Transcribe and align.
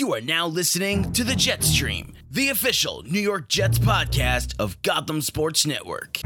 You 0.00 0.14
are 0.14 0.22
now 0.22 0.46
listening 0.46 1.12
to 1.12 1.24
the 1.24 1.36
Jets 1.36 1.68
Stream, 1.68 2.14
the 2.30 2.48
official 2.48 3.02
New 3.02 3.20
York 3.20 3.48
Jets 3.48 3.78
podcast 3.78 4.54
of 4.58 4.80
Gotham 4.80 5.20
Sports 5.20 5.66
Network. 5.66 6.22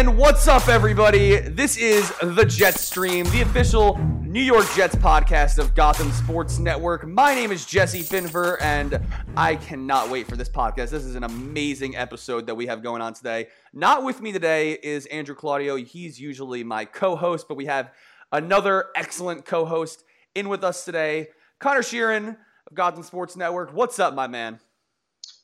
And 0.00 0.16
what's 0.16 0.48
up, 0.48 0.66
everybody? 0.68 1.36
This 1.40 1.76
is 1.76 2.10
the 2.22 2.46
Jets 2.46 2.80
Stream, 2.80 3.26
the 3.26 3.42
official 3.42 3.98
New 4.22 4.40
York 4.40 4.64
Jets 4.74 4.94
podcast 4.94 5.58
of 5.58 5.74
Gotham 5.74 6.10
Sports 6.12 6.58
Network. 6.58 7.06
My 7.06 7.34
name 7.34 7.52
is 7.52 7.66
Jesse 7.66 8.00
Finver, 8.00 8.56
and 8.62 8.98
I 9.36 9.56
cannot 9.56 10.08
wait 10.08 10.26
for 10.26 10.36
this 10.36 10.48
podcast. 10.48 10.88
This 10.88 11.04
is 11.04 11.16
an 11.16 11.24
amazing 11.24 11.96
episode 11.96 12.46
that 12.46 12.54
we 12.54 12.64
have 12.64 12.82
going 12.82 13.02
on 13.02 13.12
today. 13.12 13.48
Not 13.74 14.02
with 14.02 14.22
me 14.22 14.32
today 14.32 14.72
is 14.72 15.04
Andrew 15.04 15.34
Claudio. 15.34 15.76
He's 15.76 16.18
usually 16.18 16.64
my 16.64 16.86
co 16.86 17.14
host, 17.14 17.46
but 17.46 17.58
we 17.58 17.66
have 17.66 17.92
another 18.32 18.86
excellent 18.96 19.44
co 19.44 19.66
host 19.66 20.02
in 20.34 20.48
with 20.48 20.64
us 20.64 20.86
today, 20.86 21.28
Conor 21.58 21.82
Sheeran 21.82 22.38
of 22.66 22.74
Gotham 22.74 23.02
Sports 23.02 23.36
Network. 23.36 23.74
What's 23.74 23.98
up, 23.98 24.14
my 24.14 24.28
man? 24.28 24.60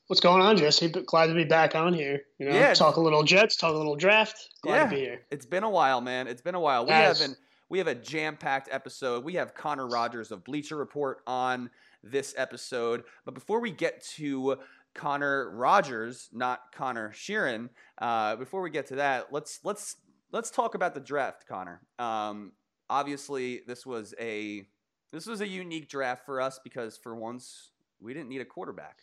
What's 0.08 0.20
going 0.20 0.40
on, 0.40 0.56
Jesse? 0.56 0.88
Glad 0.88 1.26
to 1.26 1.34
be 1.34 1.44
back 1.44 1.74
on 1.74 1.92
here. 1.92 2.20
You 2.38 2.46
know, 2.48 2.54
Yeah. 2.54 2.74
talk 2.74 2.96
a 2.96 3.00
little 3.00 3.24
Jets, 3.24 3.56
talk 3.56 3.74
a 3.74 3.76
little 3.76 3.96
draft. 3.96 4.50
Glad 4.62 4.76
yeah, 4.76 4.84
to 4.84 4.90
be 4.90 5.00
here. 5.00 5.26
it's 5.32 5.46
been 5.46 5.64
a 5.64 5.70
while, 5.70 6.00
man. 6.00 6.28
It's 6.28 6.42
been 6.42 6.54
a 6.54 6.60
while. 6.60 6.84
We 6.84 6.90
Yes. 6.90 7.20
have 7.20 7.36
we 7.68 7.78
have 7.78 7.88
a 7.88 7.96
jam-packed 7.96 8.68
episode. 8.70 9.24
We 9.24 9.34
have 9.34 9.52
Connor 9.54 9.88
Rogers 9.88 10.30
of 10.30 10.44
Bleacher 10.44 10.76
Report 10.76 11.20
on 11.26 11.68
this 12.04 12.32
episode. 12.36 13.02
But 13.24 13.34
before 13.34 13.58
we 13.58 13.72
get 13.72 14.04
to 14.14 14.60
Connor 14.94 15.50
Rogers, 15.50 16.28
not 16.32 16.70
Conor 16.70 17.10
Sheeran, 17.10 17.70
uh, 17.98 18.36
before 18.36 18.62
we 18.62 18.70
get 18.70 18.86
to 18.88 18.94
that, 18.96 19.32
let's 19.32 19.58
let's 19.64 19.96
let's 20.30 20.52
talk 20.52 20.76
about 20.76 20.94
the 20.94 21.00
draft, 21.00 21.48
Connor. 21.48 21.82
Um, 21.98 22.52
obviously, 22.88 23.62
this 23.66 23.84
was 23.84 24.14
a 24.20 24.68
this 25.10 25.26
was 25.26 25.40
a 25.40 25.48
unique 25.48 25.88
draft 25.88 26.24
for 26.24 26.40
us 26.40 26.60
because 26.62 26.96
for 26.96 27.16
once 27.16 27.72
we 28.00 28.14
didn't 28.14 28.28
need 28.28 28.40
a 28.40 28.44
quarterback. 28.44 29.00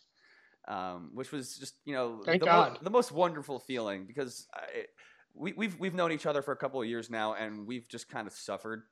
Um, 0.66 1.12
which 1.14 1.32
was 1.34 1.58
just 1.58 1.76
you 1.84 1.94
know 1.94 2.22
Thank 2.26 2.42
the, 2.42 2.48
mo- 2.48 2.78
the 2.82 2.90
most 2.90 3.12
wonderful 3.12 3.60
feeling 3.60 4.06
because 4.06 4.48
I, 4.54 4.86
we, 5.34 5.54
we've 5.54 5.78
we've 5.78 5.94
known 5.94 6.12
each 6.12 6.26
other 6.26 6.42
for 6.42 6.52
a 6.54 6.56
couple 6.58 6.82
of 6.82 6.88
years 6.88 7.10
now, 7.10 7.34
and 7.34 7.68
we've 7.68 7.88
just 7.90 8.10
kind 8.10 8.28
of 8.28 8.34
suffered 8.34 8.84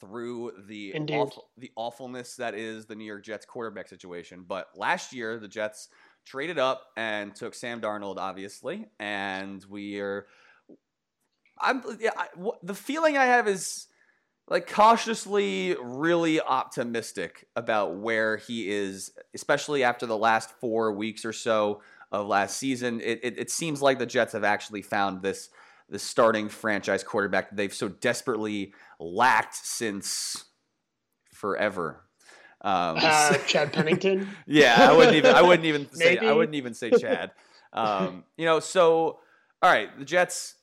through 0.00 0.52
the 0.66 0.92
awful, 1.10 1.50
the 1.56 1.70
awfulness 1.76 2.36
that 2.36 2.54
is 2.54 2.86
the 2.86 2.94
New 2.94 3.04
York 3.04 3.24
Jets 3.24 3.46
quarterback 3.46 3.88
situation. 3.88 4.44
But 4.46 4.68
last 4.74 5.12
year, 5.12 5.38
the 5.38 5.48
Jets 5.48 5.88
traded 6.24 6.58
up 6.58 6.82
and 6.96 7.34
took 7.34 7.54
Sam 7.54 7.80
Darnold, 7.80 8.16
obviously, 8.18 8.86
and 8.98 9.64
we 9.68 10.00
are. 10.00 10.26
I'm 11.60 11.82
yeah. 12.00 12.10
I, 12.16 12.26
wh- 12.40 12.58
the 12.62 12.74
feeling 12.74 13.16
I 13.16 13.26
have 13.26 13.48
is 13.48 13.86
like 14.48 14.70
cautiously 14.70 15.76
really 15.80 16.40
optimistic 16.40 17.46
about 17.54 17.96
where 17.96 18.36
he 18.36 18.70
is, 18.70 19.12
especially 19.34 19.84
after 19.84 20.06
the 20.06 20.16
last 20.16 20.50
four 20.60 20.92
weeks 20.92 21.24
or 21.24 21.32
so 21.32 21.82
of 22.10 22.26
last 22.26 22.56
season. 22.56 23.00
It, 23.00 23.20
it, 23.22 23.38
it 23.38 23.50
seems 23.50 23.82
like 23.82 23.98
the 23.98 24.06
Jets 24.06 24.32
have 24.32 24.44
actually 24.44 24.82
found 24.82 25.22
this 25.22 25.50
the 25.90 25.98
starting 25.98 26.48
franchise 26.50 27.02
quarterback 27.02 27.48
that 27.50 27.56
they've 27.56 27.72
so 27.72 27.88
desperately 27.88 28.74
lacked 29.00 29.54
since 29.54 30.44
forever. 31.32 32.04
Um, 32.60 32.98
Uh, 33.00 33.34
Chad 33.46 33.72
Pennington. 33.72 34.28
yeah, 34.46 34.76
I 34.90 34.92
wouldn't 34.96 35.16
even. 35.16 35.34
I 35.34 35.42
wouldn't 35.42 35.66
even 35.66 35.90
say. 35.92 36.18
I 36.18 36.32
wouldn't 36.32 36.56
even 36.56 36.74
say 36.74 36.90
Chad. 36.90 37.30
Um, 37.72 38.24
you 38.36 38.44
know, 38.44 38.60
so 38.60 39.18
all 39.62 39.70
right, 39.70 39.96
the 39.98 40.04
Jets. 40.04 40.54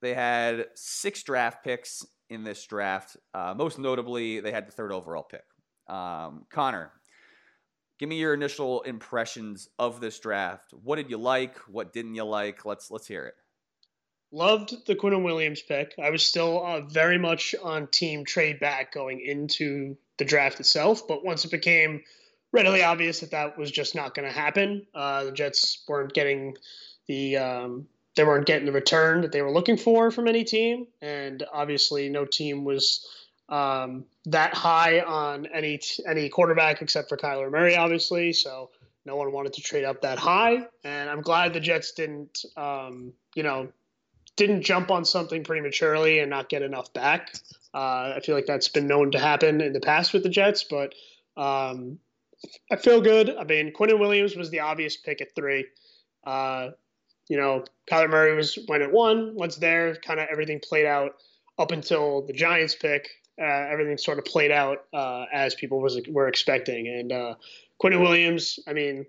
They 0.00 0.14
had 0.14 0.66
six 0.74 1.22
draft 1.22 1.62
picks 1.62 2.04
in 2.32 2.44
this 2.44 2.64
draft. 2.66 3.16
Uh, 3.34 3.54
most 3.56 3.78
notably, 3.78 4.40
they 4.40 4.52
had 4.52 4.66
the 4.66 4.72
third 4.72 4.92
overall 4.92 5.22
pick. 5.22 5.44
Um, 5.88 6.46
Connor, 6.50 6.90
give 7.98 8.08
me 8.08 8.16
your 8.16 8.34
initial 8.34 8.82
impressions 8.82 9.68
of 9.78 10.00
this 10.00 10.18
draft. 10.18 10.72
What 10.82 10.96
did 10.96 11.10
you 11.10 11.18
like? 11.18 11.56
What 11.68 11.92
didn't 11.92 12.14
you 12.14 12.24
like? 12.24 12.64
Let's 12.64 12.90
let's 12.90 13.06
hear 13.06 13.26
it. 13.26 13.34
Loved 14.34 14.86
the 14.86 14.96
Quinnen 14.96 15.24
Williams 15.24 15.60
pick. 15.60 15.94
I 16.02 16.08
was 16.08 16.24
still 16.24 16.64
uh, 16.64 16.80
very 16.80 17.18
much 17.18 17.54
on 17.62 17.86
team 17.88 18.24
trade 18.24 18.60
back 18.60 18.92
going 18.92 19.20
into 19.20 19.96
the 20.16 20.24
draft 20.24 20.58
itself, 20.58 21.06
but 21.06 21.22
once 21.22 21.44
it 21.44 21.50
became 21.50 22.02
readily 22.50 22.82
obvious 22.82 23.20
that 23.20 23.32
that 23.32 23.58
was 23.58 23.70
just 23.70 23.94
not 23.94 24.14
going 24.14 24.26
to 24.26 24.34
happen, 24.34 24.86
uh, 24.94 25.24
the 25.24 25.32
Jets 25.32 25.84
weren't 25.86 26.14
getting 26.14 26.56
the 27.08 27.36
um, 27.36 27.86
they 28.14 28.24
weren't 28.24 28.46
getting 28.46 28.66
the 28.66 28.72
return 28.72 29.22
that 29.22 29.32
they 29.32 29.42
were 29.42 29.50
looking 29.50 29.76
for 29.76 30.10
from 30.10 30.28
any 30.28 30.44
team, 30.44 30.86
and 31.00 31.44
obviously 31.52 32.08
no 32.08 32.24
team 32.24 32.64
was 32.64 33.06
um, 33.48 34.04
that 34.26 34.54
high 34.54 35.00
on 35.00 35.46
any 35.46 35.80
any 36.06 36.28
quarterback 36.28 36.82
except 36.82 37.08
for 37.08 37.16
Kyler 37.16 37.50
Murray, 37.50 37.76
obviously. 37.76 38.32
So 38.32 38.70
no 39.04 39.16
one 39.16 39.32
wanted 39.32 39.54
to 39.54 39.62
trade 39.62 39.84
up 39.84 40.02
that 40.02 40.18
high, 40.18 40.66
and 40.84 41.10
I'm 41.10 41.22
glad 41.22 41.54
the 41.54 41.60
Jets 41.60 41.92
didn't, 41.92 42.44
um, 42.56 43.12
you 43.34 43.42
know, 43.42 43.68
didn't 44.36 44.62
jump 44.62 44.90
on 44.90 45.04
something 45.04 45.44
prematurely 45.44 46.18
and 46.20 46.30
not 46.30 46.48
get 46.48 46.62
enough 46.62 46.92
back. 46.92 47.34
Uh, 47.74 48.14
I 48.16 48.20
feel 48.24 48.34
like 48.34 48.46
that's 48.46 48.68
been 48.68 48.86
known 48.86 49.10
to 49.12 49.18
happen 49.18 49.60
in 49.60 49.72
the 49.72 49.80
past 49.80 50.12
with 50.12 50.22
the 50.22 50.28
Jets, 50.28 50.64
but 50.64 50.94
um, 51.36 51.98
I 52.70 52.76
feel 52.76 53.00
good. 53.00 53.34
I 53.34 53.44
mean, 53.44 53.72
Quinnen 53.72 53.98
Williams 53.98 54.36
was 54.36 54.50
the 54.50 54.60
obvious 54.60 54.96
pick 54.96 55.20
at 55.20 55.34
three. 55.34 55.66
Uh, 56.24 56.70
you 57.28 57.36
know, 57.36 57.64
Kyler 57.90 58.10
Murray 58.10 58.34
was 58.34 58.58
went 58.68 58.82
at 58.82 58.92
one. 58.92 59.34
Once 59.34 59.56
there, 59.56 59.94
kind 59.96 60.20
of 60.20 60.28
everything 60.30 60.60
played 60.60 60.86
out 60.86 61.16
up 61.58 61.70
until 61.70 62.22
the 62.26 62.32
Giants 62.32 62.74
pick. 62.74 63.08
Uh, 63.40 63.44
everything 63.44 63.96
sort 63.96 64.18
of 64.18 64.24
played 64.24 64.50
out 64.50 64.84
uh, 64.92 65.24
as 65.32 65.54
people 65.54 65.80
was 65.80 66.00
were 66.08 66.28
expecting. 66.28 66.86
And 66.88 67.12
uh, 67.12 67.34
Quinnen 67.82 68.00
Williams, 68.00 68.58
I 68.68 68.72
mean, 68.72 69.06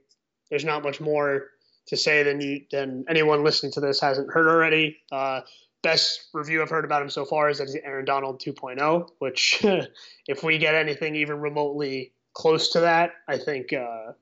there's 0.50 0.64
not 0.64 0.84
much 0.84 1.02
more 1.02 1.50
to 1.88 1.98
say 1.98 2.24
than 2.24 2.40
you 2.40 2.62
than 2.72 3.06
anyone 3.10 3.44
listening 3.44 3.72
to 3.74 3.82
this 3.82 4.00
hasn't 4.00 4.32
heard 4.32 4.48
already. 4.48 4.98
Uh, 5.12 5.42
best 5.82 6.30
review 6.34 6.62
I've 6.62 6.70
heard 6.70 6.86
about 6.86 7.02
him 7.02 7.10
so 7.10 7.26
far 7.26 7.50
is 7.50 7.58
that 7.58 7.66
he's 7.66 7.76
Aaron 7.84 8.06
Donald 8.06 8.42
2.0, 8.42 9.10
which 9.20 9.64
if 10.28 10.44
we 10.44 10.58
get 10.58 10.76
anything 10.76 11.16
even 11.16 11.40
remotely 11.40 12.14
close 12.34 12.72
to 12.72 12.82
that, 12.82 13.12
I 13.28 13.38
think 13.38 13.74
uh, 13.74 14.14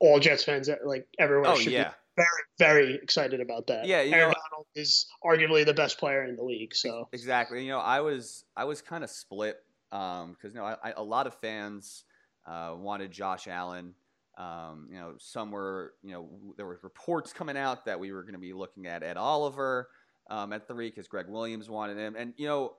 all 0.00 0.18
Jets 0.18 0.44
fans, 0.44 0.70
like 0.84 1.06
everyone, 1.18 1.50
Oh 1.50 1.56
should 1.56 1.72
yeah, 1.72 1.90
be 1.90 1.94
very, 2.16 2.28
very 2.58 2.94
excited 2.96 3.40
about 3.40 3.66
that. 3.68 3.86
Yeah, 3.86 4.02
you 4.02 4.12
Aaron 4.14 4.28
know- 4.28 4.34
Donald 4.50 4.66
is 4.74 5.06
arguably 5.24 5.64
the 5.64 5.74
best 5.74 5.98
player 5.98 6.24
in 6.24 6.36
the 6.36 6.42
league. 6.42 6.74
So 6.74 7.08
Exactly. 7.12 7.64
You 7.64 7.70
know, 7.72 7.78
I 7.80 8.00
was 8.00 8.44
I 8.56 8.64
was 8.64 8.80
kind 8.82 9.04
of 9.04 9.10
split 9.10 9.56
because 9.90 10.36
you 10.44 10.54
know 10.54 10.64
I, 10.64 10.76
I, 10.82 10.92
a 10.96 11.02
lot 11.02 11.26
of 11.26 11.34
fans 11.34 12.04
uh, 12.46 12.74
wanted 12.76 13.10
Josh 13.10 13.48
Allen. 13.48 13.94
Um, 14.38 14.88
you 14.90 14.98
know, 14.98 15.14
some 15.18 15.50
were 15.50 15.94
you 16.02 16.12
know 16.12 16.28
there 16.56 16.66
were 16.66 16.78
reports 16.82 17.32
coming 17.32 17.56
out 17.56 17.84
that 17.84 18.00
we 18.00 18.12
were 18.12 18.22
going 18.22 18.34
to 18.34 18.40
be 18.40 18.52
looking 18.52 18.86
at 18.86 19.02
Ed 19.02 19.16
Oliver 19.16 19.88
um, 20.30 20.52
at 20.52 20.66
three 20.66 20.88
because 20.88 21.08
Gregg 21.08 21.28
Williams 21.28 21.68
wanted 21.68 21.98
him, 21.98 22.14
and 22.16 22.32
you 22.36 22.46
know 22.46 22.74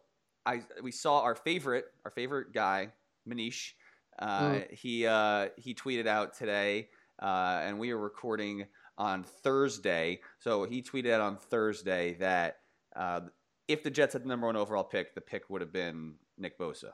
I 0.45 0.61
we 0.81 0.91
saw 0.91 1.21
our 1.21 1.35
favorite 1.35 1.85
our 2.05 2.11
favorite 2.11 2.53
guy 2.53 2.89
Manish. 3.29 3.73
Uh, 4.19 4.59
He 4.71 5.05
uh, 5.05 5.49
he 5.57 5.73
tweeted 5.75 6.07
out 6.07 6.35
today, 6.35 6.89
uh, 7.21 7.61
and 7.63 7.79
we 7.79 7.93
were 7.93 7.99
recording 8.01 8.65
on 8.97 9.23
Thursday. 9.23 10.21
So 10.39 10.65
he 10.65 10.81
tweeted 10.81 11.11
out 11.11 11.21
on 11.21 11.37
Thursday 11.37 12.15
that 12.19 12.57
uh, 12.95 13.21
if 13.67 13.83
the 13.83 13.89
Jets 13.91 14.13
had 14.13 14.23
the 14.23 14.27
number 14.27 14.47
one 14.47 14.55
overall 14.55 14.83
pick, 14.83 15.15
the 15.15 15.21
pick 15.21 15.49
would 15.49 15.61
have 15.61 15.73
been 15.73 16.15
Nick 16.37 16.59
Bosa. 16.59 16.91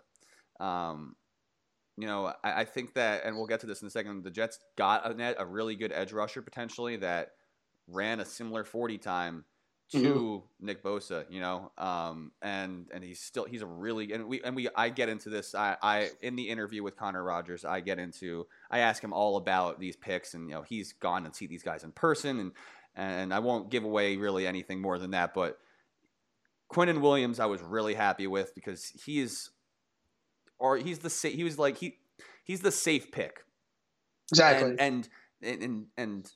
Um, 0.60 1.16
you 1.98 2.08
know, 2.08 2.34
I, 2.44 2.62
I 2.62 2.66
think 2.66 2.94
that, 2.94 3.26
and 3.26 3.36
we'll 3.36 3.48
get 3.48 3.60
to 3.62 3.68
this 3.68 3.82
in 3.82 3.88
a 3.88 3.92
second. 3.92 4.24
The 4.24 4.32
Jets 4.32 4.60
got 4.78 5.10
a, 5.10 5.14
net, 5.14 5.36
a 5.40 5.46
really 5.46 5.76
good 5.76 5.92
edge 5.92 6.14
rusher 6.14 6.42
potentially 6.42 6.98
that 6.98 7.32
ran 7.88 8.20
a 8.20 8.26
similar 8.26 8.64
forty 8.64 8.98
time 8.98 9.44
to 9.92 10.44
Nick 10.60 10.84
Bosa. 10.84 11.26
You 11.30 11.40
know, 11.40 11.72
um, 11.78 12.32
and 12.42 12.88
and 12.94 13.04
he's 13.04 13.20
still 13.20 13.46
he's 13.46 13.62
a 13.62 13.66
really 13.66 14.12
and 14.14 14.28
we 14.28 14.42
and 14.44 14.56
we 14.56 14.70
I 14.76 14.90
get 14.90 15.10
into 15.10 15.30
this. 15.30 15.56
I, 15.56 15.78
I 15.82 16.10
in 16.22 16.36
the 16.36 16.50
interview 16.50 16.84
with 16.84 16.96
Connor 16.96 17.24
Rogers, 17.24 17.66
I 17.66 17.80
get 17.82 18.00
into 18.00 18.48
I 18.70 18.80
ask 18.80 19.04
him 19.04 19.14
all 19.14 19.38
about 19.38 19.80
these 19.80 19.96
picks, 19.96 20.34
and 20.34 20.50
you 20.50 20.56
know 20.56 20.62
he's 20.62 20.94
gone 20.94 21.26
and 21.26 21.36
see 21.36 21.48
these 21.48 21.64
guys 21.64 21.84
in 21.84 21.92
person, 21.92 22.40
and 22.40 22.52
and 22.96 23.34
I 23.34 23.40
won't 23.40 23.70
give 23.70 23.84
away 23.84 24.18
really 24.18 24.46
anything 24.48 24.82
more 24.82 25.00
than 25.00 25.12
that, 25.12 25.34
but. 25.34 25.58
Quinnen 26.72 27.02
Williams, 27.02 27.40
I 27.40 27.48
was 27.48 27.64
really 27.64 27.96
happy 27.96 28.28
with 28.28 28.54
because 28.54 28.94
he 29.04 29.22
is, 29.22 29.50
or 30.60 30.78
he's 30.78 31.00
the 31.00 31.10
sa- 31.10 31.30
he 31.30 31.44
was 31.44 31.58
like 31.58 31.80
he 31.80 31.98
he's 32.44 32.62
the 32.62 32.72
safe 32.72 33.12
pick, 33.12 33.44
exactly. 34.32 34.76
and 34.78 35.10
and 35.42 35.64
and 35.64 35.86
and 35.98 36.32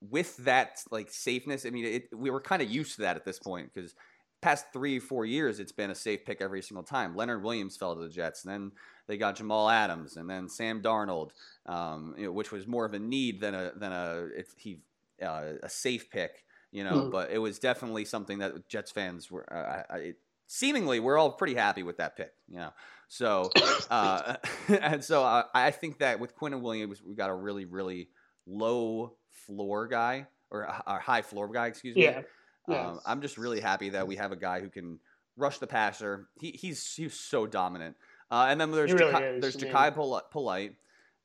with 0.00 0.36
that 0.38 0.82
like 0.90 1.10
safeness, 1.10 1.66
I 1.66 1.70
mean, 1.70 1.84
it, 1.84 2.08
we 2.16 2.30
were 2.30 2.40
kind 2.40 2.62
of 2.62 2.70
used 2.70 2.96
to 2.96 3.02
that 3.02 3.16
at 3.16 3.24
this 3.24 3.38
point 3.38 3.72
because 3.72 3.94
past 4.40 4.66
three 4.72 4.98
four 5.00 5.24
years, 5.24 5.58
it's 5.60 5.72
been 5.72 5.90
a 5.90 5.94
safe 5.94 6.24
pick 6.24 6.40
every 6.40 6.62
single 6.62 6.84
time. 6.84 7.16
Leonard 7.16 7.42
Williams 7.42 7.76
fell 7.76 7.94
to 7.96 8.02
the 8.02 8.08
Jets, 8.08 8.44
and 8.44 8.52
then 8.52 8.72
they 9.08 9.16
got 9.16 9.36
Jamal 9.36 9.68
Adams, 9.68 10.16
and 10.16 10.28
then 10.30 10.48
Sam 10.48 10.80
Darnold, 10.82 11.30
um, 11.66 12.14
you 12.16 12.26
know, 12.26 12.32
which 12.32 12.52
was 12.52 12.66
more 12.66 12.84
of 12.84 12.94
a 12.94 12.98
need 12.98 13.40
than 13.40 13.54
a 13.54 13.72
than 13.74 13.92
a 13.92 14.28
he 14.56 14.80
uh, 15.22 15.54
a 15.62 15.68
safe 15.68 16.10
pick. 16.10 16.44
You 16.70 16.84
know, 16.84 17.04
Mhm. 17.04 17.10
but 17.10 17.30
it 17.30 17.38
was 17.38 17.58
definitely 17.58 18.04
something 18.04 18.38
that 18.38 18.68
Jets 18.68 18.90
fans 18.92 19.30
were. 19.30 19.50
Uh, 19.52 19.96
it, 19.96 20.16
seemingly 20.46 21.00
we're 21.00 21.18
all 21.18 21.32
pretty 21.32 21.54
happy 21.54 21.82
with 21.82 21.96
that 21.98 22.16
pick. 22.16 22.32
You 22.48 22.58
know, 22.58 22.70
so 23.08 23.50
uh, 23.90 24.36
and 24.68 25.02
so 25.02 25.24
uh, 25.24 25.44
I 25.54 25.70
think 25.72 25.98
that 25.98 26.20
with 26.20 26.36
Quinnen 26.36 26.60
Williams, 26.60 27.02
we've 27.02 27.16
got 27.16 27.30
a 27.30 27.34
really 27.34 27.64
really 27.64 28.10
low 28.46 29.17
floor 29.46 29.86
guy 29.86 30.26
or 30.50 30.62
a, 30.62 30.98
high 31.00 31.22
floor 31.22 31.48
guy. 31.48 31.66
Excuse 31.66 31.96
me. 31.96 32.04
Yeah. 32.04 32.22
Um, 32.68 33.00
I'm 33.06 33.22
just 33.22 33.38
really 33.38 33.60
happy 33.60 33.90
that 33.90 34.06
we 34.06 34.16
have 34.16 34.32
a 34.32 34.36
guy 34.36 34.60
who 34.60 34.68
can 34.68 34.98
rush 35.36 35.58
the 35.58 35.66
passer. 35.66 36.28
He, 36.38 36.50
he's 36.50 36.94
he's 36.94 37.14
so 37.14 37.46
dominant. 37.46 37.96
Uh, 38.30 38.46
and 38.48 38.60
then 38.60 38.70
there's 38.70 38.92
really 38.92 39.12
Jachai, 39.12 39.40
there's. 39.40 39.56
Jachai 39.56 39.94
Poli- 39.94 40.22
Polite, 40.30 40.74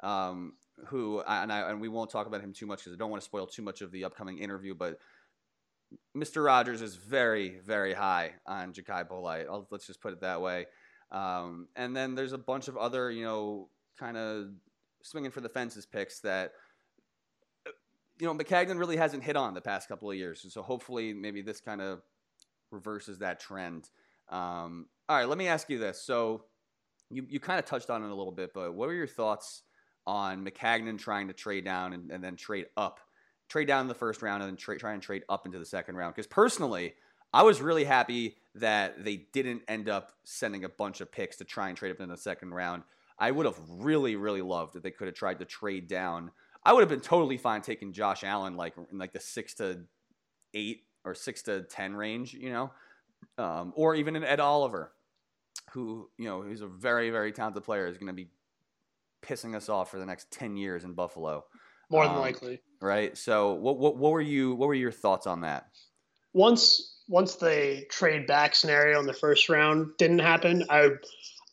um, 0.01 0.54
who 0.88 1.21
and 1.27 1.51
I 1.51 1.69
and 1.69 1.81
we 1.81 1.89
won't 1.89 2.10
talk 2.10 2.27
about 2.27 2.42
him 2.42 2.54
too 2.54 2.65
much 2.65 2.80
because 2.80 2.94
I 2.94 2.98
don't 2.98 3.10
want 3.10 3.21
to 3.21 3.25
spoil 3.25 3.45
too 3.45 3.62
much 3.62 3.81
of 3.81 3.92
the 3.92 4.06
upcoming 4.06 4.39
interview. 4.39 4.74
But 4.74 5.00
Mr. 6.16 6.45
Rogers 6.45 6.81
is 6.81 6.95
very 6.95 7.59
very 7.66 7.94
high 7.94 8.33
on 8.45 8.74
Jachai 8.74 9.07
Polite. 9.07 9.48
I'll, 9.50 9.68
let's 9.69 9.86
just 9.86 10.01
put 10.01 10.13
it 10.13 10.21
that 10.21 10.42
way. 10.42 10.68
Um, 11.12 11.68
and 11.75 11.95
then 11.95 12.16
there's 12.16 12.33
a 12.33 12.38
bunch 12.38 12.69
of 12.69 12.77
other 12.77 13.12
you 13.12 13.25
know 13.25 13.69
kind 14.00 14.16
of 14.18 14.48
swinging 15.01 15.31
for 15.31 15.42
the 15.42 15.50
fences 15.50 15.86
picks 15.86 16.21
that 16.21 16.54
you 18.24 18.30
know 18.30 18.42
Maccagnan 18.42 18.80
really 18.80 18.96
hasn't 18.96 19.22
hit 19.22 19.36
on 19.36 19.54
the 19.54 19.60
past 19.60 19.90
couple 19.90 20.10
of 20.10 20.16
years. 20.16 20.46
And 20.46 20.52
So 20.52 20.62
hopefully 20.62 21.14
maybe 21.14 21.42
this 21.42 21.60
kind 21.60 21.81
of 21.81 22.02
reverses 22.72 23.20
that 23.20 23.42
trend. 23.42 23.90
Um, 24.30 24.86
all 25.10 25.18
right, 25.18 25.28
let 25.28 25.38
me 25.38 25.50
ask 25.50 25.70
you 25.70 25.78
this. 25.78 26.02
So 26.02 26.46
you, 27.10 27.25
you 27.28 27.42
kind 27.42 27.60
of 27.60 27.66
touched 27.66 27.90
on 27.90 28.02
it 28.02 28.10
a 28.10 28.16
little 28.16 28.31
bit, 28.31 28.54
but 28.54 28.75
what 28.75 28.88
are 28.88 28.94
your 28.94 29.08
thoughts 29.08 29.64
on 30.08 30.46
Maccagnan 30.46 30.98
trying 30.98 31.28
to 31.28 31.34
trade 31.34 31.66
down 31.66 31.92
and, 31.92 32.12
and 32.12 32.24
then 32.24 32.38
trade 32.38 32.68
up? 32.78 33.02
Trade 33.50 33.68
down 33.68 33.81
in 33.81 33.88
the 33.90 33.94
first 33.94 34.22
round 34.22 34.42
and 34.42 34.52
then 34.52 34.56
tra- 34.56 34.80
try 34.80 34.94
and 34.94 35.02
trade 35.02 35.24
up 35.28 35.46
into 35.46 35.60
the 35.60 35.66
second 35.66 35.98
round? 35.98 36.16
Because 36.16 36.28
personally, 36.28 36.94
I 37.34 37.44
was 37.44 37.60
really 37.60 37.84
happy 37.84 38.38
that 38.56 39.04
they 39.04 39.18
didn't 39.34 39.64
end 39.68 39.90
up 39.90 40.14
sending 40.24 40.64
a 40.64 40.69
bunch 40.69 41.02
of 41.02 41.12
picks 41.12 41.36
to 41.38 41.44
try 41.44 41.68
and 41.68 41.78
trade 41.78 41.92
up 41.92 42.00
in 42.00 42.08
the 42.08 42.16
second 42.16 42.54
round. 42.54 42.84
I 43.19 43.31
would 43.31 43.46
have 43.46 43.60
really, 43.68 44.16
really 44.16 44.42
loved 44.42 44.78
if 44.78 44.84
they 44.84 44.92
could 44.92 45.08
have 45.08 45.16
tried 45.16 45.40
to 45.40 45.46
trade 45.46 45.90
down. 45.90 46.31
I 46.65 46.74
would 46.74 46.81
have 46.81 46.89
been 46.89 47.01
totally 47.01 47.38
fine 47.38 47.62
taking 47.62 47.94
Josh 47.94 48.24
Allen 48.24 48.56
like 48.56 48.74
in 48.92 48.98
like 48.98 49.13
the 49.13 49.19
six 49.19 49.54
to 49.56 49.81
eight 50.54 50.83
or 51.04 51.13
six 51.13 51.42
to 51.44 51.63
ten 51.63 51.95
range, 51.95 52.33
you 52.33 52.51
know, 52.51 52.71
um, 53.38 53.74
or 53.75 53.95
even 53.95 54.15
an 54.15 54.24
Ed 54.24 54.39
Oliver, 54.39 54.94
who 55.71 56.10
you 56.18 56.25
know 56.25 56.42
who's 56.42 56.62
a 56.62 56.68
very, 56.68 57.10
very 57.10 57.31
talented 57.31 57.63
player, 57.63 57.88
is 57.88 57.98
going 57.98 58.07
to 58.07 58.13
be 58.13 58.30
pissing 59.25 59.56
us 59.56 59.69
off 59.69 59.92
for 59.92 60.00
the 60.00 60.06
next 60.06 60.31
ten 60.31 60.56
years 60.56 60.83
in 60.83 60.94
Buffalo, 60.94 61.45
More 61.89 62.06
than 62.06 62.15
um, 62.15 62.21
likely. 62.21 62.62
right? 62.81 63.18
So, 63.18 63.54
what, 63.54 63.77
what 63.77 63.98
what 63.98 64.12
were 64.12 64.21
you 64.21 64.56
what 64.56 64.68
were 64.68 64.74
your 64.74 64.92
thoughts 64.92 65.27
on 65.27 65.42
that? 65.42 65.68
once 66.33 67.01
once 67.07 67.36
the 67.36 67.86
trade 67.89 68.25
back 68.27 68.56
scenario 68.56 69.00
in 69.00 69.06
the 69.06 69.13
first 69.13 69.50
round 69.50 69.88
didn't 69.98 70.19
happen, 70.19 70.63
I 70.69 70.89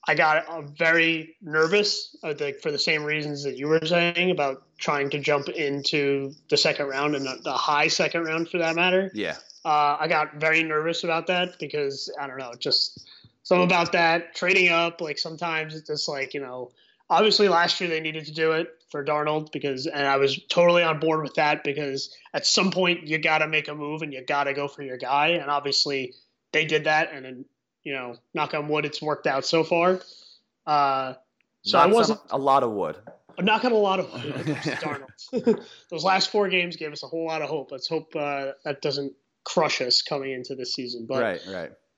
I 0.09 0.15
got 0.15 0.47
uh, 0.47 0.63
very 0.63 1.37
nervous. 1.43 2.17
I 2.25 2.33
think 2.33 2.61
for 2.61 2.71
the 2.71 2.79
same 2.79 3.05
reasons 3.05 3.45
that 3.45 3.57
you 3.57 3.69
were 3.69 3.85
saying 3.85 4.31
about 4.31 4.63
trying 4.79 5.11
to 5.11 5.19
jump 5.19 5.49
into 5.49 6.33
the 6.49 6.57
second 6.57 6.87
round 6.89 7.15
and 7.15 7.27
the, 7.27 7.39
the 7.45 7.53
high 7.53 7.89
second 7.89 8.25
round 8.25 8.49
for 8.49 8.59
that 8.59 8.75
matter. 8.75 9.11
Yeah, 9.15 9.37
Uh, 9.65 9.99
I 10.01 10.09
got 10.09 10.37
very 10.37 10.63
nervous 10.63 11.05
about 11.05 11.27
that 11.27 11.59
because 11.59 12.11
I 12.19 12.27
don't 12.27 12.39
know, 12.39 12.53
just 12.59 13.07
something 13.43 13.67
about 13.67 13.93
that 13.93 14.35
trading 14.35 14.71
up. 14.71 15.01
Like 15.01 15.19
sometimes 15.19 15.75
it's 15.75 15.87
just 15.87 16.09
like 16.09 16.33
you 16.33 16.41
know, 16.41 16.71
obviously 17.11 17.49
last 17.49 17.79
year 17.81 17.91
they 17.91 18.01
needed 18.01 18.25
to 18.25 18.33
do 18.33 18.53
it 18.53 18.69
for 18.91 19.05
Darnold 19.05 19.53
because, 19.53 19.87
and 19.87 20.07
I 20.07 20.17
was 20.17 20.43
totally 20.49 20.83
on 20.83 20.99
board 20.99 21.23
with 21.23 21.35
that 21.35 21.63
because 21.63 22.17
at 22.33 22.47
some 22.47 22.71
point 22.71 23.07
you 23.07 23.19
got 23.19 23.39
to 23.39 23.47
make 23.47 23.69
a 23.69 23.75
move 23.75 24.03
and 24.03 24.13
you 24.13 24.25
got 24.25 24.45
to 24.45 24.55
go 24.55 24.67
for 24.67 24.83
your 24.83 24.97
guy, 24.97 25.29
and 25.29 25.51
obviously 25.51 26.15
they 26.53 26.65
did 26.65 26.85
that, 26.85 27.13
and 27.13 27.25
then 27.25 27.45
you 27.85 27.93
know, 27.93 28.17
knock 28.35 28.55
on 28.55 28.69
wood, 28.69 28.85
it's 28.85 29.01
worked 29.01 29.27
out 29.27 29.45
so 29.45 29.65
far. 29.65 30.01
Uh, 30.67 31.15
so 31.63 31.79
Not 31.79 31.91
I 31.91 31.93
wasn't. 31.93 32.21
a 32.31 32.39
lot 32.39 32.63
of 32.63 32.73
wood. 32.73 32.97
I'm 33.39 33.45
not 33.45 33.63
going 33.63 33.73
to 33.73 33.79
a 33.79 33.81
lot 33.81 34.01
of 34.01 34.09
hope 34.09 34.37
against 34.41 34.69
Darnold. 34.69 35.65
Those 35.91 36.05
last 36.05 36.31
four 36.31 36.49
games 36.49 36.77
gave 36.77 36.93
us 36.93 37.03
a 37.03 37.07
whole 37.07 37.27
lot 37.27 37.43
of 37.43 37.49
hope. 37.49 37.71
Let's 37.71 37.89
hope 37.89 38.15
uh, 38.15 38.53
that 38.65 38.83
doesn't 38.83 39.15
crush 39.45 39.81
us 39.81 40.03
coming 40.03 40.33
into 40.33 40.55
this 40.55 40.75
season. 40.75 41.07
But 41.09 41.23
right, 41.23 41.41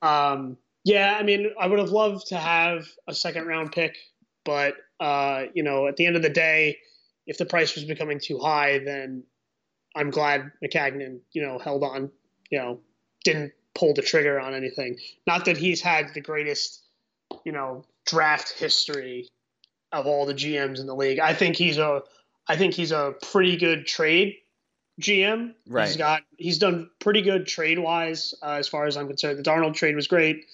right. 0.01 0.31
um, 0.31 0.57
yeah, 0.83 1.15
I 1.19 1.23
mean, 1.23 1.51
I 1.59 1.67
would 1.67 1.79
have 1.79 1.89
loved 1.89 2.27
to 2.27 2.37
have 2.37 2.87
a 3.07 3.13
second 3.13 3.47
round 3.47 3.71
pick, 3.71 3.97
but 4.45 4.75
uh, 4.99 5.43
you 5.53 5.63
know, 5.63 5.87
at 5.87 5.97
the 5.97 6.05
end 6.05 6.15
of 6.15 6.21
the 6.21 6.29
day, 6.29 6.77
if 7.27 7.37
the 7.37 7.45
price 7.45 7.75
was 7.75 7.85
becoming 7.85 8.19
too 8.19 8.37
high, 8.39 8.79
then 8.79 9.23
I'm 9.95 10.09
glad 10.09 10.51
Maccagnan, 10.63 11.19
you 11.31 11.41
know, 11.41 11.57
held 11.59 11.83
on, 11.83 12.11
you 12.49 12.59
know, 12.59 12.79
didn't 13.23 13.53
pull 13.75 13.93
the 13.93 14.01
trigger 14.01 14.39
on 14.39 14.53
anything. 14.53 14.97
Not 15.27 15.45
that 15.45 15.57
he's 15.57 15.81
had 15.81 16.13
the 16.13 16.21
greatest, 16.21 16.81
you 17.43 17.51
know, 17.51 17.85
draft 18.05 18.53
history 18.57 19.29
of 19.91 20.07
all 20.07 20.25
the 20.25 20.33
GMs 20.33 20.79
in 20.79 20.87
the 20.87 20.95
league. 20.95 21.19
I 21.19 21.33
think 21.33 21.55
he's 21.55 21.77
a, 21.77 22.01
I 22.47 22.55
think 22.55 22.73
he's 22.73 22.91
a 22.91 23.15
pretty 23.21 23.57
good 23.57 23.85
trade 23.85 24.35
GM. 25.01 25.53
Right. 25.67 25.87
He's 25.87 25.97
got 25.97 26.21
he's 26.37 26.57
done 26.59 26.89
pretty 26.99 27.21
good 27.21 27.47
trade 27.47 27.79
wise 27.79 28.33
uh, 28.41 28.53
as 28.53 28.67
far 28.67 28.85
as 28.85 28.97
I'm 28.97 29.07
concerned. 29.07 29.39
The 29.39 29.43
Darnold 29.43 29.75
trade 29.75 29.95
was 29.95 30.07
great. 30.07 30.45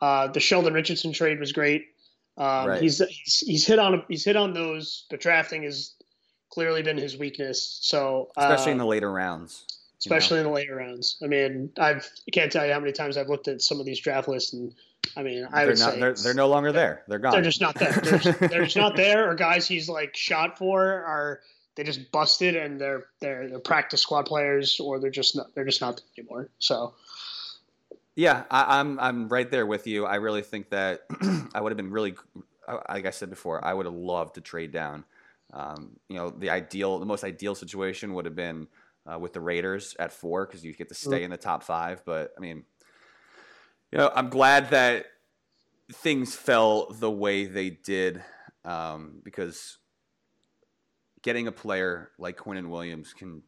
Uh, 0.00 0.28
the 0.28 0.40
Sheldon 0.40 0.74
Richardson 0.74 1.12
trade 1.12 1.38
was 1.38 1.52
great. 1.52 1.86
Um, 2.36 2.68
Right. 2.68 2.82
He's 2.82 2.98
he's 2.98 3.40
he's 3.46 3.66
hit 3.66 3.78
on 3.78 4.02
he's 4.08 4.24
hit 4.24 4.36
on 4.36 4.52
those, 4.52 5.06
but 5.10 5.20
drafting 5.20 5.62
has 5.62 5.92
clearly 6.50 6.82
been 6.82 6.98
his 6.98 7.16
weakness. 7.16 7.78
So 7.82 8.30
Especially 8.36 8.72
in 8.72 8.80
uh, 8.80 8.84
the 8.84 8.88
later 8.88 9.12
rounds. 9.12 9.64
You 10.04 10.10
know? 10.10 10.16
especially 10.16 10.38
in 10.40 10.44
the 10.44 10.52
later 10.52 10.76
rounds. 10.76 11.16
I 11.22 11.26
mean, 11.26 11.70
I've 11.78 12.08
I 12.26 12.30
can't 12.30 12.50
tell 12.52 12.66
you 12.66 12.72
how 12.72 12.80
many 12.80 12.92
times 12.92 13.16
I've 13.16 13.28
looked 13.28 13.48
at 13.48 13.62
some 13.62 13.80
of 13.80 13.86
these 13.86 14.00
draft 14.00 14.28
lists, 14.28 14.52
and 14.52 14.74
I 15.16 15.22
mean, 15.22 15.46
I 15.52 15.60
they're 15.60 15.68
would 15.68 15.78
not. 15.78 15.92
say 15.94 16.00
They're, 16.00 16.14
they're 16.14 16.34
no 16.34 16.48
longer 16.48 16.72
there. 16.72 17.02
They're 17.08 17.18
gone. 17.18 17.32
they're 17.32 17.42
just 17.42 17.60
not 17.60 17.74
there. 17.74 17.92
They're 17.92 18.18
just, 18.18 18.40
they're 18.40 18.64
just 18.64 18.76
not 18.76 18.96
there, 18.96 19.30
or 19.30 19.34
guys 19.34 19.66
he's 19.66 19.88
like 19.88 20.16
shot 20.16 20.58
for 20.58 20.82
are 20.82 21.40
they 21.76 21.82
just 21.84 22.10
busted 22.12 22.54
and 22.56 22.80
they're 22.80 23.06
they're 23.20 23.48
they're 23.48 23.58
practice 23.58 24.00
squad 24.00 24.26
players, 24.26 24.78
or 24.80 25.00
they're 25.00 25.10
just 25.10 25.36
not 25.36 25.54
they're 25.54 25.64
just 25.64 25.80
not 25.80 25.96
there 25.96 26.04
anymore. 26.24 26.48
So 26.58 26.94
Yeah, 28.16 28.44
I, 28.50 28.80
I'm 28.80 28.98
I'm 29.00 29.28
right 29.28 29.50
there 29.50 29.66
with 29.66 29.86
you. 29.86 30.06
I 30.06 30.16
really 30.16 30.42
think 30.42 30.70
that 30.70 31.02
I 31.54 31.60
would 31.60 31.72
have 31.72 31.76
been 31.76 31.90
really, 31.90 32.14
like 32.88 33.06
I 33.06 33.10
said 33.10 33.30
before, 33.30 33.64
I 33.64 33.74
would 33.74 33.86
have 33.86 33.94
loved 33.94 34.36
to 34.36 34.40
trade 34.40 34.72
down. 34.72 35.04
Um, 35.52 35.90
you 36.08 36.16
know, 36.16 36.30
the 36.30 36.50
ideal, 36.50 36.98
the 36.98 37.06
most 37.06 37.22
ideal 37.24 37.54
situation 37.54 38.14
would 38.14 38.24
have 38.24 38.34
been 38.36 38.66
uh, 39.10 39.18
with 39.18 39.32
the 39.32 39.40
Raiders 39.40 39.94
at 39.98 40.12
four 40.12 40.46
because 40.46 40.64
you 40.64 40.72
get 40.74 40.88
to 40.88 40.94
stay 40.94 41.22
in 41.22 41.30
the 41.30 41.36
top 41.36 41.62
five. 41.62 42.02
But 42.04 42.32
I 42.36 42.40
mean, 42.40 42.64
you 43.92 43.98
know, 43.98 44.10
I'm 44.14 44.28
glad 44.28 44.70
that 44.70 45.06
things 45.92 46.34
fell 46.34 46.92
the 46.92 47.10
way 47.10 47.46
they 47.46 47.70
did 47.70 48.22
um, 48.64 49.20
because 49.22 49.78
getting 51.22 51.46
a 51.46 51.52
player 51.52 52.10
like 52.18 52.36
Quinnen 52.36 52.68
Williams 52.68 53.12
can 53.12 53.42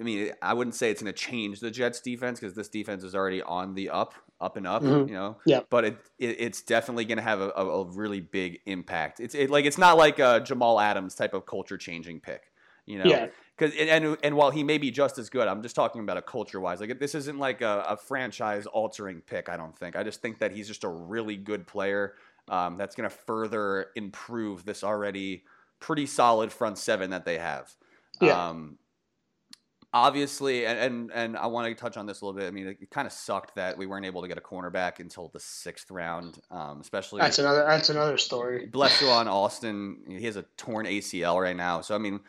I 0.00 0.02
mean, 0.02 0.32
I 0.42 0.54
wouldn't 0.54 0.74
say 0.74 0.90
it's 0.90 1.00
going 1.00 1.14
to 1.14 1.18
change 1.18 1.60
the 1.60 1.70
Jets 1.70 2.00
defense 2.00 2.40
because 2.40 2.54
this 2.54 2.68
defense 2.68 3.04
is 3.04 3.14
already 3.14 3.42
on 3.42 3.74
the 3.74 3.90
up, 3.90 4.14
up 4.40 4.56
and 4.56 4.66
up, 4.66 4.82
Mhm. 4.82 5.08
you 5.08 5.14
know. 5.14 5.38
Yeah. 5.46 5.60
But 5.70 5.84
it, 5.84 5.98
it 6.18 6.36
it's 6.40 6.62
definitely 6.62 7.04
going 7.04 7.18
to 7.18 7.22
have 7.22 7.40
a, 7.40 7.52
a, 7.56 7.82
a 7.82 7.84
really 7.84 8.20
big 8.20 8.58
impact. 8.66 9.20
It's 9.20 9.36
it, 9.36 9.50
like 9.50 9.66
it's 9.66 9.78
not 9.78 9.96
like 9.96 10.18
a 10.18 10.40
Jamal 10.40 10.80
Adams 10.80 11.14
type 11.14 11.32
of 11.32 11.46
culture 11.46 11.78
changing 11.78 12.20
pick, 12.20 12.42
you 12.86 12.98
know. 12.98 13.04
yeah, 13.08 13.28
Because 13.56 13.74
and, 13.78 14.16
and 14.22 14.36
while 14.36 14.50
he 14.50 14.64
may 14.64 14.78
be 14.78 14.90
just 14.90 15.18
as 15.18 15.30
good, 15.30 15.46
I'm 15.46 15.62
just 15.62 15.76
talking 15.76 16.00
about 16.00 16.16
a 16.16 16.22
culture 16.22 16.60
wise. 16.60 16.80
Like 16.80 16.98
this 16.98 17.14
isn't 17.14 17.38
like 17.38 17.60
a, 17.60 17.84
a 17.88 17.96
franchise 17.96 18.66
altering 18.66 19.20
pick. 19.20 19.48
I 19.48 19.56
don't 19.56 19.76
think. 19.78 19.94
I 19.94 20.02
just 20.02 20.20
think 20.20 20.40
that 20.40 20.52
he's 20.52 20.66
just 20.66 20.82
a 20.82 20.88
really 20.88 21.36
good 21.36 21.66
player 21.66 22.14
um, 22.48 22.76
that's 22.76 22.96
going 22.96 23.08
to 23.08 23.14
further 23.14 23.86
improve 23.94 24.64
this 24.64 24.82
already 24.82 25.44
pretty 25.80 26.06
solid 26.06 26.52
front 26.52 26.78
seven 26.78 27.10
that 27.10 27.24
they 27.24 27.38
have. 27.38 27.72
Yeah. 28.20 28.48
Um, 28.48 28.78
obviously, 29.92 30.66
and, 30.66 30.78
and 30.78 31.10
and 31.12 31.36
I 31.36 31.46
want 31.46 31.68
to 31.68 31.74
touch 31.74 31.96
on 31.96 32.06
this 32.06 32.20
a 32.20 32.26
little 32.26 32.38
bit. 32.38 32.48
I 32.48 32.50
mean, 32.50 32.66
it, 32.66 32.78
it 32.82 32.90
kind 32.90 33.06
of 33.06 33.12
sucked 33.12 33.54
that 33.54 33.78
we 33.78 33.86
weren't 33.86 34.04
able 34.04 34.22
to 34.22 34.28
get 34.28 34.36
a 34.36 34.42
cornerback 34.42 34.98
until 34.98 35.28
the 35.28 35.40
sixth 35.40 35.90
round, 35.90 36.40
um, 36.50 36.80
especially 36.80 37.20
that's 37.20 37.38
another 37.38 37.64
that's 37.64 37.88
another 37.88 38.18
story. 38.18 38.66
bless 38.66 39.00
you 39.00 39.08
on 39.08 39.28
Austin. 39.28 39.98
He 40.08 40.24
has 40.24 40.36
a 40.36 40.42
torn 40.56 40.86
ACL 40.86 41.40
right 41.40 41.56
now, 41.56 41.80
so 41.80 41.94
I 41.94 41.98
mean, 41.98 42.20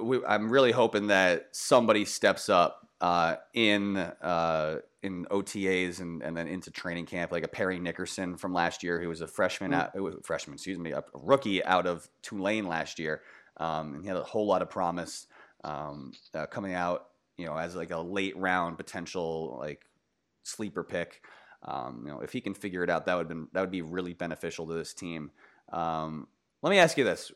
we, 0.00 0.24
I'm 0.24 0.50
really 0.50 0.72
hoping 0.72 1.08
that 1.08 1.48
somebody 1.52 2.04
steps 2.04 2.48
up 2.48 2.86
uh, 3.00 3.36
in 3.54 3.96
uh, 3.96 4.78
in 5.02 5.24
OTAs 5.26 6.00
and, 6.00 6.22
and 6.22 6.36
then 6.36 6.46
into 6.46 6.70
training 6.70 7.06
camp, 7.06 7.32
like 7.32 7.44
a 7.44 7.48
Parry 7.48 7.78
Nickerson 7.78 8.36
from 8.36 8.52
last 8.52 8.82
year, 8.82 9.00
who 9.00 9.08
was 9.08 9.22
a 9.22 9.26
freshman, 9.26 9.70
Mm. 9.70 9.74
out, 9.74 9.96
uh, 9.96 10.10
freshman, 10.22 10.54
excuse 10.54 10.78
me, 10.78 10.92
a 10.92 11.02
rookie 11.14 11.64
out 11.64 11.86
of 11.86 12.08
Tulane 12.22 12.66
last 12.66 12.98
year, 12.98 13.22
um, 13.56 13.94
and 13.94 14.02
he 14.02 14.08
had 14.08 14.16
a 14.18 14.22
whole 14.22 14.46
lot 14.46 14.60
of 14.62 14.68
promise 14.68 15.26
um, 15.64 16.12
uh, 16.34 16.46
coming 16.46 16.74
out, 16.74 17.08
you 17.38 17.46
know, 17.46 17.56
as 17.56 17.74
like 17.74 17.90
a 17.90 17.98
late 17.98 18.36
round 18.36 18.76
potential 18.76 19.56
like 19.58 19.86
sleeper 20.42 20.84
pick. 20.84 21.22
Um, 21.62 22.02
you 22.06 22.12
know, 22.12 22.20
if 22.20 22.32
he 22.32 22.40
can 22.40 22.54
figure 22.54 22.82
it 22.84 22.90
out, 22.90 23.06
that 23.06 23.16
would 23.16 23.28
been 23.28 23.48
that 23.52 23.60
would 23.60 23.70
be 23.70 23.82
really 23.82 24.14
beneficial 24.14 24.66
to 24.66 24.74
this 24.74 24.94
team. 24.94 25.30
Um, 25.72 26.26
let 26.62 26.70
me 26.70 26.78
ask 26.78 26.96
you 26.98 27.04
this: 27.04 27.32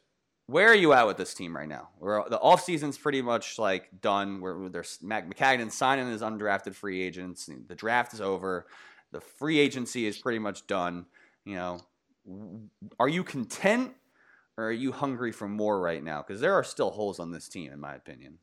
where 0.47 0.69
are 0.69 0.75
you 0.75 0.93
at 0.93 1.07
with 1.07 1.17
this 1.17 1.33
team 1.33 1.57
right 1.57 1.69
now? 1.69 1.89
We're, 1.99 2.29
the 2.29 2.39
offseason's 2.39 2.99
pretty 2.99 3.23
much 3.23 3.59
like 3.59 4.01
done. 4.01 4.41
Where 4.41 4.69
there's 4.69 4.99
Mac 5.03 5.29
Maccagnan 5.29 5.71
signing 5.71 6.09
his 6.09 6.21
undrafted 6.21 6.75
free 6.75 7.03
agents. 7.03 7.49
The 7.69 7.75
draft 7.75 8.13
is 8.13 8.21
over. 8.21 8.67
The 9.13 9.21
free 9.21 9.59
agency 9.59 10.07
is 10.07 10.19
pretty 10.19 10.39
much 10.39 10.67
done. 10.67 11.07
You 11.45 11.57
know, 11.57 11.81
are 12.99 13.09
you 13.09 13.25
content 13.25 13.93
or 14.57 14.69
are 14.69 14.73
you 14.73 14.93
hungry 14.93 15.33
for 15.33 15.49
more 15.49 15.81
right 15.81 16.03
now? 16.03 16.23
Because 16.27 16.41
there 16.41 16.55
are 16.55 16.65
still 16.65 16.91
holes 16.91 17.19
on 17.21 17.31
this 17.31 17.49
team, 17.49 17.73
in 17.73 17.81
my 17.81 17.95
opinion. 17.95 18.39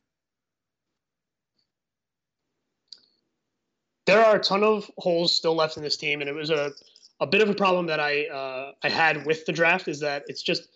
There 4.08 4.26
are 4.26 4.38
a 4.38 4.40
ton 4.40 4.64
of 4.64 4.90
holes 4.98 5.36
still 5.36 5.56
left 5.56 5.78
in 5.78 5.84
this 5.84 5.98
team, 5.98 6.22
and 6.22 6.30
it 6.30 6.34
was 6.34 6.50
a, 6.50 6.72
a 7.20 7.28
bit 7.28 7.42
of 7.42 7.50
a 7.50 7.54
problem 7.54 7.86
that 7.86 8.00
I 8.00 8.26
uh, 8.26 8.72
I 8.84 8.90
had 8.90 9.26
with 9.26 9.46
the 9.46 9.52
draft 9.52 9.88
is 9.88 10.00
that 10.00 10.24
it's 10.28 10.42
just 10.42 10.68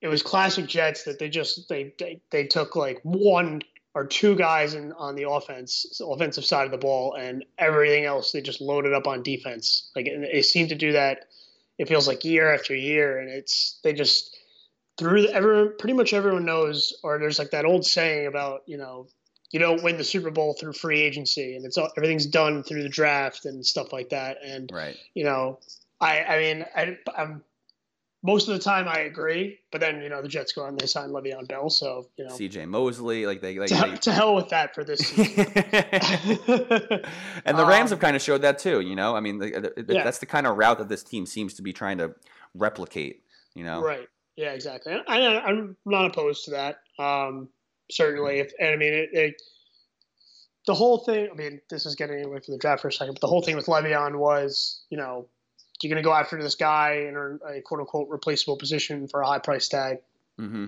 it 0.00 0.08
was 0.08 0.22
classic 0.22 0.66
Jets 0.66 1.04
that 1.04 1.18
they 1.18 1.28
just 1.28 1.68
they 1.68 1.92
they, 1.98 2.20
they 2.30 2.46
took 2.46 2.76
like 2.76 3.00
one 3.02 3.62
or 3.94 4.06
two 4.06 4.36
guys 4.36 4.74
in, 4.74 4.92
on 4.92 5.14
the 5.14 5.28
offense 5.28 6.00
offensive 6.04 6.44
side 6.44 6.64
of 6.64 6.70
the 6.70 6.78
ball 6.78 7.14
and 7.14 7.44
everything 7.58 8.04
else 8.04 8.32
they 8.32 8.40
just 8.40 8.60
loaded 8.60 8.92
up 8.92 9.06
on 9.06 9.22
defense. 9.22 9.90
Like 9.94 10.06
they 10.06 10.42
seem 10.42 10.68
to 10.68 10.74
do 10.74 10.92
that. 10.92 11.26
It 11.78 11.88
feels 11.88 12.06
like 12.06 12.24
year 12.24 12.52
after 12.52 12.74
year, 12.74 13.18
and 13.18 13.28
it's 13.30 13.80
they 13.82 13.92
just 13.92 14.36
through 14.98 15.26
everyone 15.28 15.74
pretty 15.78 15.94
much 15.94 16.12
everyone 16.12 16.44
knows 16.44 16.92
or 17.02 17.18
there's 17.18 17.38
like 17.38 17.50
that 17.50 17.64
old 17.64 17.86
saying 17.86 18.26
about 18.26 18.62
you 18.66 18.76
know 18.76 19.06
you 19.50 19.58
don't 19.58 19.82
win 19.82 19.96
the 19.96 20.04
Super 20.04 20.30
Bowl 20.30 20.54
through 20.54 20.74
free 20.74 21.00
agency, 21.00 21.56
and 21.56 21.64
it's 21.64 21.76
all, 21.76 21.90
everything's 21.96 22.26
done 22.26 22.62
through 22.62 22.84
the 22.84 22.88
draft 22.88 23.46
and 23.46 23.66
stuff 23.66 23.92
like 23.92 24.10
that. 24.10 24.38
And 24.44 24.70
right. 24.72 24.96
you 25.14 25.24
know, 25.24 25.58
I 26.00 26.22
I 26.22 26.38
mean 26.38 26.66
I, 26.76 26.98
I'm 27.16 27.42
most 28.22 28.48
of 28.48 28.54
the 28.54 28.60
time 28.60 28.86
I 28.86 29.00
agree, 29.00 29.58
but 29.72 29.80
then 29.80 30.02
you 30.02 30.10
know 30.10 30.20
the 30.20 30.28
Jets 30.28 30.52
go 30.52 30.62
on 30.62 30.70
and 30.70 30.78
they 30.78 30.86
sign 30.86 31.08
Le'Veon 31.08 31.48
Bell, 31.48 31.70
so 31.70 32.08
you 32.16 32.26
know 32.26 32.34
C.J. 32.34 32.66
Mosley, 32.66 33.26
like 33.26 33.40
they 33.40 33.58
like 33.58 33.70
to, 33.70 33.74
they, 33.74 33.96
to 33.96 34.12
hell 34.12 34.34
with 34.34 34.50
that 34.50 34.74
for 34.74 34.84
this. 34.84 35.00
and 35.18 35.28
the 37.58 37.66
Rams 37.66 37.90
um, 37.90 37.96
have 37.96 38.00
kind 38.00 38.14
of 38.16 38.22
showed 38.22 38.42
that 38.42 38.58
too. 38.58 38.80
You 38.80 38.94
know, 38.94 39.16
I 39.16 39.20
mean, 39.20 39.38
the, 39.38 39.72
the, 39.76 39.94
yeah. 39.94 40.04
that's 40.04 40.18
the 40.18 40.26
kind 40.26 40.46
of 40.46 40.58
route 40.58 40.78
that 40.78 40.88
this 40.88 41.02
team 41.02 41.24
seems 41.24 41.54
to 41.54 41.62
be 41.62 41.72
trying 41.72 41.98
to 41.98 42.14
replicate. 42.54 43.22
You 43.54 43.64
know, 43.64 43.80
right? 43.80 44.06
Yeah, 44.36 44.52
exactly. 44.52 44.94
I, 45.08 45.48
am 45.48 45.76
not 45.86 46.06
opposed 46.06 46.44
to 46.44 46.50
that. 46.52 46.76
Um, 46.98 47.48
certainly, 47.90 48.34
mm-hmm. 48.34 48.46
if 48.46 48.52
and 48.60 48.68
I 48.70 48.76
mean 48.76 48.92
it, 48.92 49.08
it, 49.12 49.42
the 50.66 50.74
whole 50.74 50.98
thing. 50.98 51.28
I 51.32 51.34
mean, 51.34 51.60
this 51.70 51.86
is 51.86 51.94
getting 51.94 52.22
away 52.22 52.40
from 52.40 52.52
the 52.52 52.58
draft 52.58 52.82
for 52.82 52.88
a 52.88 52.92
second, 52.92 53.14
but 53.14 53.22
the 53.22 53.28
whole 53.28 53.42
thing 53.42 53.56
with 53.56 53.66
Le'Veon 53.66 54.18
was, 54.18 54.82
you 54.90 54.98
know, 54.98 55.26
you're 55.82 55.92
going 55.92 56.02
to 56.02 56.06
go 56.06 56.14
after 56.14 56.40
this 56.42 56.54
guy 56.54 57.06
in 57.08 57.16
a 57.16 57.60
quote 57.62 57.80
unquote 57.80 58.08
replaceable 58.08 58.56
position 58.56 59.08
for 59.08 59.20
a 59.22 59.26
high 59.26 59.38
price 59.38 59.68
tag. 59.68 59.98
Mm-hmm. 60.38 60.66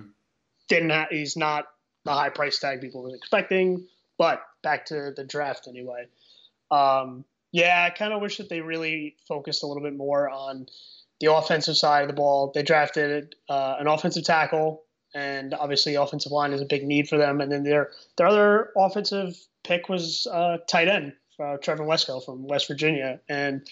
Didn't 0.67 0.89
ha- 0.89 1.07
he's 1.09 1.37
not 1.37 1.65
the 2.05 2.13
high 2.13 2.29
price 2.29 2.59
tag 2.59 2.81
people 2.81 3.03
were 3.03 3.15
expecting, 3.15 3.85
but 4.17 4.41
back 4.61 4.85
to 4.87 5.13
the 5.15 5.23
draft 5.23 5.67
anyway. 5.67 6.07
Um, 6.71 7.25
yeah, 7.51 7.87
I 7.87 7.95
kind 7.95 8.13
of 8.13 8.21
wish 8.21 8.37
that 8.37 8.49
they 8.49 8.61
really 8.61 9.15
focused 9.27 9.63
a 9.63 9.67
little 9.67 9.83
bit 9.83 9.95
more 9.95 10.29
on 10.29 10.67
the 11.19 11.31
offensive 11.31 11.77
side 11.77 12.01
of 12.01 12.07
the 12.07 12.15
ball. 12.15 12.51
They 12.53 12.63
drafted 12.63 13.35
uh, 13.47 13.75
an 13.79 13.87
offensive 13.87 14.23
tackle, 14.23 14.83
and 15.13 15.53
obviously, 15.53 15.95
offensive 15.95 16.31
line 16.31 16.51
is 16.51 16.61
a 16.61 16.65
big 16.65 16.83
need 16.83 17.07
for 17.07 17.17
them. 17.17 17.41
And 17.41 17.51
then 17.51 17.63
their 17.63 17.91
their 18.17 18.27
other 18.27 18.71
offensive 18.75 19.37
pick 19.63 19.87
was 19.87 20.27
uh, 20.31 20.57
tight 20.67 20.87
end, 20.87 21.13
uh, 21.39 21.57
Trevon 21.57 21.87
Wesco 21.87 22.25
from 22.25 22.47
West 22.47 22.67
Virginia, 22.67 23.19
and 23.29 23.67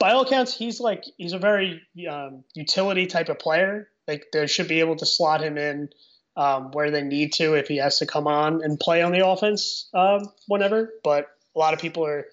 by 0.00 0.12
all 0.12 0.22
accounts, 0.22 0.56
he's 0.56 0.80
like 0.80 1.04
he's 1.18 1.34
a 1.34 1.38
very 1.38 1.82
um, 2.10 2.42
utility 2.54 3.06
type 3.06 3.28
of 3.28 3.38
player. 3.38 3.88
Like 4.08 4.26
they 4.32 4.48
should 4.48 4.66
be 4.66 4.80
able 4.80 4.96
to 4.96 5.06
slot 5.06 5.42
him 5.42 5.56
in 5.56 5.90
um, 6.36 6.72
where 6.72 6.90
they 6.90 7.02
need 7.02 7.34
to 7.34 7.54
if 7.54 7.68
he 7.68 7.76
has 7.76 7.98
to 7.98 8.06
come 8.06 8.26
on 8.26 8.64
and 8.64 8.80
play 8.80 9.02
on 9.02 9.12
the 9.12 9.24
offense 9.24 9.88
um, 9.94 10.32
whenever. 10.48 10.92
But 11.04 11.28
a 11.54 11.58
lot 11.58 11.74
of 11.74 11.80
people 11.80 12.04
are 12.06 12.26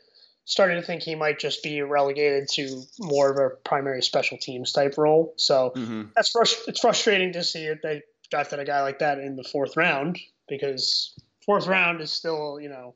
starting 0.45 0.79
to 0.79 0.85
think 0.85 1.03
he 1.03 1.13
might 1.13 1.39
just 1.39 1.61
be 1.61 1.81
relegated 1.81 2.47
to 2.53 2.83
more 2.99 3.29
of 3.29 3.37
a 3.37 3.55
primary 3.67 4.01
special 4.01 4.37
teams 4.37 4.71
type 4.71 4.97
role. 4.97 5.33
So 5.35 5.73
mm-hmm. 5.75 6.03
that's 6.15 6.33
it's 6.67 6.79
frustrating 6.79 7.33
to 7.33 7.43
see 7.43 7.67
that 7.67 7.81
they 7.83 8.01
drafted 8.31 8.59
a 8.59 8.65
guy 8.65 8.81
like 8.81 8.99
that 8.99 9.19
in 9.19 9.35
the 9.35 9.43
fourth 9.43 9.75
round 9.75 10.17
because 10.47 11.13
fourth 11.45 11.67
round 11.67 11.99
is 11.99 12.11
still 12.11 12.59
you 12.61 12.69
know 12.69 12.95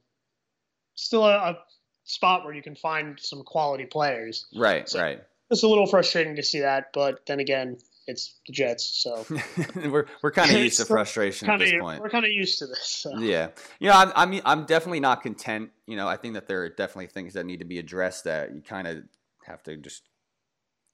still 0.95 1.25
a, 1.25 1.35
a 1.35 1.57
spot 2.03 2.45
where 2.45 2.53
you 2.53 2.61
can 2.61 2.75
find 2.75 3.19
some 3.19 3.43
quality 3.43 3.85
players. 3.85 4.47
Right, 4.55 4.87
so 4.87 5.01
right. 5.01 5.21
It's 5.49 5.63
a 5.63 5.67
little 5.67 5.87
frustrating 5.87 6.35
to 6.37 6.43
see 6.43 6.61
that, 6.61 6.91
but 6.93 7.25
then 7.25 7.39
again, 7.39 7.77
it's 8.07 8.39
the 8.47 8.53
Jets, 8.53 8.85
so 8.85 9.25
we're 9.75 10.07
we're 10.23 10.31
kind 10.31 10.49
of 10.49 10.57
used 10.57 10.77
to 10.77 10.85
frustration 10.85 11.47
kinda, 11.47 11.65
at 11.65 11.71
this 11.71 11.79
point. 11.79 12.01
We're 12.01 12.09
kind 12.09 12.25
of 12.25 12.31
used 12.31 12.59
to 12.59 12.67
this. 12.67 12.85
So. 12.85 13.17
Yeah, 13.17 13.49
you 13.79 13.89
know, 13.89 13.95
I'm, 13.95 14.11
I'm 14.15 14.41
I'm 14.45 14.65
definitely 14.65 14.99
not 14.99 15.21
content. 15.21 15.69
You 15.87 15.97
know, 15.97 16.07
I 16.07 16.17
think 16.17 16.33
that 16.33 16.47
there 16.47 16.61
are 16.63 16.69
definitely 16.69 17.07
things 17.07 17.33
that 17.33 17.45
need 17.45 17.59
to 17.59 17.65
be 17.65 17.79
addressed 17.79 18.23
that 18.23 18.55
you 18.55 18.61
kind 18.61 18.87
of 18.87 19.03
have 19.45 19.61
to 19.63 19.77
just 19.77 20.03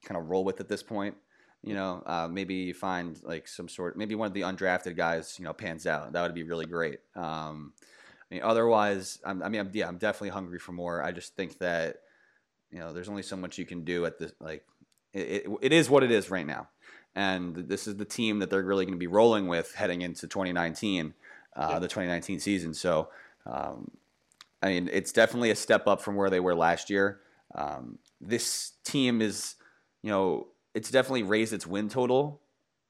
kind 0.04 0.18
of 0.18 0.28
roll 0.28 0.44
with 0.44 0.60
at 0.60 0.68
this 0.68 0.82
point. 0.82 1.16
You 1.62 1.74
know, 1.74 2.02
uh, 2.06 2.28
maybe 2.30 2.54
you 2.54 2.74
find 2.74 3.20
like 3.24 3.48
some 3.48 3.68
sort, 3.68 3.96
maybe 3.96 4.14
one 4.14 4.28
of 4.28 4.34
the 4.34 4.42
undrafted 4.42 4.96
guys, 4.96 5.36
you 5.38 5.44
know, 5.44 5.52
pans 5.52 5.86
out. 5.86 6.12
That 6.12 6.22
would 6.22 6.34
be 6.34 6.44
really 6.44 6.66
great. 6.66 7.00
Um, 7.16 7.72
I 8.30 8.34
mean, 8.34 8.42
otherwise, 8.42 9.18
I'm, 9.24 9.42
i 9.42 9.48
mean, 9.48 9.60
I'm, 9.60 9.70
yeah, 9.72 9.88
I'm 9.88 9.98
definitely 9.98 10.30
hungry 10.30 10.58
for 10.58 10.72
more. 10.72 11.02
I 11.02 11.12
just 11.12 11.34
think 11.34 11.58
that 11.58 12.00
you 12.70 12.78
know, 12.78 12.92
there's 12.92 13.08
only 13.08 13.22
so 13.22 13.36
much 13.36 13.58
you 13.58 13.66
can 13.66 13.84
do 13.84 14.04
at 14.04 14.18
this. 14.18 14.32
Like, 14.40 14.64
it, 15.12 15.46
it, 15.46 15.50
it 15.62 15.72
is 15.72 15.88
what 15.88 16.02
it 16.02 16.10
is 16.10 16.30
right 16.30 16.46
now, 16.46 16.68
and 17.14 17.56
this 17.56 17.86
is 17.86 17.96
the 17.96 18.04
team 18.04 18.40
that 18.40 18.50
they're 18.50 18.62
really 18.62 18.84
going 18.84 18.94
to 18.94 18.98
be 18.98 19.06
rolling 19.06 19.48
with 19.48 19.74
heading 19.74 20.02
into 20.02 20.26
2019, 20.26 21.14
uh, 21.56 21.68
yeah. 21.70 21.78
the 21.78 21.88
2019 21.88 22.40
season. 22.40 22.74
So, 22.74 23.08
um, 23.46 23.90
I 24.62 24.68
mean, 24.68 24.90
it's 24.92 25.12
definitely 25.12 25.50
a 25.50 25.56
step 25.56 25.86
up 25.86 26.02
from 26.02 26.16
where 26.16 26.30
they 26.30 26.40
were 26.40 26.54
last 26.54 26.90
year. 26.90 27.20
Um, 27.54 27.98
this 28.20 28.72
team 28.84 29.22
is, 29.22 29.54
you 30.02 30.10
know, 30.10 30.48
it's 30.74 30.90
definitely 30.90 31.22
raised 31.22 31.52
its 31.52 31.66
win 31.66 31.88
total 31.88 32.40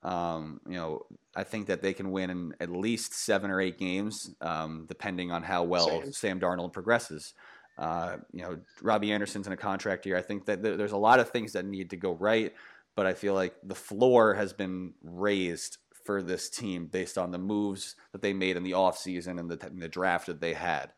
um, 0.03 0.61
you 0.67 0.77
know, 0.77 1.07
I 1.35 1.45
think 1.45 1.67
that 1.67 1.83
they 1.83 1.93
can 1.93 2.11
win 2.11 2.31
in 2.31 2.55
at 2.61 2.71
least 2.71 3.15
seven 3.15 3.51
or 3.51 3.61
eight 3.61 3.79
games, 3.79 4.35
um, 4.41 4.87
depending 4.89 5.33
on 5.33 5.43
how 5.43 5.65
well 5.65 6.03
Sam, 6.03 6.13
Sam 6.13 6.41
Darnold 6.41 6.73
progresses. 6.73 7.35
Uh, 7.77 8.17
you 8.33 8.43
know, 8.43 8.59
Robbie 8.83 9.13
Anderson's 9.13 9.47
in 9.47 9.53
a 9.53 9.57
contract 9.57 10.05
year. 10.07 10.17
I 10.17 10.23
think 10.23 10.47
that 10.47 10.63
th- 10.63 10.77
there's 10.77 10.93
a 10.93 10.97
lot 10.97 11.21
of 11.21 11.31
things 11.31 11.53
that 11.53 11.65
need 11.65 11.91
to 11.91 11.97
go 11.97 12.13
right, 12.13 12.53
but 12.97 13.07
I 13.07 13.15
feel 13.15 13.35
like 13.35 13.55
the 13.63 13.75
floor 13.75 14.35
has 14.35 14.53
been 14.53 14.95
raised 15.03 15.79
for 16.05 16.23
this 16.23 16.49
team 16.49 16.87
based 16.87 17.19
on 17.19 17.31
the 17.31 17.39
moves 17.39 17.95
that 18.13 18.23
they 18.23 18.33
made 18.33 18.57
in 18.57 18.63
the 18.63 18.73
offseason 18.73 19.39
and 19.39 19.51
the, 19.51 19.65
and 19.67 19.81
the 19.81 19.89
draft 19.89 20.27
that 20.27 20.41
they 20.41 20.55
had. 20.55 20.91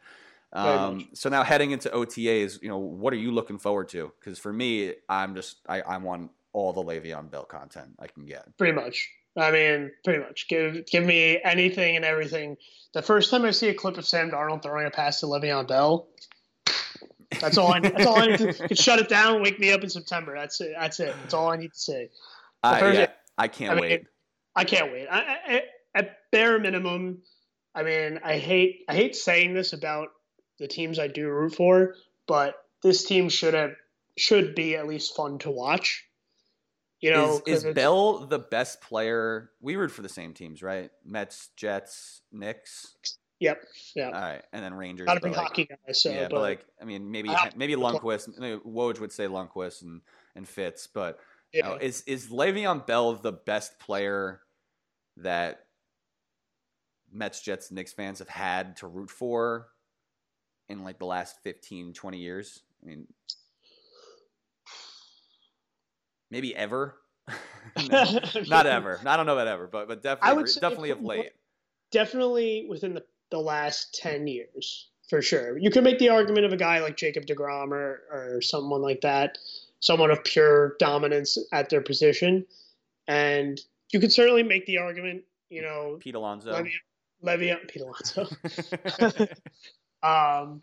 Um, 0.53 1.09
so 1.15 1.29
now 1.29 1.43
heading 1.43 1.71
into 1.71 1.89
OTAs, 1.91 2.61
you 2.63 2.69
know, 2.69 2.79
what 2.79 3.13
are 3.13 3.17
you 3.17 3.31
looking 3.31 3.59
forward 3.59 3.89
to? 3.91 4.13
Because 4.19 4.39
for 4.39 4.53
me, 4.53 4.95
I'm 5.09 5.35
just 5.35 5.59
I, 5.69 5.81
I 5.83 5.97
want 5.99 6.31
all 6.53 6.73
the 6.73 6.83
Le'Veon 6.83 7.31
Bell 7.31 7.45
content 7.45 7.97
I 7.99 8.07
can 8.07 8.27
get. 8.27 8.57
Pretty 8.57 8.73
much. 8.73 9.09
I 9.37 9.51
mean, 9.51 9.93
pretty 10.05 10.21
much. 10.21 10.49
Give 10.49 10.85
give 10.87 11.05
me 11.05 11.41
anything 11.43 11.97
and 11.97 12.05
everything. 12.05 12.57
The 12.93 13.03
first 13.03 13.31
time 13.31 13.45
I 13.45 13.53
see 13.53 13.69
a 13.69 13.75
clip 13.75 13.97
of 13.97 14.07
Sam 14.07 14.31
Darnold 14.31 14.63
throwing 14.63 14.87
a 14.87 14.91
pass 14.91 15.21
to 15.21 15.27
Le'Veon 15.27 15.69
Bell, 15.69 16.09
that's 17.41 17.57
all 17.57 17.73
I. 17.73 17.79
Need. 17.79 17.93
That's 17.93 18.07
all 18.07 18.19
I 18.19 18.27
need 18.27 18.39
to 18.39 18.75
shut 18.75 18.99
it 18.99 19.09
down. 19.09 19.43
Wake 19.43 19.61
me 19.61 19.71
up 19.71 19.83
in 19.83 19.91
September. 19.91 20.35
That's 20.35 20.61
it. 20.61 20.75
That's 20.79 20.99
it. 20.99 21.15
That's 21.23 21.35
all 21.35 21.51
I 21.51 21.57
need 21.57 21.73
to 21.73 21.79
say. 21.79 22.11
Uh, 22.63 22.91
yeah, 22.93 23.07
I 23.39 23.49
can't 23.49 23.79
I 23.79 23.81
wait. 23.81 24.07
I 24.57 24.65
can't 24.65 24.93
wait. 24.93 25.07
I, 25.07 25.37
I, 25.47 25.63
at 25.95 26.17
bare 26.33 26.59
minimum, 26.59 27.23
I 27.75 27.85
mean, 27.85 28.21
I 28.25 28.39
hate 28.39 28.85
I 28.89 28.95
hate 28.95 29.15
saying 29.15 29.55
this 29.55 29.73
about 29.73 30.09
the 30.59 30.67
teams 30.67 30.99
I 30.99 31.07
do 31.07 31.29
root 31.29 31.55
for, 31.55 31.95
but 32.27 32.57
this 32.83 33.05
team 33.05 33.29
should 33.29 33.55
have 33.55 33.73
should 34.17 34.55
be 34.55 34.77
at 34.77 34.89
least 34.89 35.17
fun 35.17 35.39
to 35.39 35.51
watch. 35.51 36.05
You 37.01 37.13
know, 37.13 37.41
is, 37.47 37.65
is 37.65 37.75
Bell 37.75 38.27
the 38.27 38.39
best 38.39 38.81
player? 38.83 39.51
We 39.61 39.77
root 39.77 39.91
for 39.91 40.03
the 40.03 40.09
same 40.09 40.35
teams, 40.35 40.63
right? 40.63 40.91
Mets, 41.05 41.49
Jets, 41.57 42.21
Knicks. 42.31 42.95
Yep. 43.39 43.65
Yeah. 43.97 44.07
All 44.07 44.13
right, 44.13 44.43
and 44.53 44.63
then 44.63 44.75
Rangers. 44.75 45.07
Not 45.07 45.17
a 45.17 45.21
big 45.21 45.33
like, 45.33 45.41
hockey 45.41 45.65
guy, 45.65 45.93
so 45.93 46.11
yeah. 46.11 46.23
But, 46.23 46.33
but, 46.33 46.41
like, 46.41 46.67
I 46.81 46.85
mean, 46.85 47.11
maybe 47.11 47.31
maybe 47.57 47.75
Lundqvist, 47.75 48.39
Woj 48.67 49.01
would 49.01 49.13
say 49.13 49.27
Lundqvist 49.27 49.83
and 49.83 50.03
and 50.37 50.47
Fitz, 50.47 50.87
but 50.87 51.19
yeah. 51.53 51.69
you 51.69 51.71
know, 51.71 51.79
is 51.81 52.03
is 52.03 52.29
Le'Veon 52.29 52.87
Bell 52.87 53.15
the 53.15 53.33
best 53.33 53.79
player 53.79 54.41
that 55.17 55.65
Mets, 57.13 57.41
Jets, 57.41 57.71
Knicks 57.71 57.93
fans 57.93 58.19
have 58.19 58.29
had 58.29 58.77
to 58.79 58.87
root 58.87 59.11
for 59.11 59.69
in 60.69 60.85
like 60.85 60.99
the 60.99 61.07
last 61.07 61.43
15, 61.43 61.93
20 61.93 62.19
years? 62.19 62.61
I 62.83 62.87
mean, 62.87 63.07
maybe 66.31 66.55
ever. 66.57 66.97
not 68.49 68.67
ever. 68.67 69.01
I 69.05 69.17
don't 69.17 69.27
know 69.27 69.35
about 69.35 69.49
ever, 69.49 69.67
but 69.67 69.89
but 69.89 70.03
definitely 70.03 70.45
definitely 70.61 70.91
of 70.91 71.03
late. 71.03 71.33
Definitely 71.91 72.67
within 72.69 72.95
the, 72.95 73.05
the 73.31 73.39
last 73.39 73.95
ten 73.95 74.27
years, 74.27 74.89
for 75.09 75.21
sure. 75.23 75.59
You 75.59 75.71
could 75.71 75.85
make 75.85 75.99
the 75.99 76.09
argument 76.09 76.47
of 76.47 76.53
a 76.53 76.57
guy 76.57 76.81
like 76.81 76.97
Jacob 76.97 77.27
Degrom 77.27 77.73
or 77.73 78.03
or 78.11 78.41
someone 78.43 78.83
like 78.83 79.01
that, 79.03 79.39
someone 79.81 80.11
of 80.11 80.23
pure 80.25 80.77
dominance 80.79 81.39
at 81.53 81.69
their 81.69 81.81
position, 81.81 82.47
and 83.07 83.61
you 83.93 84.01
could 84.01 84.13
certainly 84.13 84.43
make 84.43 84.67
the 84.67 84.79
argument. 84.79 85.23
You 85.51 85.63
know, 85.63 85.99
Pete 86.01 86.15
Alonso, 86.15 86.53
Levy, 86.53 86.73
Levy 87.23 87.55
Pete 87.69 87.83
Alonso. 87.83 88.27
um, 90.03 90.61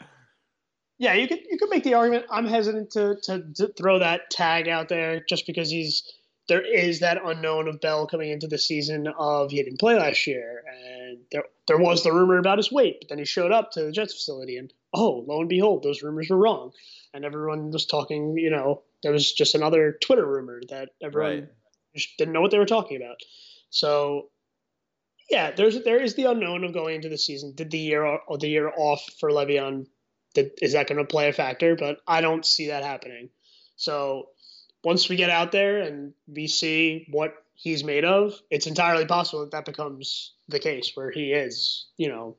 yeah, 1.00 1.13
you 1.13 1.27
could 1.27 1.39
you 1.50 1.58
could 1.58 1.70
make 1.70 1.84
the 1.84 1.94
argument. 1.94 2.25
I'm 2.32 2.48
hesitant 2.48 2.92
to, 2.92 3.18
to, 3.24 3.44
to 3.56 3.68
throw 3.68 4.00
that 4.00 4.32
tag 4.32 4.68
out 4.68 4.89
there 4.89 5.24
just 5.27 5.46
because 5.46 5.70
he's 5.70 6.04
there 6.48 6.62
is 6.62 7.01
that 7.01 7.22
unknown 7.24 7.68
of 7.68 7.82
Bell 7.82 8.08
coming 8.08 8.32
into 8.32 8.48
the 8.48 8.58
season 8.58 9.08
of 9.08 9.51
he 9.51 9.62
didn't 9.62 9.80
play 9.80 9.96
last 9.96 10.25
year, 10.25 10.63
and 10.68 11.20
there 11.32 11.44
there 11.68 11.77
was 11.77 12.04
the 12.04 12.13
rumor 12.13 12.38
about 12.38 12.58
his 12.58 12.72
weight, 12.72 12.98
but 13.01 13.10
then 13.10 13.20
he 13.20 13.25
showed 13.25 13.51
up 13.51 13.72
to 13.72 13.84
the 13.84 13.92
Jets 13.92 14.13
facility, 14.13 14.58
and 14.58 14.74
oh, 14.94 15.24
lo 15.27 15.39
and 15.39 15.50
behold, 15.50 15.84
those 15.84 16.01
rumors 16.01 16.30
were 16.30 16.38
wrong, 16.38 16.72
and 17.13 17.25
everyone 17.25 17.72
was 17.72 17.86
talking. 17.86 18.38
You 18.38 18.50
know, 18.50 18.84
there 19.04 19.12
was 19.12 19.32
just 19.32 19.56
another 19.56 19.98
Twitter 20.01 20.25
rumor 20.25 20.62
that 20.70 20.89
everyone 21.01 21.32
right. 21.32 21.50
just 21.96 22.18
didn't 22.18 22.34
know 22.34 22.42
what 22.42 22.51
they 22.51 22.60
were 22.60 22.66
talking 22.66 22.98
about. 22.98 23.18
So, 23.70 24.30
yeah, 25.30 25.51
there's 25.51 25.84
there 25.84 26.01
is 26.01 26.16
the 26.16 26.25
unknown 26.25 26.63
of 26.63 26.74
going 26.74 26.96
into 26.96 27.10
the 27.10 27.18
season. 27.18 27.54
Did 27.56 27.72
the 27.72 27.77
year 27.77 28.04
or 28.04 28.38
the 28.38 28.50
year 28.50 28.72
off 28.75 29.04
for 29.20 29.30
Le'Veon? 29.30 29.86
Did, 30.38 30.51
is 30.62 30.74
that 30.74 30.88
going 30.88 31.00
to 31.00 31.03
play 31.03 31.29
a 31.29 31.34
factor? 31.34 31.75
But 31.75 31.98
I 32.08 32.22
don't 32.22 32.46
see 32.46 32.67
that 32.67 32.84
happening. 32.84 33.29
So 33.75 34.29
once 34.84 35.10
we 35.10 35.15
get 35.15 35.32
out 35.32 35.51
there 35.51 35.79
and 35.79 36.13
we 36.27 36.46
see 36.46 37.08
what 37.10 37.34
he's 37.56 37.84
made 37.84 38.06
of, 38.06 38.39
it's 38.51 38.67
entirely 38.67 39.08
possible 39.08 39.41
that 39.41 39.51
that 39.51 39.65
becomes 39.65 40.34
the 40.48 40.60
case 40.60 40.91
where 40.94 41.10
he 41.10 41.34
is, 41.34 41.88
you 41.98 42.10
know, 42.10 42.36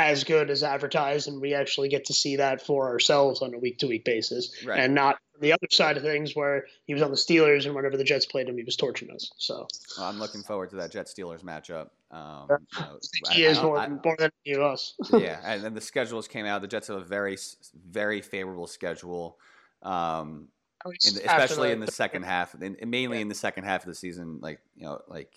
as 0.00 0.24
good 0.24 0.50
as 0.50 0.62
advertised, 0.62 1.28
and 1.28 1.40
we 1.40 1.54
actually 1.54 1.88
get 1.88 2.06
to 2.06 2.12
see 2.12 2.36
that 2.36 2.64
for 2.64 2.88
ourselves 2.88 3.42
on 3.42 3.54
a 3.54 3.58
week 3.58 3.78
to 3.78 3.86
week 3.86 4.04
basis, 4.04 4.64
right. 4.64 4.80
and 4.80 4.94
not 4.94 5.18
the 5.40 5.52
other 5.52 5.66
side 5.70 5.96
of 5.96 6.02
things 6.02 6.36
where 6.36 6.66
he 6.86 6.94
was 6.94 7.02
on 7.02 7.10
the 7.10 7.16
Steelers 7.16 7.66
and 7.66 7.74
whenever 7.74 7.96
the 7.96 8.04
Jets 8.04 8.26
played 8.26 8.48
him, 8.48 8.56
he 8.56 8.64
was 8.64 8.76
torching 8.76 9.10
us. 9.10 9.30
So 9.38 9.66
well, 9.98 10.08
I'm 10.08 10.18
looking 10.18 10.42
forward 10.42 10.70
to 10.70 10.76
that 10.76 10.92
Jets 10.92 11.14
Steelers 11.14 11.42
matchup. 11.42 11.88
Um, 12.10 12.48
you 12.50 12.80
know, 12.80 12.98
he 13.30 13.44
is 13.44 13.62
more, 13.62 13.78
I, 13.78 13.88
more 13.88 14.16
than 14.18 14.30
any 14.46 14.56
of 14.56 14.62
us. 14.62 14.94
yeah, 15.12 15.40
and 15.44 15.62
then 15.62 15.74
the 15.74 15.80
schedules 15.80 16.28
came 16.28 16.46
out. 16.46 16.60
The 16.60 16.68
Jets 16.68 16.88
have 16.88 16.96
a 16.96 17.04
very, 17.04 17.38
very 17.74 18.20
favorable 18.20 18.66
schedule. 18.66 19.38
Um, 19.82 20.48
in 20.84 21.14
the, 21.14 21.20
especially 21.20 21.68
the, 21.68 21.74
in 21.74 21.80
the 21.80 21.92
second 21.92 22.22
half, 22.22 22.54
and 22.54 22.76
mainly 22.86 23.18
yeah. 23.18 23.22
in 23.22 23.28
the 23.28 23.34
second 23.34 23.64
half 23.64 23.82
of 23.82 23.88
the 23.88 23.94
season, 23.94 24.38
like 24.40 24.60
you 24.76 24.84
know, 24.84 25.00
like 25.08 25.32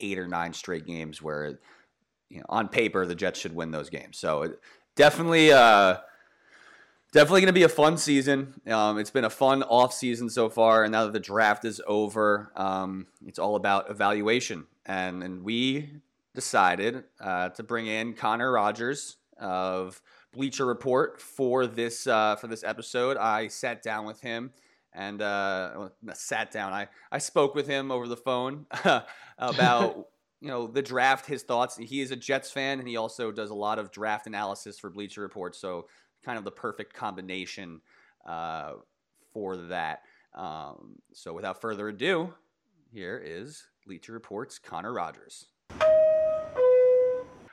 eight 0.00 0.18
or 0.18 0.26
nine 0.28 0.52
straight 0.52 0.86
games 0.86 1.22
where, 1.22 1.60
you 2.28 2.38
know, 2.38 2.46
on 2.48 2.68
paper 2.68 3.06
the 3.06 3.14
Jets 3.14 3.38
should 3.40 3.54
win 3.54 3.70
those 3.70 3.90
games. 3.90 4.18
So 4.18 4.54
definitely, 4.96 5.52
uh, 5.52 5.98
definitely 7.12 7.40
going 7.40 7.48
to 7.48 7.52
be 7.52 7.62
a 7.62 7.68
fun 7.68 7.96
season. 7.96 8.60
Um, 8.66 8.98
it's 8.98 9.10
been 9.10 9.24
a 9.24 9.30
fun 9.30 9.62
off 9.62 9.92
season 9.92 10.28
so 10.28 10.48
far, 10.48 10.84
and 10.84 10.92
now 10.92 11.04
that 11.04 11.12
the 11.12 11.20
draft 11.20 11.64
is 11.64 11.80
over, 11.86 12.52
um, 12.56 13.06
it's 13.26 13.38
all 13.38 13.56
about 13.56 13.90
evaluation. 13.90 14.66
And 14.86 15.22
and 15.22 15.42
we 15.42 15.90
decided 16.34 17.04
uh, 17.20 17.50
to 17.50 17.62
bring 17.62 17.86
in 17.86 18.14
Connor 18.14 18.52
Rogers 18.52 19.16
of 19.38 20.00
Bleacher 20.32 20.66
Report 20.66 21.20
for 21.20 21.66
this 21.66 22.06
uh, 22.06 22.36
for 22.36 22.46
this 22.46 22.64
episode. 22.64 23.16
I 23.16 23.48
sat 23.48 23.82
down 23.82 24.06
with 24.06 24.20
him 24.20 24.52
and 24.92 25.22
uh, 25.22 25.88
sat 26.14 26.50
down. 26.50 26.72
I, 26.72 26.88
I 27.10 27.18
spoke 27.18 27.54
with 27.54 27.66
him 27.66 27.90
over 27.90 28.08
the 28.08 28.16
phone 28.16 28.66
about 29.38 30.08
you 30.40 30.48
know 30.48 30.66
the 30.66 30.82
draft, 30.82 31.26
his 31.26 31.42
thoughts. 31.42 31.76
He 31.76 32.00
is 32.00 32.10
a 32.10 32.16
Jets 32.16 32.50
fan, 32.50 32.78
and 32.78 32.88
he 32.88 32.96
also 32.96 33.32
does 33.32 33.50
a 33.50 33.54
lot 33.54 33.78
of 33.78 33.90
draft 33.90 34.26
analysis 34.26 34.78
for 34.78 34.90
Bleacher 34.90 35.20
Report. 35.20 35.56
So 35.56 35.88
kind 36.24 36.38
of 36.38 36.44
the 36.44 36.50
perfect 36.50 36.94
combination 36.94 37.80
uh, 38.26 38.74
for 39.32 39.56
that. 39.56 40.02
Um, 40.34 40.96
so 41.12 41.32
without 41.32 41.60
further 41.60 41.88
ado, 41.88 42.32
here 42.92 43.20
is 43.24 43.66
Bleacher 43.86 44.12
Report's 44.12 44.58
Connor 44.58 44.92
Rogers. 44.92 45.46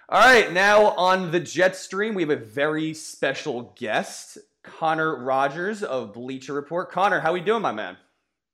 All 0.07 0.19
right, 0.19 0.51
now 0.51 0.91
on 0.91 1.31
the 1.31 1.39
Jets 1.39 1.79
Stream, 1.79 2.13
we 2.13 2.21
have 2.21 2.29
a 2.29 2.35
very 2.35 2.93
special 2.93 3.73
guest. 3.75 4.37
Connor 4.61 5.23
Rogers 5.23 5.81
of 5.83 6.13
Bleacher 6.13 6.53
Report. 6.53 6.91
Connor, 6.91 7.19
how 7.19 7.31
are 7.31 7.33
we 7.33 7.41
doing, 7.41 7.61
my 7.61 7.71
man? 7.71 7.97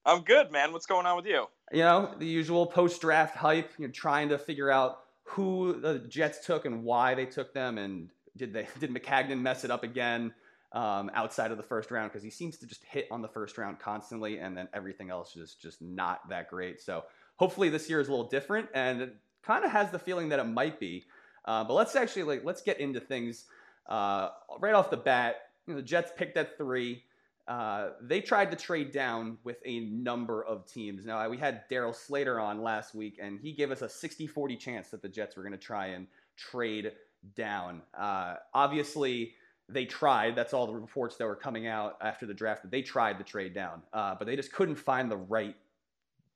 I'm 0.06 0.24
good, 0.24 0.52
man. 0.52 0.72
What's 0.72 0.86
going 0.86 1.06
on 1.06 1.16
with 1.18 1.26
you? 1.26 1.46
You 1.72 1.80
know, 1.80 2.14
the 2.18 2.26
usual 2.26 2.66
post-draft 2.66 3.36
hype. 3.36 3.72
You're 3.78 3.90
trying 3.90 4.30
to 4.30 4.38
figure 4.38 4.70
out 4.70 5.00
who 5.24 5.80
the 5.80 6.00
Jets 6.00 6.46
took 6.46 6.66
and 6.66 6.84
why 6.84 7.16
they 7.16 7.26
took 7.26 7.54
them, 7.54 7.78
and 7.78 8.10
did 8.36 8.54
they 8.54 8.68
did 8.80 8.94
Maccagnan 8.94 9.40
mess 9.40 9.64
it 9.64 9.72
up 9.72 9.84
again 9.84 10.34
um, 10.74 11.10
outside 11.14 11.52
of 11.52 11.58
the 11.58 11.64
first 11.64 11.92
round 11.92 12.12
because 12.12 12.24
he 12.24 12.30
seems 12.30 12.58
to 12.58 12.68
just 12.68 12.84
hit 12.84 13.08
on 13.12 13.22
the 13.22 13.28
first 13.28 13.58
round 13.58 13.80
constantly, 13.80 14.40
and 14.40 14.58
then 14.58 14.68
everything 14.74 15.10
else 15.10 15.36
is 15.36 15.56
just 15.56 15.82
not 15.82 16.28
that 16.30 16.50
great. 16.50 16.82
So 16.82 17.04
hopefully 17.38 17.70
this 17.70 17.90
year 17.90 18.00
is 18.00 18.08
a 18.08 18.12
little 18.12 18.30
different, 18.30 18.68
and 18.74 19.02
it 19.02 19.16
kind 19.44 19.64
of 19.64 19.72
has 19.72 19.92
the 19.92 20.00
feeling 20.00 20.30
that 20.30 20.40
it 20.40 20.46
might 20.46 20.80
be. 20.80 21.06
Uh, 21.46 21.64
but 21.64 21.74
let's 21.74 21.96
actually 21.96 22.24
like 22.24 22.44
let's 22.44 22.62
get 22.62 22.80
into 22.80 23.00
things 23.00 23.46
uh, 23.88 24.30
right 24.60 24.74
off 24.74 24.90
the 24.90 24.98
bat 24.98 25.36
you 25.68 25.74
know, 25.74 25.80
the 25.80 25.86
Jets 25.86 26.12
picked 26.16 26.38
at 26.38 26.58
three. 26.58 27.04
Uh, 27.48 27.90
they 28.02 28.22
tried 28.22 28.52
to 28.52 28.58
trade 28.58 28.92
down 28.92 29.38
with 29.44 29.58
a 29.66 29.82
number 29.82 30.44
of 30.44 30.66
teams. 30.66 31.06
Now, 31.06 31.28
we 31.30 31.38
had 31.38 31.64
Darryl 31.70 31.96
Slater 31.96 32.40
on 32.40 32.62
last 32.62 32.94
week, 32.96 33.20
and 33.22 33.40
he 33.40 33.52
gave 33.52 33.72
us 33.72 33.82
a 33.82 33.90
60 33.90 34.28
40 34.28 34.56
chance 34.56 34.90
that 34.90 35.02
the 35.02 35.10
Jets 35.10 35.36
were 35.36 35.44
going 35.44 35.54
to 35.54 35.58
try 35.58 35.88
and 35.88 36.08
trade 36.38 36.94
down. 37.36 37.82
Uh, 37.98 38.36
obviously, 38.54 39.34
they 39.68 39.86
tried. 39.86 40.36
That's 40.36 40.54
all 40.54 40.68
the 40.68 40.74
reports 40.74 41.18
that 41.18 41.26
were 41.26 41.36
coming 41.36 41.68
out 41.68 41.98
after 42.02 42.26
the 42.26 42.34
draft. 42.34 42.64
That 42.64 42.72
they 42.72 42.82
tried 42.82 43.18
to 43.18 43.24
trade 43.24 43.54
down, 43.54 43.82
uh, 43.94 44.16
but 44.18 44.28
they 44.28 44.36
just 44.36 44.52
couldn't 44.52 44.76
find 44.76 45.10
the 45.10 45.18
right 45.18 45.56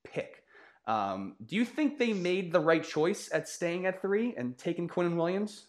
pick. 0.04 0.44
Um, 0.88 1.36
do 1.46 1.56
you 1.56 1.66
think 1.66 1.98
they 1.98 2.14
made 2.14 2.52
the 2.52 2.60
right 2.60 2.84
choice 2.84 3.30
at 3.34 3.50
staying 3.50 3.86
at 3.86 4.02
three 4.02 4.36
and 4.38 4.58
taking 4.58 4.88
Quinnen 4.88 5.16
Williams? 5.16 5.66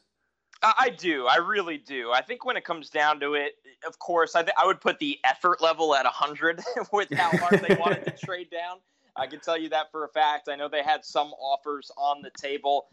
I 0.63 0.91
do. 0.91 1.27
I 1.27 1.37
really 1.37 1.79
do. 1.79 2.11
I 2.13 2.23
think 2.23 2.45
when 2.45 2.57
it 2.57 2.65
comes 2.65 2.91
down 2.91 3.21
to 3.21 3.35
it, 3.35 3.53
of 3.87 3.99
course, 3.99 4.35
I, 4.35 4.43
th- 4.43 4.55
I 4.61 4.67
would 4.67 4.81
put 4.81 4.99
the 4.99 5.19
effort 5.25 5.61
level 5.61 5.95
at 5.95 6.05
100 6.05 6.61
with 6.93 7.13
how 7.13 7.37
hard 7.37 7.65
they 7.67 7.75
wanted 7.75 8.05
to 8.05 8.11
trade 8.27 8.51
down. 8.51 8.79
I 9.17 9.27
can 9.27 9.41
tell 9.41 9.59
you 9.59 9.69
that 9.71 9.91
for 9.91 10.05
a 10.05 10.09
fact. 10.09 10.49
I 10.49 10.57
know 10.57 10.69
they 10.69 10.83
had 10.83 11.05
some 11.05 11.29
offers 11.29 11.91
on 11.97 12.23
the 12.23 12.31
table. 12.39 12.89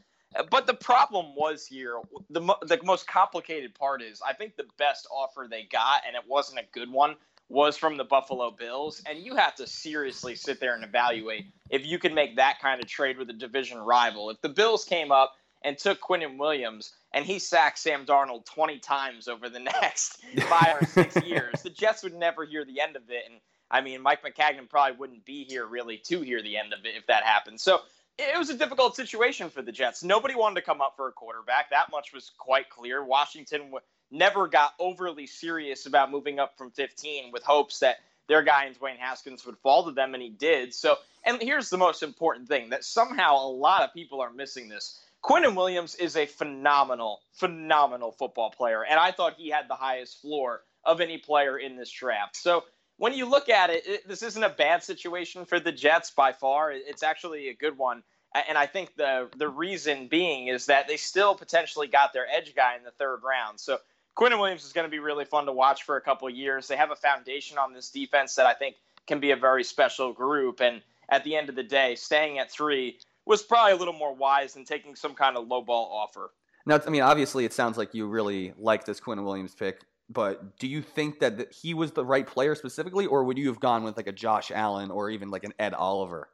But 0.50 0.66
the 0.66 0.74
problem 0.74 1.36
was 1.36 1.68
here, 1.68 2.00
the, 2.30 2.42
the 2.64 2.80
most 2.84 3.08
complicated 3.08 3.76
part 3.76 4.02
is 4.02 4.22
I 4.28 4.34
think 4.34 4.56
the 4.56 4.66
best 4.78 5.08
offer 5.12 5.48
they 5.50 5.64
got, 5.64 6.02
and 6.08 6.16
it 6.16 6.24
wasn't 6.28 6.60
a 6.60 6.66
good 6.72 6.92
one, 6.92 7.16
was 7.50 7.78
from 7.78 7.98
the 7.98 8.04
Buffalo 8.04 8.50
Bills. 8.50 9.02
And 9.08 9.20
you 9.20 9.36
have 9.36 9.54
to 9.56 9.68
seriously 9.68 10.36
sit 10.36 10.60
there 10.60 10.74
and 10.74 10.84
evaluate 10.84 11.46
if 11.70 11.86
you 11.86 12.00
can 12.00 12.16
make 12.16 12.38
that 12.38 12.60
kind 12.60 12.82
of 12.82 12.88
trade 12.88 13.18
with 13.18 13.30
a 13.30 13.34
division 13.34 13.78
rival. 13.78 14.30
If 14.32 14.42
the 14.42 14.50
Bills 14.50 14.86
came 14.86 15.12
up 15.12 15.36
and 15.64 15.78
took 15.78 16.02
Quinnen 16.02 16.38
Williams, 16.38 16.94
and 17.14 17.26
he 17.26 17.40
sacked 17.40 17.80
Sam 17.80 18.06
Darnold 18.06 18.46
20 18.46 18.80
times 18.80 19.28
over 19.28 19.50
the 19.50 19.60
next 19.82 20.24
five 20.48 20.82
or 20.82 20.86
six 20.86 21.16
years, 21.26 21.62
the 21.62 21.70
Jets 21.70 22.04
would 22.04 22.16
never 22.16 22.46
hear 22.46 22.66
the 22.66 22.82
end 22.82 22.96
of 22.96 23.04
it. 23.10 23.24
And 23.30 23.40
I 23.70 23.82
mean, 23.82 24.02
Mike 24.02 24.24
Maccagnan 24.24 24.70
probably 24.70 24.98
wouldn't 24.98 25.26
be 25.26 25.44
here 25.44 25.66
really 25.66 25.98
to 25.98 26.22
hear 26.22 26.42
the 26.42 26.58
end 26.58 26.74
of 26.74 26.86
it 26.86 26.96
if 26.96 27.08
that 27.08 27.24
happened. 27.24 27.60
So 27.60 27.82
it 28.18 28.38
was 28.38 28.50
a 28.50 28.58
difficult 28.58 28.96
situation 28.96 29.50
for 29.50 29.62
the 29.62 29.72
Jets. 29.72 30.04
Nobody 30.04 30.36
wanted 30.36 30.56
to 30.56 30.62
come 30.62 30.82
up 30.82 30.94
for 30.96 31.08
a 31.08 31.12
quarterback. 31.12 31.70
That 31.72 31.92
much 31.92 32.14
was 32.14 32.32
quite 32.38 32.70
clear. 32.70 33.04
Washington 33.04 33.62
w- 33.62 33.80
never 34.12 34.48
got 34.48 34.74
overly 34.80 35.26
serious 35.26 35.86
about 35.86 36.12
moving 36.12 36.40
up 36.40 36.58
from 36.58 36.70
15 36.72 37.32
with 37.32 37.44
hopes 37.44 37.80
that 37.80 37.98
their 38.28 38.44
guy 38.44 38.66
in 38.66 38.74
Dwayne 38.74 38.98
Haskins 38.98 39.46
would 39.46 39.58
fall 39.58 39.84
to 39.86 39.92
them, 39.92 40.14
and 40.14 40.24
he 40.24 40.30
did. 40.30 40.74
So, 40.74 40.98
and 41.26 41.42
here's 41.42 41.70
the 41.70 41.78
most 41.78 42.04
important 42.04 42.48
thing 42.48 42.70
that 42.70 42.84
somehow 42.86 43.36
a 43.36 43.48
lot 43.48 43.82
of 43.82 43.94
people 43.94 44.22
are 44.22 44.32
missing 44.32 44.70
this. 44.70 45.02
Quinnen 45.24 45.56
Williams 45.56 45.96
is 45.96 46.18
a 46.18 46.26
phenomenal, 46.26 47.22
phenomenal 47.32 48.12
football 48.12 48.52
player, 48.52 48.84
and 48.84 49.00
I 49.00 49.12
thought 49.12 49.36
he 49.38 49.50
had 49.50 49.70
the 49.70 49.76
highest 49.76 50.22
floor 50.22 50.62
of 50.84 51.00
any 51.00 51.18
player 51.18 51.58
in 51.58 51.78
this 51.78 51.90
draft. 51.90 52.36
So 52.36 52.66
when 52.98 53.14
you 53.14 53.26
look 53.26 53.48
at 53.48 53.70
it, 53.70 53.88
it, 53.88 54.08
this 54.08 54.22
isn't 54.22 54.44
a 54.44 54.50
bad 54.50 54.84
situation 54.84 55.46
for 55.46 55.62
the 55.62 55.72
Jets 55.72 56.12
by 56.12 56.34
far. 56.34 56.72
It's 56.72 57.04
actually 57.04 57.48
a 57.48 57.54
good 57.54 57.78
one, 57.78 58.04
and 58.48 58.58
I 58.58 58.66
think 58.66 58.96
the 58.98 59.30
the 59.38 59.48
reason 59.48 60.08
being 60.10 60.48
is 60.48 60.66
that 60.66 60.90
they 60.90 60.98
still 60.98 61.36
potentially 61.36 61.88
got 61.88 62.12
their 62.12 62.28
edge 62.30 62.54
guy 62.54 62.76
in 62.76 62.84
the 62.84 62.92
third 62.92 63.22
round. 63.24 63.62
So 63.62 63.78
Quinnen 64.18 64.40
Williams 64.40 64.66
is 64.66 64.74
going 64.74 64.86
to 64.86 64.92
be 64.92 65.00
really 65.00 65.26
fun 65.26 65.46
to 65.46 65.54
watch 65.54 65.84
for 65.84 65.96
a 65.96 66.02
couple 66.02 66.30
years. 66.30 66.68
They 66.68 66.76
have 66.76 66.92
a 66.92 66.96
foundation 66.96 67.58
on 67.58 67.74
this 67.74 67.90
defense 67.90 68.36
that 68.36 68.46
I 68.46 68.54
think 68.54 68.76
can 69.08 69.22
be 69.22 69.32
a 69.32 69.38
very 69.38 69.64
special 69.64 70.12
group, 70.12 70.60
and 70.60 70.82
at 71.08 71.24
the 71.24 71.38
end 71.38 71.48
of 71.48 71.56
the 71.56 71.64
day, 71.64 71.96
staying 71.96 72.40
at 72.40 72.52
three 72.52 73.00
was 73.26 73.42
probably 73.42 73.74
a 73.74 73.76
little 73.76 73.94
more 73.94 74.14
wise 74.14 74.54
than 74.54 74.66
taking 74.66 74.96
some 74.96 75.14
kind 75.14 75.38
of 75.38 75.48
low 75.48 75.62
ball 75.62 75.90
offer. 75.92 76.32
Now, 76.66 76.80
I 76.86 76.90
mean, 76.90 77.02
obviously, 77.02 77.46
it 77.46 77.54
sounds 77.54 77.78
like 77.78 77.94
you 77.94 78.08
really 78.08 78.54
like 78.58 78.86
this 78.86 79.00
Quinnen 79.00 79.26
Williams 79.26 79.54
pick, 79.54 79.82
but 80.10 80.58
do 80.60 80.68
you 80.68 80.82
think 80.82 81.20
that 81.20 81.54
he 81.54 81.74
was 81.74 81.92
the 81.92 82.06
right 82.06 82.26
player 82.26 82.56
specifically, 82.56 83.06
or 83.06 83.24
would 83.24 83.38
you 83.38 83.48
have 83.48 83.60
gone 83.60 83.84
with 83.84 83.98
like 83.98 84.08
a 84.08 84.12
Josh 84.12 84.52
Allen 84.52 84.92
or 84.92 85.10
even 85.10 85.30
like 85.30 85.44
an 85.44 85.54
Ed 85.60 85.74
Oliver? 85.74 86.30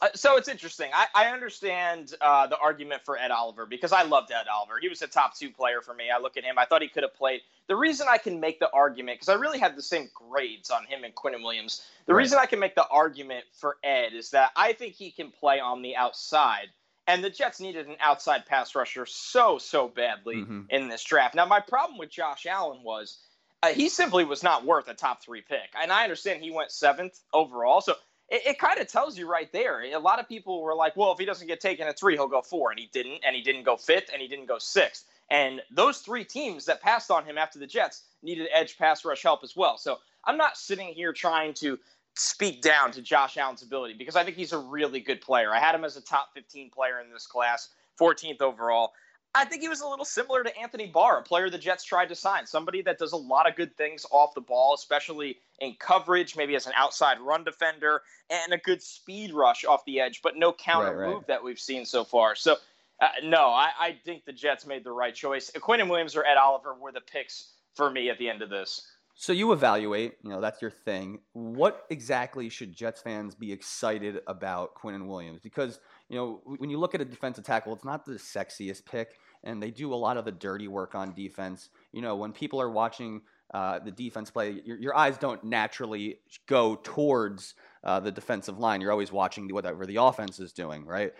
Uh, 0.00 0.08
so 0.14 0.36
it's 0.36 0.48
interesting. 0.48 0.90
I, 0.94 1.06
I 1.14 1.26
understand 1.30 2.14
uh, 2.20 2.46
the 2.46 2.58
argument 2.58 3.02
for 3.04 3.18
Ed 3.18 3.30
Oliver 3.30 3.66
because 3.66 3.92
I 3.92 4.02
loved 4.02 4.30
Ed 4.30 4.46
Oliver. 4.52 4.78
He 4.80 4.88
was 4.88 5.02
a 5.02 5.08
top 5.08 5.36
two 5.36 5.50
player 5.50 5.80
for 5.80 5.94
me. 5.94 6.04
I 6.14 6.20
look 6.20 6.36
at 6.36 6.44
him. 6.44 6.58
I 6.58 6.66
thought 6.66 6.82
he 6.82 6.88
could 6.88 7.02
have 7.02 7.14
played. 7.14 7.40
The 7.66 7.76
reason 7.76 8.06
I 8.08 8.18
can 8.18 8.40
make 8.40 8.60
the 8.60 8.70
argument 8.70 9.16
because 9.16 9.28
I 9.28 9.34
really 9.34 9.58
had 9.58 9.76
the 9.76 9.82
same 9.82 10.08
grades 10.14 10.70
on 10.70 10.84
him 10.84 11.04
and 11.04 11.14
Quinnen 11.14 11.42
Williams. 11.42 11.84
The 12.06 12.14
right. 12.14 12.20
reason 12.20 12.38
I 12.40 12.46
can 12.46 12.60
make 12.60 12.74
the 12.74 12.86
argument 12.88 13.44
for 13.52 13.76
Ed 13.82 14.12
is 14.14 14.30
that 14.30 14.52
I 14.56 14.72
think 14.72 14.94
he 14.94 15.10
can 15.10 15.30
play 15.30 15.60
on 15.60 15.82
the 15.82 15.96
outside. 15.96 16.68
And 17.06 17.24
the 17.24 17.30
Jets 17.30 17.58
needed 17.58 17.88
an 17.88 17.96
outside 18.00 18.44
pass 18.46 18.74
rusher 18.74 19.06
so, 19.06 19.58
so 19.58 19.88
badly 19.88 20.36
mm-hmm. 20.36 20.62
in 20.68 20.88
this 20.88 21.02
draft. 21.02 21.34
Now, 21.34 21.46
my 21.46 21.60
problem 21.60 21.98
with 21.98 22.10
Josh 22.10 22.44
Allen 22.44 22.82
was 22.82 23.18
uh, 23.62 23.68
he 23.68 23.88
simply 23.88 24.24
was 24.24 24.42
not 24.42 24.64
worth 24.64 24.88
a 24.88 24.94
top 24.94 25.22
three 25.22 25.40
pick. 25.40 25.70
And 25.80 25.90
I 25.90 26.04
understand 26.04 26.42
he 26.42 26.50
went 26.50 26.70
seventh 26.70 27.18
overall. 27.32 27.80
So 27.80 27.94
it, 28.28 28.42
it 28.46 28.58
kind 28.58 28.78
of 28.78 28.88
tells 28.88 29.18
you 29.18 29.30
right 29.30 29.50
there. 29.52 29.82
A 29.82 29.98
lot 29.98 30.20
of 30.20 30.28
people 30.28 30.62
were 30.62 30.74
like, 30.74 30.96
well, 30.96 31.12
if 31.12 31.18
he 31.18 31.24
doesn't 31.24 31.46
get 31.46 31.60
taken 31.60 31.86
at 31.86 31.98
three, 31.98 32.14
he'll 32.14 32.28
go 32.28 32.42
four. 32.42 32.70
And 32.70 32.78
he 32.78 32.88
didn't. 32.92 33.20
And 33.26 33.34
he 33.34 33.42
didn't 33.42 33.64
go 33.64 33.76
fifth. 33.76 34.10
And 34.12 34.20
he 34.20 34.28
didn't 34.28 34.46
go 34.46 34.58
sixth. 34.58 35.04
And 35.30 35.60
those 35.70 35.98
three 35.98 36.24
teams 36.24 36.64
that 36.66 36.80
passed 36.80 37.10
on 37.10 37.24
him 37.24 37.36
after 37.36 37.58
the 37.58 37.66
Jets 37.66 38.02
needed 38.22 38.48
edge 38.54 38.78
pass 38.78 39.04
rush 39.04 39.22
help 39.22 39.40
as 39.44 39.54
well. 39.54 39.76
So 39.76 39.98
I'm 40.24 40.36
not 40.36 40.56
sitting 40.56 40.88
here 40.88 41.12
trying 41.12 41.54
to 41.54 41.78
speak 42.14 42.62
down 42.62 42.90
to 42.92 43.02
Josh 43.02 43.36
Allen's 43.36 43.62
ability 43.62 43.94
because 43.94 44.16
I 44.16 44.24
think 44.24 44.36
he's 44.36 44.52
a 44.52 44.58
really 44.58 45.00
good 45.00 45.20
player. 45.20 45.54
I 45.54 45.60
had 45.60 45.74
him 45.74 45.84
as 45.84 45.96
a 45.96 46.00
top 46.00 46.30
15 46.34 46.70
player 46.70 47.00
in 47.00 47.12
this 47.12 47.26
class, 47.26 47.68
14th 48.00 48.40
overall. 48.40 48.92
I 49.34 49.44
think 49.44 49.62
he 49.62 49.68
was 49.68 49.80
a 49.80 49.86
little 49.86 50.04
similar 50.04 50.42
to 50.42 50.58
Anthony 50.58 50.86
Barr, 50.86 51.18
a 51.18 51.22
player 51.22 51.50
the 51.50 51.58
Jets 51.58 51.84
tried 51.84 52.08
to 52.08 52.14
sign, 52.14 52.46
somebody 52.46 52.82
that 52.82 52.98
does 52.98 53.12
a 53.12 53.16
lot 53.16 53.48
of 53.48 53.56
good 53.56 53.76
things 53.76 54.06
off 54.10 54.34
the 54.34 54.40
ball, 54.40 54.74
especially 54.74 55.38
in 55.60 55.76
coverage, 55.78 56.36
maybe 56.36 56.56
as 56.56 56.66
an 56.66 56.72
outside 56.76 57.20
run 57.20 57.44
defender, 57.44 58.02
and 58.30 58.52
a 58.52 58.58
good 58.58 58.82
speed 58.82 59.32
rush 59.32 59.64
off 59.64 59.84
the 59.84 60.00
edge, 60.00 60.22
but 60.22 60.36
no 60.36 60.52
counter 60.52 60.96
right, 60.96 61.06
right. 61.06 61.14
move 61.14 61.26
that 61.26 61.42
we've 61.42 61.58
seen 61.58 61.84
so 61.84 62.04
far. 62.04 62.34
So, 62.34 62.56
uh, 63.00 63.08
no, 63.22 63.50
I, 63.50 63.70
I, 63.78 63.96
think 64.04 64.24
the 64.24 64.32
Jets 64.32 64.66
made 64.66 64.82
the 64.82 64.90
right 64.90 65.14
choice. 65.14 65.50
Quinnen 65.54 65.88
Williams 65.88 66.16
or 66.16 66.24
Ed 66.24 66.36
Oliver 66.36 66.74
were 66.74 66.90
the 66.90 67.00
picks 67.00 67.52
for 67.74 67.90
me 67.90 68.10
at 68.10 68.18
the 68.18 68.28
end 68.28 68.42
of 68.42 68.50
this. 68.50 68.82
So 69.20 69.32
you 69.32 69.52
evaluate, 69.52 70.14
you 70.22 70.30
know, 70.30 70.40
that's 70.40 70.62
your 70.62 70.70
thing. 70.70 71.18
What 71.32 71.86
exactly 71.90 72.48
should 72.48 72.72
Jets 72.72 73.00
fans 73.00 73.34
be 73.34 73.52
excited 73.52 74.20
about 74.28 74.76
Quinnen 74.76 75.06
Williams? 75.06 75.40
Because, 75.40 75.80
you 76.08 76.16
know, 76.16 76.40
when 76.44 76.70
you 76.70 76.78
look 76.78 76.94
at 76.94 77.00
a 77.00 77.04
defensive 77.04 77.44
tackle, 77.44 77.72
it's 77.74 77.84
not 77.84 78.04
the 78.04 78.12
sexiest 78.12 78.84
pick, 78.84 79.18
and 79.44 79.62
they 79.62 79.70
do 79.70 79.92
a 79.92 79.96
lot 79.96 80.16
of 80.16 80.24
the 80.24 80.32
dirty 80.32 80.68
work 80.68 80.94
on 80.94 81.14
defense. 81.14 81.70
You 81.92 82.02
know, 82.02 82.16
when 82.16 82.32
people 82.32 82.60
are 82.60 82.70
watching 82.70 83.22
uh, 83.52 83.78
the 83.78 83.90
defense 83.90 84.30
play, 84.30 84.60
your, 84.64 84.78
your, 84.78 84.96
eyes 84.96 85.16
don't 85.16 85.42
naturally 85.42 86.20
go 86.46 86.76
towards 86.82 87.54
uh, 87.82 87.98
the 87.98 88.12
defensive 88.12 88.58
line. 88.58 88.80
You're 88.80 88.92
always 88.92 89.10
watching 89.10 89.48
whatever 89.48 89.86
the 89.86 89.96
offense 89.96 90.38
is 90.38 90.52
doing, 90.52 90.84
right? 90.84 91.12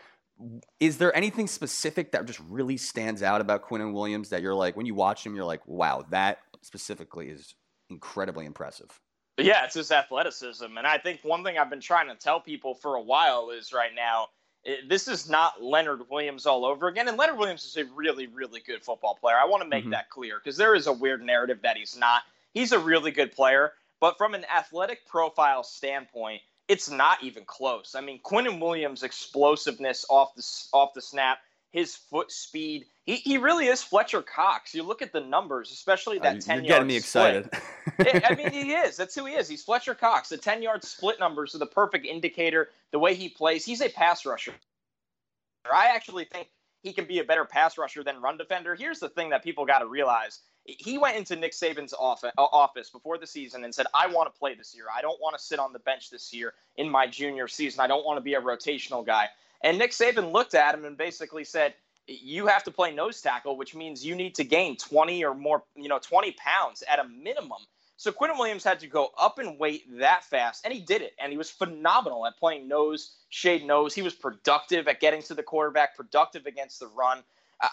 Is 0.79 0.99
there 0.99 1.15
anything 1.17 1.47
specific 1.47 2.13
that 2.13 2.27
just 2.27 2.41
really 2.41 2.77
stands 2.77 3.23
out 3.23 3.41
about 3.41 3.67
Quinnen 3.67 3.93
Williams 3.93 4.29
that 4.29 4.43
you're 4.43 4.55
like, 4.55 4.77
when 4.77 4.85
you 4.85 4.95
watch 4.95 5.25
him, 5.25 5.35
you're 5.35 5.45
like, 5.45 5.67
wow, 5.67 6.05
that 6.11 6.39
specifically 6.63 7.29
is 7.29 7.55
incredibly 7.91 8.45
impressive. 8.45 9.01
Yeah, 9.39 9.65
it's 9.65 9.75
his 9.75 9.91
athleticism. 9.93 10.77
And 10.77 10.87
I 10.87 10.99
think 10.99 11.21
one 11.23 11.45
thing 11.45 11.59
I've 11.59 11.71
been 11.71 11.81
trying 11.81 12.09
to 12.09 12.17
tell 12.17 12.41
people 12.41 12.75
for 12.75 12.97
a 12.97 13.03
while 13.03 13.51
is 13.51 13.73
right 13.73 13.93
now, 13.95 14.29
it, 14.65 14.89
this 14.89 15.09
is 15.09 15.29
not 15.29 15.63
Leonard 15.63 16.03
Williams 16.11 16.47
all 16.47 16.65
over 16.65 16.89
again. 16.89 17.09
And 17.09 17.17
Leonard 17.17 17.39
Williams 17.39 17.65
is 17.65 17.77
a 17.77 17.85
really, 17.95 18.27
really 18.27 18.61
good 18.61 18.83
football 18.83 19.15
player. 19.15 19.37
I 19.37 19.47
want 19.47 19.63
to 19.63 19.69
make 19.69 19.85
mm-hmm. 19.85 19.93
that 19.93 20.11
clear 20.11 20.39
because 20.43 20.57
there 20.57 20.75
is 20.75 20.87
a 20.87 20.93
weird 20.93 21.23
narrative 21.23 21.61
that 21.63 21.77
he's 21.77 21.97
not. 21.97 22.23
He's 22.53 22.73
a 22.73 22.79
really 22.79 23.11
good 23.11 23.33
player. 23.33 23.73
But 24.01 24.17
from 24.17 24.35
an 24.35 24.45
athletic 24.45 25.07
profile 25.07 25.65
standpoint, 25.65 26.43
it's 26.69 26.91
not 26.91 27.23
even 27.25 27.45
close. 27.45 27.95
I 27.97 28.01
mean, 28.01 28.21
Quinnen 28.23 28.61
Williams' 28.61 29.03
explosiveness 29.03 30.05
off 30.09 30.35
the 30.35 30.45
off 30.73 30.95
the 30.95 31.03
snap, 31.03 31.39
his 31.71 31.97
foot 31.97 32.33
speed, 32.33 32.87
he, 33.05 33.17
he 33.17 33.39
really 33.39 33.67
is 33.67 33.83
Fletcher 33.83 34.23
Cox. 34.23 34.75
You 34.75 34.83
look 34.83 35.03
at 35.03 35.13
the 35.13 35.21
numbers, 35.21 35.71
especially 35.71 36.19
that 36.21 36.37
uh, 36.37 36.41
10 36.41 36.57
You're 36.57 36.69
getting 36.69 36.89
me 36.89 36.97
excited. 36.97 37.51
I 37.99 38.35
mean, 38.35 38.51
he 38.51 38.73
is. 38.73 38.97
That's 38.97 39.15
who 39.15 39.27
he 39.27 39.35
is. 39.35 39.49
He's 39.49 39.65
Fletcher 39.65 39.95
Cox. 39.95 40.29
The 40.29 40.39
10 40.39 40.63
yard 40.63 40.85
split 40.85 41.19
numbers 41.19 41.55
are 41.55 41.59
the 41.59 41.67
perfect 41.67 42.07
indicator. 42.07 42.71
The 42.93 42.99
way 42.99 43.15
he 43.15 43.29
plays, 43.29 43.65
he's 43.65 43.83
a 43.83 43.89
pass 43.89 44.25
rusher. 44.25 44.55
I 45.71 45.87
actually 45.95 46.25
think 46.25 46.49
he 46.83 46.93
can 46.93 47.07
be 47.07 47.19
a 47.19 47.25
better 47.25 47.45
pass 47.45 47.77
rusher 47.77 48.03
than 48.03 48.23
run 48.23 48.39
defender. 48.39 48.75
Here's 48.75 49.01
the 49.01 49.09
thing 49.09 49.31
that 49.31 49.43
people 49.43 49.67
got 49.67 49.81
to 49.81 49.87
realize. 49.87 50.41
He 50.65 50.99
went 50.99 51.17
into 51.17 51.35
Nick 51.35 51.53
Saban's 51.53 51.95
office 51.97 52.91
before 52.91 53.19
the 53.19 53.27
season 53.27 53.65
and 53.65 53.75
said, 53.75 53.87
I 53.95 54.07
want 54.07 54.33
to 54.33 54.39
play 54.39 54.55
this 54.55 54.75
year. 54.75 54.85
I 54.95 55.01
don't 55.01 55.21
want 55.21 55.37
to 55.37 55.43
sit 55.43 55.59
on 55.59 55.73
the 55.73 55.79
bench 55.79 56.11
this 56.11 56.33
year 56.33 56.53
in 56.77 56.91
my 56.91 57.07
junior 57.07 57.49
season. 57.49 57.81
I 57.81 57.87
don't 57.87 58.05
want 58.05 58.19
to 58.19 58.23
be 58.23 58.35
a 58.35 58.41
rotational 58.41 59.05
guy. 59.05 59.29
And 59.63 59.79
Nick 59.79 59.91
Saban 59.91 60.33
looked 60.33 60.55
at 60.55 60.75
him 60.75 60.85
and 60.85 60.97
basically 60.97 61.45
said, 61.45 61.75
you 62.07 62.47
have 62.47 62.65
to 62.65 62.71
play 62.71 62.95
nose 62.95 63.21
tackle, 63.21 63.57
which 63.57 63.75
means 63.75 64.05
you 64.05 64.15
need 64.15 64.35
to 64.37 64.45
gain 64.45 64.77
20 64.77 65.25
or 65.25 65.35
more, 65.35 65.65
you 65.77 65.89
know, 65.89 65.99
20 65.99 66.33
pounds 66.33 66.83
at 66.91 66.99
a 66.99 67.05
minimum. 67.05 67.59
So 67.97 68.13
Quinnen 68.13 68.39
Williams 68.39 68.63
had 68.63 68.79
to 68.81 68.87
go 68.87 69.11
up 69.19 69.41
in 69.41 69.59
weight 69.59 69.83
that 69.99 70.25
fast, 70.25 70.65
and 70.65 70.73
he 70.73 70.81
did 70.81 71.03
it. 71.03 71.15
And 71.21 71.33
he 71.33 71.37
was 71.37 71.51
phenomenal 71.51 72.27
at 72.27 72.39
playing 72.39 72.69
nose, 72.69 73.17
shade 73.29 73.67
nose. 73.67 73.93
He 73.93 74.03
was 74.03 74.15
productive 74.15 74.87
at 74.87 75.01
getting 75.01 75.21
to 75.23 75.35
the 75.35 75.43
quarterback, 75.43 75.97
productive 75.97 76.47
against 76.47 76.79
the 76.79 76.87
run. 76.87 77.25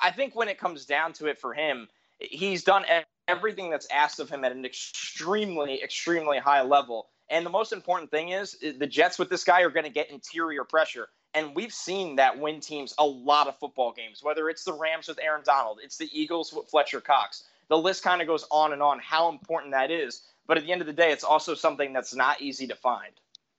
I 0.02 0.10
think 0.12 0.36
when 0.36 0.50
it 0.50 0.58
comes 0.58 0.86
down 0.86 1.14
to 1.14 1.28
it 1.28 1.40
for 1.40 1.54
him, 1.54 1.88
he's 2.20 2.64
done 2.64 2.86
everything 3.28 3.70
that's 3.70 3.88
asked 3.92 4.20
of 4.20 4.30
him 4.30 4.44
at 4.44 4.52
an 4.52 4.66
extremely, 4.66 5.82
extremely 5.84 6.40
high 6.40 6.64
level. 6.64 7.08
And 7.30 7.46
the 7.46 7.52
most 7.52 7.72
important 7.72 8.10
thing 8.10 8.30
is 8.30 8.58
the 8.80 8.88
Jets 8.88 9.20
with 9.20 9.30
this 9.30 9.44
guy 9.44 9.62
are 9.62 9.70
going 9.70 9.86
to 9.86 9.92
get 9.92 10.10
interior 10.10 10.64
pressure. 10.64 11.08
And 11.36 11.54
we've 11.54 11.74
seen 11.74 12.16
that 12.16 12.40
win 12.40 12.62
teams 12.62 12.96
a 12.98 13.06
lot 13.06 13.48
of 13.48 13.60
football 13.60 13.92
games, 13.92 14.24
whether 14.24 14.50
it's 14.50 14.64
the 14.64 14.74
Rams 14.74 15.10
with 15.10 15.20
Aaron 15.22 15.44
Donald, 15.46 15.80
it's 15.84 15.98
the 15.98 16.10
Eagles 16.12 16.54
with 16.54 16.68
Fletcher 16.70 17.02
Cox. 17.02 17.44
The 17.68 17.78
list 17.78 18.04
kind 18.04 18.22
of 18.22 18.28
goes 18.28 18.46
on 18.52 18.74
and 18.74 18.82
on 18.82 19.00
how 19.00 19.30
important 19.30 19.74
that 19.74 19.92
is. 19.92 20.22
But 20.48 20.58
at 20.58 20.64
the 20.64 20.72
end 20.72 20.82
of 20.82 20.88
the 20.88 20.94
day, 20.94 21.12
it's 21.12 21.24
also 21.24 21.56
something 21.56 21.92
that's 21.92 22.16
not 22.16 22.40
easy 22.40 22.68
to 22.68 22.76
find. 22.76 23.12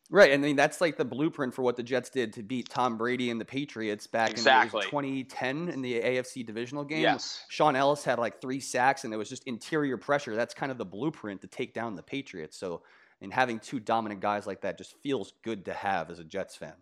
Right, 0.09 0.31
and 0.31 0.45
I 0.45 0.47
mean 0.47 0.57
that's 0.57 0.81
like 0.81 0.97
the 0.97 1.05
blueprint 1.05 1.53
for 1.53 1.63
what 1.63 1.77
the 1.77 1.83
Jets 1.83 2.11
did 2.11 2.33
to 2.35 2.43
beat 2.43 2.69
Tom 2.69 2.97
Brady 2.97 3.31
and 3.31 3.41
the 3.41 3.45
Patriots 3.45 4.07
back 4.07 4.31
exactly. 4.31 4.85
in 4.85 4.91
2010 4.91 5.69
in 5.69 5.83
the 5.83 6.01
AFC 6.01 6.47
divisional 6.47 6.85
game. 6.85 7.01
Yes, 7.01 7.45
Shaun 7.49 7.75
Ellis 7.75 8.05
had 8.05 8.21
like 8.21 8.41
three 8.41 8.61
sacks, 8.61 9.05
and 9.05 9.13
it 9.13 9.17
was 9.17 9.29
just 9.29 9.43
interior 9.45 9.97
pressure. 9.97 10.37
That's 10.37 10.55
kind 10.55 10.71
of 10.71 10.79
the 10.79 10.85
blueprint 10.85 11.41
to 11.41 11.49
take 11.49 11.75
down 11.75 11.97
the 11.97 12.05
Patriots. 12.05 12.57
So, 12.57 12.83
and 13.21 13.33
having 13.33 13.59
two 13.59 13.81
dominant 13.81 14.21
guys 14.21 14.47
like 14.47 14.61
that 14.61 14.79
just 14.79 14.95
feels 15.03 15.33
good 15.43 15.65
to 15.65 15.73
have 15.73 16.09
as 16.09 16.21
a 16.21 16.25
Jets 16.25 16.55
fan. 16.55 16.75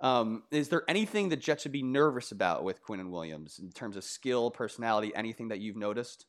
Um, 0.00 0.42
is 0.50 0.68
there 0.68 0.82
anything 0.88 1.28
the 1.28 1.36
Jets 1.36 1.62
should 1.62 1.72
be 1.72 1.82
nervous 1.82 2.32
about 2.32 2.64
with 2.64 2.82
Quinnen 2.82 3.10
Williams 3.10 3.58
in 3.58 3.70
terms 3.70 3.96
of 3.96 4.04
skill, 4.04 4.50
personality, 4.50 5.12
anything 5.14 5.48
that 5.48 5.60
you've 5.60 5.76
noticed? 5.76 6.26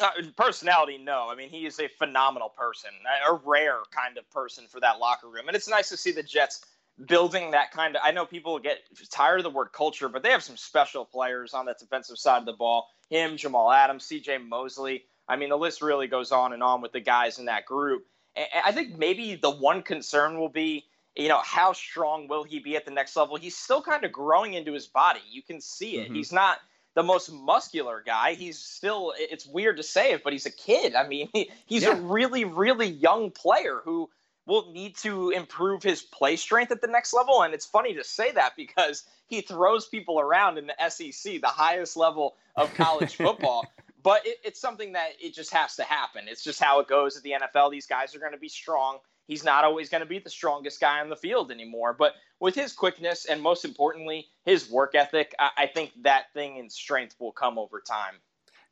Uh, 0.00 0.10
personality, 0.36 0.96
no. 0.96 1.28
I 1.28 1.34
mean, 1.34 1.48
he 1.48 1.66
is 1.66 1.78
a 1.80 1.88
phenomenal 1.88 2.48
person, 2.48 2.90
a 3.28 3.34
rare 3.44 3.80
kind 3.90 4.16
of 4.16 4.30
person 4.30 4.64
for 4.68 4.80
that 4.80 4.98
locker 4.98 5.28
room. 5.28 5.48
And 5.48 5.56
it's 5.56 5.68
nice 5.68 5.88
to 5.90 5.96
see 5.96 6.12
the 6.12 6.22
Jets 6.22 6.64
building 7.06 7.50
that 7.50 7.72
kind 7.72 7.96
of. 7.96 8.02
I 8.04 8.10
know 8.10 8.24
people 8.24 8.58
get 8.58 8.78
tired 9.10 9.40
of 9.40 9.44
the 9.44 9.50
word 9.50 9.72
culture, 9.72 10.08
but 10.08 10.22
they 10.22 10.30
have 10.30 10.42
some 10.42 10.56
special 10.56 11.04
players 11.04 11.52
on 11.52 11.66
that 11.66 11.78
defensive 11.78 12.18
side 12.18 12.38
of 12.38 12.46
the 12.46 12.52
ball. 12.52 12.88
Him, 13.10 13.36
Jamal 13.36 13.72
Adams, 13.72 14.04
C.J. 14.04 14.38
Mosley. 14.38 15.04
I 15.28 15.36
mean, 15.36 15.48
the 15.48 15.58
list 15.58 15.82
really 15.82 16.06
goes 16.06 16.32
on 16.32 16.52
and 16.52 16.62
on 16.62 16.80
with 16.80 16.92
the 16.92 17.00
guys 17.00 17.38
in 17.38 17.46
that 17.46 17.66
group. 17.66 18.06
And 18.36 18.46
I 18.64 18.72
think 18.72 18.96
maybe 18.96 19.34
the 19.34 19.50
one 19.50 19.82
concern 19.82 20.38
will 20.38 20.48
be 20.48 20.84
you 21.16 21.28
know, 21.28 21.40
how 21.42 21.72
strong 21.72 22.28
will 22.28 22.44
he 22.44 22.60
be 22.60 22.76
at 22.76 22.84
the 22.84 22.90
next 22.90 23.16
level? 23.16 23.36
He's 23.36 23.56
still 23.56 23.82
kind 23.82 24.04
of 24.04 24.12
growing 24.12 24.54
into 24.54 24.72
his 24.72 24.86
body. 24.86 25.20
You 25.28 25.42
can 25.42 25.60
see 25.60 25.96
it. 25.96 26.06
Mm-hmm. 26.06 26.14
He's 26.14 26.32
not 26.32 26.58
the 26.94 27.02
most 27.02 27.32
muscular 27.32 28.02
guy. 28.04 28.34
He's 28.34 28.58
still, 28.58 29.12
it's 29.16 29.46
weird 29.46 29.76
to 29.76 29.82
say 29.82 30.12
it, 30.12 30.22
but 30.24 30.32
he's 30.32 30.46
a 30.46 30.50
kid. 30.50 30.94
I 30.94 31.06
mean, 31.06 31.28
he, 31.32 31.50
he's 31.66 31.82
yeah. 31.82 31.96
a 31.96 32.00
really, 32.00 32.44
really 32.44 32.88
young 32.88 33.30
player 33.30 33.80
who 33.84 34.08
will 34.46 34.72
need 34.72 34.96
to 34.96 35.30
improve 35.30 35.82
his 35.82 36.02
play 36.02 36.36
strength 36.36 36.72
at 36.72 36.80
the 36.80 36.88
next 36.88 37.12
level. 37.12 37.42
And 37.42 37.54
it's 37.54 37.66
funny 37.66 37.94
to 37.94 38.04
say 38.04 38.32
that 38.32 38.54
because 38.56 39.04
he 39.26 39.42
throws 39.42 39.86
people 39.86 40.18
around 40.18 40.58
in 40.58 40.66
the 40.66 40.88
SEC, 40.88 41.40
the 41.40 41.46
highest 41.46 41.96
level 41.96 42.36
of 42.56 42.72
college 42.76 43.16
football. 43.16 43.64
but 44.02 44.26
it, 44.26 44.38
it's 44.42 44.60
something 44.60 44.92
that 44.92 45.10
it 45.20 45.34
just 45.34 45.52
has 45.52 45.76
to 45.76 45.84
happen. 45.84 46.24
It's 46.26 46.42
just 46.42 46.60
how 46.60 46.80
it 46.80 46.88
goes 46.88 47.16
at 47.16 47.22
the 47.22 47.32
NFL. 47.32 47.70
These 47.70 47.86
guys 47.86 48.14
are 48.14 48.18
going 48.18 48.32
to 48.32 48.38
be 48.38 48.48
strong 48.48 48.98
he's 49.30 49.44
not 49.44 49.64
always 49.64 49.88
going 49.88 50.00
to 50.00 50.08
be 50.08 50.18
the 50.18 50.28
strongest 50.28 50.80
guy 50.80 51.00
on 51.00 51.08
the 51.08 51.14
field 51.14 51.52
anymore. 51.52 51.94
But 51.96 52.14
with 52.40 52.56
his 52.56 52.72
quickness 52.72 53.26
and 53.26 53.40
most 53.40 53.64
importantly, 53.64 54.26
his 54.44 54.68
work 54.68 54.96
ethic, 54.96 55.32
I, 55.38 55.50
I 55.56 55.66
think 55.66 55.92
that 56.02 56.24
thing 56.34 56.56
in 56.56 56.68
strength 56.68 57.14
will 57.20 57.30
come 57.30 57.56
over 57.56 57.80
time. 57.80 58.14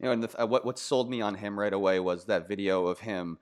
You 0.01 0.07
know, 0.07 0.13
and 0.13 0.25
the, 0.25 0.43
uh, 0.43 0.47
what 0.47 0.65
what 0.65 0.79
sold 0.79 1.09
me 1.09 1.21
on 1.21 1.37
him 1.37 1.59
right 1.59 1.73
away 1.73 2.01
was 2.01 2.25
that 2.25 2.49
video 2.49 2.87
of 2.87 2.99
him 2.99 3.39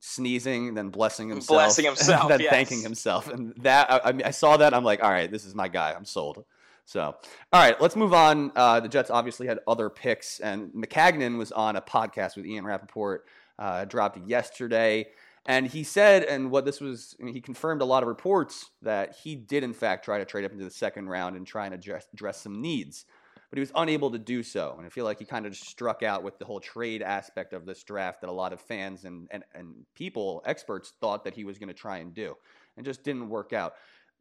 sneezing, 0.00 0.74
then 0.74 0.90
blessing 0.90 1.30
himself, 1.30 1.56
blessing 1.56 1.86
himself, 1.86 2.28
then 2.28 2.40
yes. 2.40 2.50
thanking 2.50 2.82
himself, 2.82 3.28
and 3.28 3.54
that 3.62 3.90
I, 3.90 4.00
I, 4.04 4.12
mean, 4.12 4.26
I 4.26 4.30
saw 4.30 4.58
that. 4.58 4.72
I'm 4.74 4.84
like, 4.84 5.02
all 5.02 5.10
right, 5.10 5.30
this 5.30 5.44
is 5.44 5.54
my 5.54 5.68
guy. 5.68 5.94
I'm 5.94 6.04
sold. 6.04 6.44
So, 6.84 7.02
all 7.02 7.62
right, 7.62 7.78
let's 7.80 7.96
move 7.96 8.14
on. 8.14 8.52
Uh, 8.56 8.80
the 8.80 8.88
Jets 8.88 9.10
obviously 9.10 9.46
had 9.46 9.58
other 9.66 9.90
picks, 9.90 10.40
and 10.40 10.70
Maccagnan 10.72 11.36
was 11.36 11.52
on 11.52 11.76
a 11.76 11.82
podcast 11.82 12.36
with 12.36 12.46
Ian 12.46 12.64
Rapoport, 12.64 13.26
uh, 13.58 13.84
dropped 13.84 14.26
yesterday. 14.26 15.08
And 15.48 15.66
he 15.66 15.82
said, 15.82 16.24
and 16.24 16.50
what 16.50 16.66
this 16.66 16.78
was, 16.78 17.16
he 17.18 17.40
confirmed 17.40 17.80
a 17.80 17.86
lot 17.86 18.02
of 18.02 18.08
reports 18.08 18.70
that 18.82 19.16
he 19.24 19.34
did, 19.34 19.64
in 19.64 19.72
fact, 19.72 20.04
try 20.04 20.18
to 20.18 20.26
trade 20.26 20.44
up 20.44 20.52
into 20.52 20.62
the 20.62 20.70
second 20.70 21.08
round 21.08 21.36
and 21.36 21.46
try 21.46 21.64
and 21.64 21.74
address, 21.74 22.06
address 22.12 22.42
some 22.42 22.60
needs. 22.60 23.06
But 23.48 23.56
he 23.56 23.60
was 23.60 23.72
unable 23.74 24.10
to 24.10 24.18
do 24.18 24.42
so. 24.42 24.74
And 24.76 24.86
I 24.86 24.90
feel 24.90 25.06
like 25.06 25.18
he 25.18 25.24
kind 25.24 25.46
of 25.46 25.56
struck 25.56 26.02
out 26.02 26.22
with 26.22 26.38
the 26.38 26.44
whole 26.44 26.60
trade 26.60 27.00
aspect 27.00 27.54
of 27.54 27.64
this 27.64 27.82
draft 27.82 28.20
that 28.20 28.28
a 28.28 28.32
lot 28.32 28.52
of 28.52 28.60
fans 28.60 29.06
and, 29.06 29.26
and, 29.30 29.42
and 29.54 29.86
people, 29.94 30.42
experts, 30.44 30.92
thought 31.00 31.24
that 31.24 31.32
he 31.32 31.44
was 31.44 31.56
going 31.56 31.68
to 31.68 31.74
try 31.74 31.96
and 31.96 32.12
do. 32.12 32.36
And 32.76 32.84
just 32.84 33.02
didn't 33.02 33.30
work 33.30 33.54
out. 33.54 33.72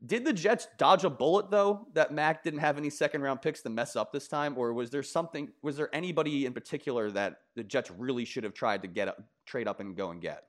Did 0.05 0.23
the 0.23 0.31
Jets 0.31 0.69
dodge 0.77 1.03
a 1.03 1.09
bullet 1.09 1.51
though 1.51 1.87
that 1.93 2.13
Mac 2.13 2.41
didn't 2.41 2.59
have 2.59 2.77
any 2.77 2.89
second 2.89 3.21
round 3.21 3.41
picks 3.41 3.61
to 3.63 3.69
mess 3.69 3.97
up 3.97 4.13
this 4.13 4.29
time, 4.29 4.57
or 4.57 4.71
was 4.71 4.91
there 4.91 5.03
something? 5.03 5.49
Was 5.61 5.75
there 5.75 5.89
anybody 5.93 6.45
in 6.45 6.53
particular 6.53 7.11
that 7.11 7.41
the 7.55 7.63
Jets 7.63 7.91
really 7.91 8.23
should 8.23 8.45
have 8.45 8.53
tried 8.53 8.83
to 8.83 8.87
get 8.87 9.09
up, 9.09 9.21
trade 9.45 9.67
up 9.67 9.81
and 9.81 9.97
go 9.97 10.11
and 10.11 10.21
get? 10.21 10.43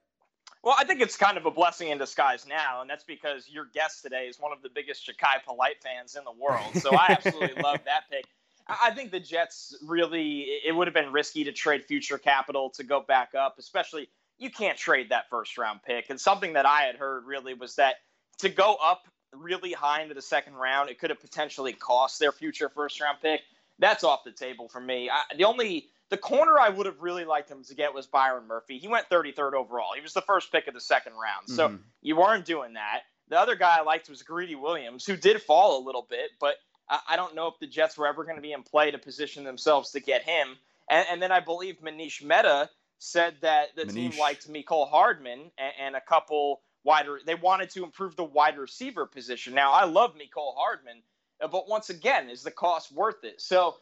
Well, 0.68 0.76
I 0.78 0.84
think 0.84 1.00
it's 1.00 1.16
kind 1.16 1.38
of 1.38 1.46
a 1.46 1.50
blessing 1.50 1.88
in 1.88 1.96
disguise 1.96 2.46
now, 2.46 2.82
and 2.82 2.90
that's 2.90 3.02
because 3.02 3.48
your 3.48 3.64
guest 3.72 4.02
today 4.02 4.26
is 4.26 4.38
one 4.38 4.52
of 4.52 4.60
the 4.60 4.68
biggest 4.68 5.08
Jachai 5.08 5.42
Polite 5.42 5.82
fans 5.82 6.14
in 6.14 6.24
the 6.24 6.30
world. 6.30 6.74
So 6.74 6.94
I 6.94 7.06
absolutely 7.08 7.62
love 7.62 7.80
that 7.86 8.02
pick. 8.10 8.26
I 8.68 8.90
think 8.90 9.10
the 9.10 9.18
Jets 9.18 9.74
really, 9.82 10.40
it 10.66 10.76
would 10.76 10.86
have 10.86 10.92
been 10.92 11.10
risky 11.10 11.42
to 11.44 11.52
trade 11.52 11.86
future 11.86 12.18
capital 12.18 12.68
to 12.74 12.84
go 12.84 13.00
back 13.00 13.34
up, 13.34 13.54
especially 13.58 14.10
you 14.36 14.50
can't 14.50 14.76
trade 14.76 15.08
that 15.08 15.30
first 15.30 15.56
round 15.56 15.80
pick. 15.82 16.10
And 16.10 16.20
something 16.20 16.52
that 16.52 16.66
I 16.66 16.82
had 16.82 16.96
heard 16.96 17.24
really 17.24 17.54
was 17.54 17.76
that 17.76 17.94
to 18.40 18.50
go 18.50 18.76
up 18.84 19.08
really 19.32 19.72
high 19.72 20.02
into 20.02 20.12
the 20.12 20.20
second 20.20 20.52
round, 20.52 20.90
it 20.90 20.98
could 20.98 21.08
have 21.08 21.20
potentially 21.22 21.72
cost 21.72 22.18
their 22.18 22.30
future 22.30 22.68
first 22.68 23.00
round 23.00 23.16
pick. 23.22 23.40
That's 23.78 24.04
off 24.04 24.22
the 24.22 24.32
table 24.32 24.68
for 24.68 24.82
me. 24.82 25.08
I, 25.08 25.22
the 25.34 25.44
only 25.44 25.86
the 26.10 26.16
corner 26.16 26.58
I 26.58 26.68
would 26.68 26.86
have 26.86 27.00
really 27.00 27.24
liked 27.24 27.50
him 27.50 27.62
to 27.64 27.74
get 27.74 27.94
was 27.94 28.06
Byron 28.06 28.46
Murphy. 28.46 28.78
He 28.78 28.88
went 28.88 29.08
33rd 29.10 29.52
overall. 29.52 29.92
He 29.94 30.00
was 30.00 30.14
the 30.14 30.22
first 30.22 30.50
pick 30.50 30.66
of 30.66 30.74
the 30.74 30.80
second 30.80 31.12
round. 31.12 31.48
So 31.48 31.68
mm-hmm. 31.68 31.82
you 32.00 32.16
weren't 32.16 32.44
doing 32.44 32.74
that. 32.74 33.00
The 33.28 33.38
other 33.38 33.56
guy 33.56 33.78
I 33.78 33.82
liked 33.82 34.08
was 34.08 34.22
Greedy 34.22 34.54
Williams, 34.54 35.04
who 35.04 35.16
did 35.16 35.42
fall 35.42 35.82
a 35.82 35.84
little 35.84 36.06
bit, 36.08 36.30
but 36.40 36.54
I, 36.88 37.00
I 37.10 37.16
don't 37.16 37.34
know 37.34 37.48
if 37.48 37.54
the 37.60 37.66
Jets 37.66 37.98
were 37.98 38.06
ever 38.06 38.24
going 38.24 38.36
to 38.36 38.42
be 38.42 38.52
in 38.52 38.62
play 38.62 38.90
to 38.90 38.98
position 38.98 39.44
themselves 39.44 39.90
to 39.90 40.00
get 40.00 40.22
him. 40.22 40.56
And, 40.90 41.06
and 41.10 41.22
then 41.22 41.30
I 41.30 41.40
believe 41.40 41.80
Manish 41.82 42.22
Mehta 42.22 42.70
said 42.98 43.36
that 43.42 43.76
the 43.76 43.84
Manish. 43.84 43.92
team 43.92 44.12
liked 44.18 44.50
Mecole 44.50 44.88
Hardman 44.88 45.50
and, 45.58 45.72
and 45.80 45.96
a 45.96 46.00
couple 46.00 46.62
wider. 46.84 47.20
They 47.24 47.34
wanted 47.34 47.70
to 47.70 47.84
improve 47.84 48.16
the 48.16 48.24
wide 48.24 48.56
receiver 48.56 49.04
position. 49.04 49.54
Now 49.54 49.72
I 49.72 49.84
love 49.84 50.14
Mecole 50.14 50.54
Hardman, 50.56 51.02
but 51.40 51.68
once 51.68 51.90
again, 51.90 52.30
is 52.30 52.42
the 52.42 52.50
cost 52.50 52.90
worth 52.90 53.24
it? 53.24 53.40
So 53.40 53.76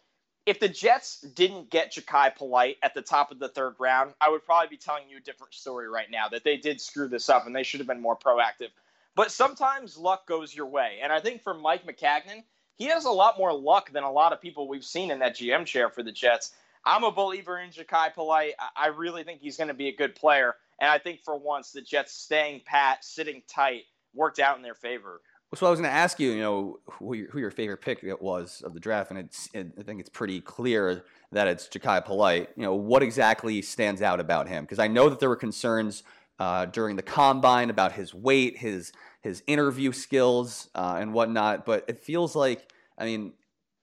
if 0.47 0.61
the 0.61 0.69
Jets 0.69 1.21
didn't 1.21 1.71
get 1.71 1.93
Jachai 1.93 2.35
Polite 2.35 2.77
at 2.83 2.95
the 2.95 3.03
top 3.03 3.33
of 3.33 3.41
the 3.41 3.49
third 3.49 3.75
round, 3.81 4.15
I 4.21 4.31
would 4.31 4.45
probably 4.45 4.69
be 4.69 4.77
telling 4.77 5.09
you 5.09 5.17
a 5.17 5.21
different 5.21 5.55
story 5.55 5.89
right 5.89 6.11
now 6.11 6.29
that 6.29 6.45
they 6.45 6.57
did 6.57 6.81
screw 6.81 7.09
this 7.09 7.29
up 7.29 7.47
and 7.47 7.55
they 7.55 7.65
should 7.65 7.81
have 7.81 7.89
been 7.89 8.01
more 8.01 8.17
proactive. 8.17 8.71
But 9.17 9.33
sometimes 9.33 9.97
luck 9.97 10.27
goes 10.27 10.55
your 10.55 10.67
way. 10.67 11.01
And 11.03 11.13
I 11.13 11.21
think 11.21 11.43
for 11.43 11.53
Mike 11.53 11.85
Maccagnan, 11.85 12.45
he 12.77 12.85
has 12.85 13.07
a 13.07 13.11
lot 13.11 13.39
more 13.39 13.53
luck 13.53 13.91
than 13.91 14.05
a 14.05 14.13
lot 14.13 14.33
of 14.33 14.41
people 14.41 14.69
we've 14.69 14.85
seen 14.85 15.11
in 15.11 15.19
that 15.19 15.37
GM 15.37 15.67
chair 15.67 15.91
for 15.91 16.05
the 16.05 16.13
Jets. 16.13 16.53
I'm 16.85 17.03
a 17.03 17.11
believer 17.11 17.59
in 17.59 17.71
Jachai 17.71 18.15
Polite. 18.15 18.55
I 18.77 18.89
really 18.89 19.25
think 19.25 19.41
he's 19.41 19.57
going 19.57 19.69
to 19.69 19.75
be 19.75 19.89
a 19.89 19.97
good 19.97 20.15
player. 20.15 20.55
And 20.79 20.89
I 20.89 20.99
think 20.99 21.25
for 21.25 21.37
once, 21.37 21.73
the 21.73 21.81
Jets 21.81 22.13
staying 22.13 22.61
pat, 22.65 23.05
sitting 23.05 23.43
tight, 23.49 23.85
worked 24.15 24.39
out 24.39 24.57
in 24.57 24.63
their 24.63 24.75
favor. 24.75 25.21
So 25.55 25.67
I 25.67 25.71
was 25.71 25.79
going 25.79 25.89
to 25.91 25.97
ask 25.97 26.19
you, 26.19 26.33
you 26.33 26.41
know, 26.41 26.81
who 26.91 27.15
your, 27.15 27.31
who 27.31 27.39
your 27.39 27.51
favorite 27.53 27.81
pick 27.81 28.05
was 28.21 28.63
of 28.63 28.75
the 28.75 28.81
draft, 28.81 29.11
and 29.11 29.19
it's 29.19 29.49
it, 29.55 29.69
I 29.79 29.83
think 29.83 30.01
it's 30.01 30.09
pretty 30.09 30.41
clear 30.41 31.05
that 31.31 31.47
it's 31.47 31.69
Jachai 31.69 32.05
Polite. 32.05 32.51
You 32.57 32.65
know, 32.65 32.75
what 32.75 33.03
exactly 33.03 33.63
stands 33.63 34.03
out 34.03 34.19
about 34.19 34.49
him? 34.49 34.65
Because 34.65 34.81
I 34.81 34.89
know 34.89 35.09
that 35.09 35.21
there 35.21 35.29
were 35.29 35.37
concerns 35.37 36.03
uh, 36.41 36.67
during 36.67 36.97
the 36.97 37.03
combine 37.03 37.71
about 37.71 37.93
his 37.93 38.13
weight, 38.13 38.59
his 38.59 38.93
his 39.23 39.45
interview 39.47 39.93
skills, 39.93 40.69
uh, 40.75 40.99
and 41.01 41.15
whatnot. 41.15 41.65
But 41.65 41.85
it 41.87 42.01
feels 42.03 42.35
like, 42.35 42.73
I 42.99 43.05
mean, 43.05 43.33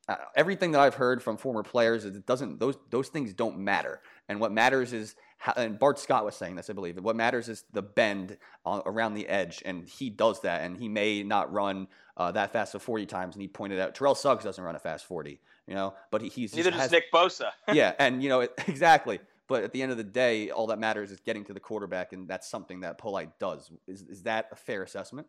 uh, 0.10 0.16
everything 0.36 0.72
that 0.72 0.82
I've 0.82 0.96
heard 0.96 1.24
from 1.24 1.38
former 1.38 1.64
players 1.64 2.04
is 2.04 2.16
it 2.18 2.26
doesn't 2.26 2.60
those 2.60 2.76
those 2.90 3.08
things 3.08 3.34
don't 3.34 3.58
matter, 3.58 4.02
and 4.28 4.42
what 4.42 4.52
matters 4.52 4.92
is 4.92 5.16
and 5.56 5.78
Bart 5.78 6.00
Scott 6.00 6.26
was 6.26 6.36
saying 6.36 6.56
this, 6.56 6.70
I 6.70 6.74
believe. 6.74 6.98
What 7.00 7.16
matters 7.16 7.50
is 7.50 7.64
the 7.74 7.82
bend 7.82 8.38
around 8.66 9.14
the 9.14 9.28
edge, 9.28 9.62
and 9.66 9.88
he 9.88 10.10
does 10.10 10.42
that. 10.42 10.62
And 10.62 10.78
he 10.78 10.88
may 10.88 11.24
not 11.24 11.52
run 11.52 11.88
uh, 12.18 12.32
that 12.32 12.54
fast 12.54 12.76
of 12.76 12.82
40 12.82 13.06
times. 13.06 13.36
And 13.36 13.42
he 13.42 13.48
pointed 13.48 13.80
out 13.80 13.96
Terrell 13.96 14.16
Suggs 14.16 14.44
doesn't 14.44 14.64
run 14.64 14.76
a 14.76 14.80
fast 14.80 15.06
40, 15.06 15.40
you 15.68 15.76
know, 15.76 15.94
but 16.12 16.22
he, 16.22 16.30
he's 16.30 16.56
neither 16.56 16.72
does 16.72 16.92
Nick 16.92 17.12
Bosa. 17.12 17.50
yeah, 17.74 17.94
and 18.00 18.24
you 18.24 18.30
know 18.30 18.42
it, 18.42 18.54
exactly. 18.68 19.20
But 19.48 19.64
at 19.64 19.74
the 19.74 19.82
end 19.82 19.92
of 19.92 19.98
the 19.98 20.04
day, 20.04 20.50
all 20.50 20.68
that 20.68 20.80
matters 20.80 21.12
is 21.12 21.20
getting 21.20 21.44
to 21.46 21.54
the 21.54 21.60
quarterback, 21.60 22.14
and 22.14 22.28
that's 22.28 22.48
something 22.48 22.80
that 22.82 22.98
Polite 22.98 23.38
does. 23.40 23.72
Is 23.88 24.04
is 24.04 24.24
that 24.24 24.48
a 24.52 24.56
fair 24.56 24.84
assessment? 24.84 25.28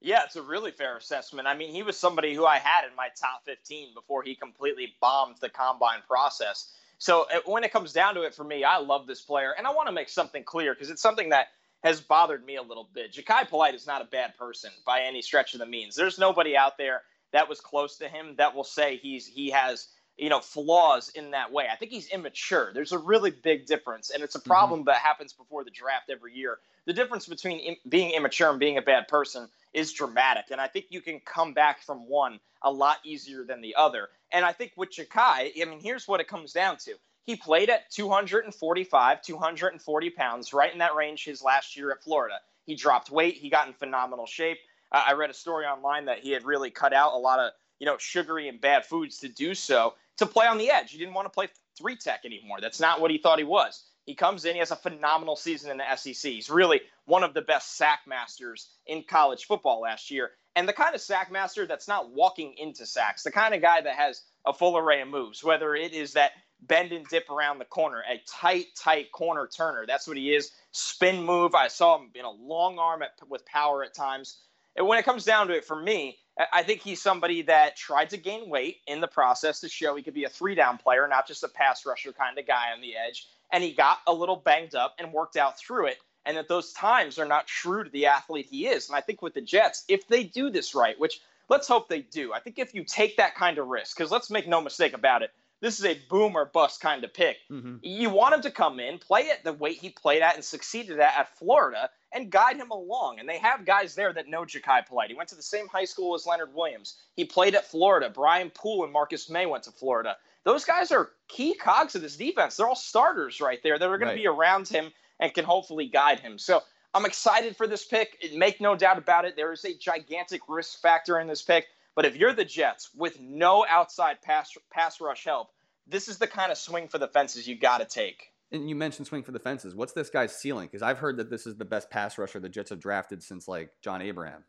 Yeah, 0.00 0.24
it's 0.24 0.34
a 0.34 0.42
really 0.42 0.72
fair 0.72 0.96
assessment. 0.96 1.46
I 1.46 1.54
mean, 1.54 1.72
he 1.72 1.84
was 1.84 1.96
somebody 1.96 2.34
who 2.34 2.44
I 2.44 2.56
had 2.58 2.88
in 2.88 2.96
my 2.96 3.08
top 3.16 3.44
15 3.44 3.94
before 3.94 4.24
he 4.24 4.34
completely 4.34 4.94
bombed 5.00 5.36
the 5.40 5.48
combine 5.48 6.00
process. 6.08 6.72
So 7.02 7.26
uh, 7.34 7.40
when 7.46 7.64
it 7.64 7.72
comes 7.72 7.92
down 7.92 8.14
to 8.14 8.22
it 8.22 8.32
for 8.32 8.44
me, 8.44 8.62
I 8.62 8.78
love 8.78 9.08
this 9.08 9.20
player, 9.20 9.56
and 9.58 9.66
I 9.66 9.70
want 9.70 9.88
to 9.88 9.92
make 9.92 10.08
something 10.08 10.44
clear 10.44 10.72
because 10.72 10.88
it's 10.88 11.02
something 11.02 11.30
that 11.30 11.48
has 11.82 12.00
bothered 12.00 12.46
me 12.46 12.54
a 12.54 12.62
little 12.62 12.88
bit. 12.94 13.12
Jachai 13.12 13.48
Polite 13.48 13.74
is 13.74 13.88
not 13.88 14.02
a 14.02 14.04
bad 14.04 14.38
person 14.38 14.70
by 14.86 15.00
any 15.00 15.20
stretch 15.20 15.52
of 15.52 15.58
the 15.58 15.66
means. 15.66 15.96
There's 15.96 16.16
nobody 16.16 16.56
out 16.56 16.78
there 16.78 17.02
that 17.32 17.48
was 17.48 17.60
close 17.60 17.96
to 17.96 18.08
him 18.08 18.36
that 18.38 18.54
will 18.54 18.62
say 18.62 18.98
he's 18.98 19.26
he 19.26 19.50
has 19.50 19.88
you 20.16 20.28
know 20.28 20.40
flaws 20.40 21.10
in 21.10 21.30
that 21.32 21.52
way. 21.52 21.66
I 21.72 21.76
think 21.76 21.90
he's 21.90 22.08
immature. 22.08 22.70
There's 22.74 22.92
a 22.92 22.98
really 22.98 23.30
big 23.30 23.66
difference, 23.66 24.10
and 24.10 24.22
it's 24.22 24.34
a 24.34 24.38
mm-hmm. 24.38 24.50
problem 24.50 24.80
mm-hmm. 24.80 24.86
that 24.88 24.96
happens 24.96 25.32
before 25.32 25.64
the 25.64 25.70
draft 25.70 26.10
every 26.10 26.34
year. 26.34 26.58
The 26.84 26.92
difference 26.92 27.26
between 27.26 27.58
Im- 27.60 27.76
being 27.88 28.12
immature 28.12 28.50
and 28.50 28.58
being 28.58 28.78
a 28.78 28.82
bad 28.82 29.08
person 29.08 29.48
is 29.72 29.92
dramatic, 29.92 30.46
and 30.50 30.60
I 30.60 30.68
think 30.68 30.86
you 30.90 31.00
can 31.00 31.20
come 31.20 31.54
back 31.54 31.82
from 31.82 32.08
one 32.08 32.40
a 32.62 32.70
lot 32.70 32.98
easier 33.04 33.44
than 33.44 33.60
the 33.60 33.74
other. 33.76 34.08
And 34.30 34.44
I 34.44 34.52
think 34.52 34.72
with 34.76 34.90
Jachai, 34.90 35.50
I 35.60 35.64
mean, 35.64 35.80
here's 35.80 36.08
what 36.08 36.20
it 36.20 36.28
comes 36.28 36.52
down 36.52 36.76
to. 36.78 36.94
He 37.24 37.36
played 37.36 37.70
at 37.70 37.90
245, 37.90 39.22
240 39.22 40.10
pounds, 40.10 40.52
right 40.52 40.72
in 40.72 40.78
that 40.78 40.94
range 40.94 41.24
his 41.24 41.42
last 41.42 41.76
year 41.76 41.92
at 41.92 42.02
Florida. 42.02 42.36
He 42.64 42.74
dropped 42.74 43.10
weight. 43.10 43.36
He 43.36 43.50
got 43.50 43.68
in 43.68 43.74
phenomenal 43.74 44.26
shape. 44.26 44.58
Uh, 44.90 45.04
I 45.06 45.12
read 45.12 45.30
a 45.30 45.34
story 45.34 45.66
online 45.66 46.06
that 46.06 46.20
he 46.20 46.30
had 46.30 46.44
really 46.44 46.70
cut 46.70 46.92
out 46.92 47.14
a 47.14 47.18
lot 47.18 47.38
of 47.38 47.52
you 47.78 47.86
know 47.86 47.96
sugary 47.98 48.48
and 48.48 48.60
bad 48.60 48.86
foods 48.86 49.18
to 49.18 49.28
do 49.28 49.54
so 49.54 49.94
to 50.18 50.26
play 50.26 50.46
on 50.46 50.58
the 50.58 50.70
edge. 50.70 50.90
He 50.90 50.98
didn't 50.98 51.14
want 51.14 51.26
to 51.26 51.30
play 51.30 51.48
three 51.78 51.96
tech 51.96 52.20
anymore. 52.24 52.60
That's 52.60 52.80
not 52.80 53.00
what 53.00 53.10
he 53.10 53.18
thought 53.18 53.38
he 53.38 53.44
was. 53.44 53.84
He 54.04 54.14
comes 54.14 54.44
in, 54.44 54.54
he 54.54 54.58
has 54.58 54.72
a 54.72 54.76
phenomenal 54.76 55.36
season 55.36 55.70
in 55.70 55.78
the 55.78 55.96
SEC. 55.96 56.32
He's 56.32 56.50
really 56.50 56.80
one 57.04 57.22
of 57.22 57.34
the 57.34 57.42
best 57.42 57.76
sack 57.76 58.00
masters 58.06 58.68
in 58.86 59.04
college 59.08 59.44
football 59.44 59.80
last 59.80 60.10
year. 60.10 60.32
And 60.56 60.68
the 60.68 60.72
kind 60.72 60.94
of 60.94 61.00
sack 61.00 61.30
master 61.30 61.66
that's 61.66 61.88
not 61.88 62.10
walking 62.10 62.54
into 62.58 62.84
sacks, 62.84 63.22
the 63.22 63.30
kind 63.30 63.54
of 63.54 63.62
guy 63.62 63.80
that 63.80 63.94
has 63.94 64.22
a 64.44 64.52
full 64.52 64.76
array 64.76 65.00
of 65.00 65.08
moves, 65.08 65.44
whether 65.44 65.74
it 65.74 65.92
is 65.92 66.12
that 66.14 66.32
bend 66.60 66.92
and 66.92 67.06
dip 67.08 67.30
around 67.30 67.58
the 67.58 67.64
corner, 67.64 68.02
a 68.10 68.20
tight, 68.28 68.66
tight 68.76 69.12
corner 69.12 69.48
turner. 69.48 69.84
That's 69.86 70.06
what 70.06 70.16
he 70.16 70.34
is. 70.34 70.50
Spin 70.72 71.22
move. 71.22 71.54
I 71.54 71.68
saw 71.68 71.98
him 71.98 72.10
in 72.14 72.24
a 72.24 72.30
long 72.30 72.78
arm 72.78 73.02
at, 73.02 73.12
with 73.28 73.44
power 73.46 73.84
at 73.84 73.94
times. 73.94 74.38
And 74.76 74.86
when 74.86 74.98
it 74.98 75.04
comes 75.04 75.24
down 75.24 75.48
to 75.48 75.54
it, 75.54 75.64
for 75.64 75.80
me, 75.80 76.18
I 76.52 76.62
think 76.62 76.80
he's 76.80 77.02
somebody 77.02 77.42
that 77.42 77.76
tried 77.76 78.10
to 78.10 78.16
gain 78.16 78.48
weight 78.48 78.78
in 78.86 79.00
the 79.00 79.08
process 79.08 79.60
to 79.60 79.68
show 79.68 79.94
he 79.94 80.02
could 80.02 80.14
be 80.14 80.24
a 80.24 80.28
three 80.28 80.54
down 80.54 80.78
player, 80.78 81.06
not 81.06 81.26
just 81.28 81.44
a 81.44 81.48
pass 81.48 81.84
rusher 81.84 82.12
kind 82.12 82.38
of 82.38 82.46
guy 82.46 82.72
on 82.74 82.80
the 82.80 82.96
edge. 82.96 83.28
And 83.52 83.62
he 83.62 83.72
got 83.72 83.98
a 84.06 84.12
little 84.12 84.36
banged 84.36 84.74
up 84.74 84.94
and 84.98 85.12
worked 85.12 85.36
out 85.36 85.58
through 85.58 85.88
it. 85.88 85.98
And 86.24 86.36
that 86.36 86.48
those 86.48 86.72
times 86.72 87.18
are 87.18 87.26
not 87.26 87.46
true 87.46 87.84
to 87.84 87.90
the 87.90 88.06
athlete 88.06 88.46
he 88.48 88.66
is. 88.66 88.88
And 88.88 88.96
I 88.96 89.00
think 89.00 89.20
with 89.20 89.34
the 89.34 89.40
Jets, 89.40 89.84
if 89.88 90.06
they 90.08 90.24
do 90.24 90.50
this 90.50 90.74
right, 90.74 90.98
which 90.98 91.20
let's 91.48 91.68
hope 91.68 91.88
they 91.88 92.00
do, 92.00 92.32
I 92.32 92.40
think 92.40 92.58
if 92.58 92.74
you 92.74 92.84
take 92.84 93.16
that 93.18 93.34
kind 93.34 93.58
of 93.58 93.66
risk, 93.66 93.96
because 93.96 94.10
let's 94.10 94.30
make 94.30 94.48
no 94.48 94.62
mistake 94.62 94.94
about 94.94 95.22
it, 95.22 95.32
this 95.62 95.78
is 95.78 95.86
a 95.86 95.98
boom 96.10 96.36
or 96.36 96.44
bust 96.44 96.80
kind 96.80 97.04
of 97.04 97.14
pick. 97.14 97.38
Mm-hmm. 97.50 97.76
You 97.82 98.10
want 98.10 98.34
him 98.34 98.42
to 98.42 98.50
come 98.50 98.80
in, 98.80 98.98
play 98.98 99.22
it 99.22 99.44
the 99.44 99.52
way 99.52 99.72
he 99.72 99.90
played 99.90 100.20
at 100.20 100.34
and 100.34 100.44
succeeded 100.44 100.98
at 100.98 101.16
at 101.16 101.38
Florida, 101.38 101.88
and 102.12 102.30
guide 102.30 102.56
him 102.56 102.70
along. 102.70 103.20
And 103.20 103.28
they 103.28 103.38
have 103.38 103.64
guys 103.64 103.94
there 103.94 104.12
that 104.12 104.28
know 104.28 104.42
Jachai 104.42 104.84
Polite. 104.84 105.08
He 105.08 105.14
went 105.14 105.28
to 105.28 105.36
the 105.36 105.42
same 105.42 105.68
high 105.68 105.84
school 105.84 106.14
as 106.16 106.26
Leonard 106.26 106.52
Williams. 106.52 106.96
He 107.14 107.24
played 107.24 107.54
at 107.54 107.64
Florida. 107.64 108.10
Brian 108.10 108.50
Poole 108.50 108.82
and 108.82 108.92
Marcus 108.92 109.30
Maye 109.30 109.46
went 109.46 109.62
to 109.64 109.70
Florida. 109.70 110.16
Those 110.44 110.64
guys 110.64 110.90
are 110.90 111.10
key 111.28 111.54
cogs 111.54 111.94
of 111.94 112.02
this 112.02 112.16
defense. 112.16 112.56
They're 112.56 112.66
all 112.66 112.74
starters 112.74 113.40
right 113.40 113.62
there 113.62 113.78
that 113.78 113.88
are 113.88 113.98
going 113.98 114.08
right. 114.08 114.14
to 114.14 114.20
be 114.20 114.26
around 114.26 114.66
him 114.68 114.90
and 115.20 115.32
can 115.32 115.44
hopefully 115.44 115.86
guide 115.86 116.18
him. 116.18 116.38
So 116.38 116.62
I'm 116.92 117.06
excited 117.06 117.56
for 117.56 117.68
this 117.68 117.84
pick. 117.84 118.18
Make 118.34 118.60
no 118.60 118.74
doubt 118.74 118.98
about 118.98 119.24
it. 119.24 119.36
There 119.36 119.52
is 119.52 119.64
a 119.64 119.74
gigantic 119.74 120.42
risk 120.48 120.80
factor 120.80 121.20
in 121.20 121.28
this 121.28 121.42
pick. 121.42 121.68
But 121.94 122.06
if 122.06 122.16
you're 122.16 122.32
the 122.32 122.44
Jets 122.44 122.90
with 122.94 123.20
no 123.20 123.66
outside 123.68 124.22
pass 124.22 124.50
pass 124.70 125.00
rush 125.00 125.24
help, 125.24 125.48
this 125.86 126.08
is 126.08 126.18
the 126.18 126.26
kind 126.26 126.50
of 126.50 126.58
swing 126.58 126.88
for 126.88 126.98
the 126.98 127.08
fences 127.08 127.46
you 127.46 127.58
got 127.58 127.78
to 127.78 127.84
take. 127.84 128.28
And 128.50 128.68
you 128.68 128.74
mentioned 128.74 129.06
swing 129.06 129.22
for 129.22 129.32
the 129.32 129.38
fences. 129.38 129.74
What's 129.74 129.92
this 129.92 130.10
guy's 130.10 130.36
ceiling? 130.36 130.68
Because 130.70 130.82
I've 130.82 130.98
heard 130.98 131.16
that 131.16 131.30
this 131.30 131.46
is 131.46 131.56
the 131.56 131.64
best 131.64 131.90
pass 131.90 132.18
rusher 132.18 132.38
the 132.38 132.48
Jets 132.48 132.70
have 132.70 132.80
drafted 132.80 133.22
since 133.22 133.48
like 133.48 133.70
John 133.82 134.02
Abraham. 134.02 134.44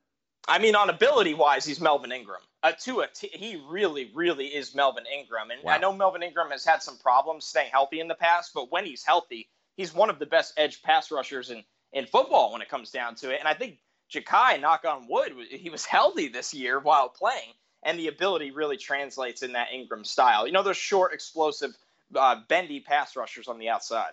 I 0.48 0.60
mean, 0.60 0.76
on 0.76 0.90
ability 0.90 1.34
wise, 1.34 1.66
he's 1.66 1.80
Melvin 1.80 2.12
Ingram. 2.12 2.42
Uh, 2.62 2.74
to 2.82 3.02
a 3.02 3.08
t- 3.08 3.30
he 3.32 3.62
really, 3.70 4.12
really 4.14 4.48
is 4.48 4.76
Melvin 4.76 5.06
Ingram. 5.06 5.52
And 5.52 5.64
wow. 5.64 5.74
I 5.74 5.78
know 5.78 5.94
Melvin 5.94 6.22
Ingram 6.22 6.52
has 6.52 6.66
had 6.66 6.82
some 6.82 6.98
problems 6.98 7.46
staying 7.46 7.72
healthy 7.72 8.02
in 8.02 8.10
the 8.10 8.16
past, 8.16 8.52
but 8.54 8.72
when 8.72 8.86
he's 8.86 9.04
healthy, 9.06 9.50
he's 9.78 9.94
one 9.94 10.10
of 10.10 10.20
the 10.20 10.26
best 10.26 10.54
edge 10.58 10.82
pass 10.84 11.12
rushers 11.12 11.50
in, 11.50 11.64
in 11.94 12.06
football 12.06 12.52
when 12.52 12.62
it 12.62 12.68
comes 12.68 12.92
down 12.92 13.16
to 13.16 13.34
it. 13.34 13.40
And 13.40 13.48
I 13.48 13.54
think 13.54 13.78
Jachai, 14.14 14.62
knock 14.62 14.86
on 14.86 15.08
wood, 15.10 15.34
he 15.50 15.70
was 15.70 15.86
healthy 15.86 16.28
this 16.28 16.54
year 16.54 16.80
while 16.80 17.10
playing 17.10 17.54
and 17.84 18.00
the 18.00 18.08
ability 18.08 18.52
really 18.52 18.78
translates 18.78 19.44
in 19.44 19.54
that 19.54 19.72
Ingram 19.72 20.04
style. 20.04 20.48
You 20.48 20.54
know, 20.54 20.64
those 20.64 20.78
short, 20.78 21.14
explosive, 21.14 21.72
uh, 22.16 22.38
bendy 22.48 22.80
pass 22.80 23.16
rushers 23.16 23.48
on 23.48 23.60
the 23.60 23.70
outside. 23.70 24.12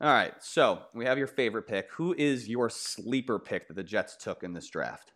All 0.00 0.12
right, 0.12 0.34
so 0.40 0.82
we 0.92 1.04
have 1.04 1.18
your 1.18 1.28
favorite 1.28 1.66
pick. 1.68 1.90
Who 1.92 2.14
is 2.18 2.48
your 2.48 2.68
sleeper 2.68 3.38
pick 3.38 3.68
that 3.68 3.74
the 3.74 3.84
Jets 3.84 4.16
took 4.16 4.42
in 4.42 4.52
this 4.52 4.68
draft? 4.68 5.12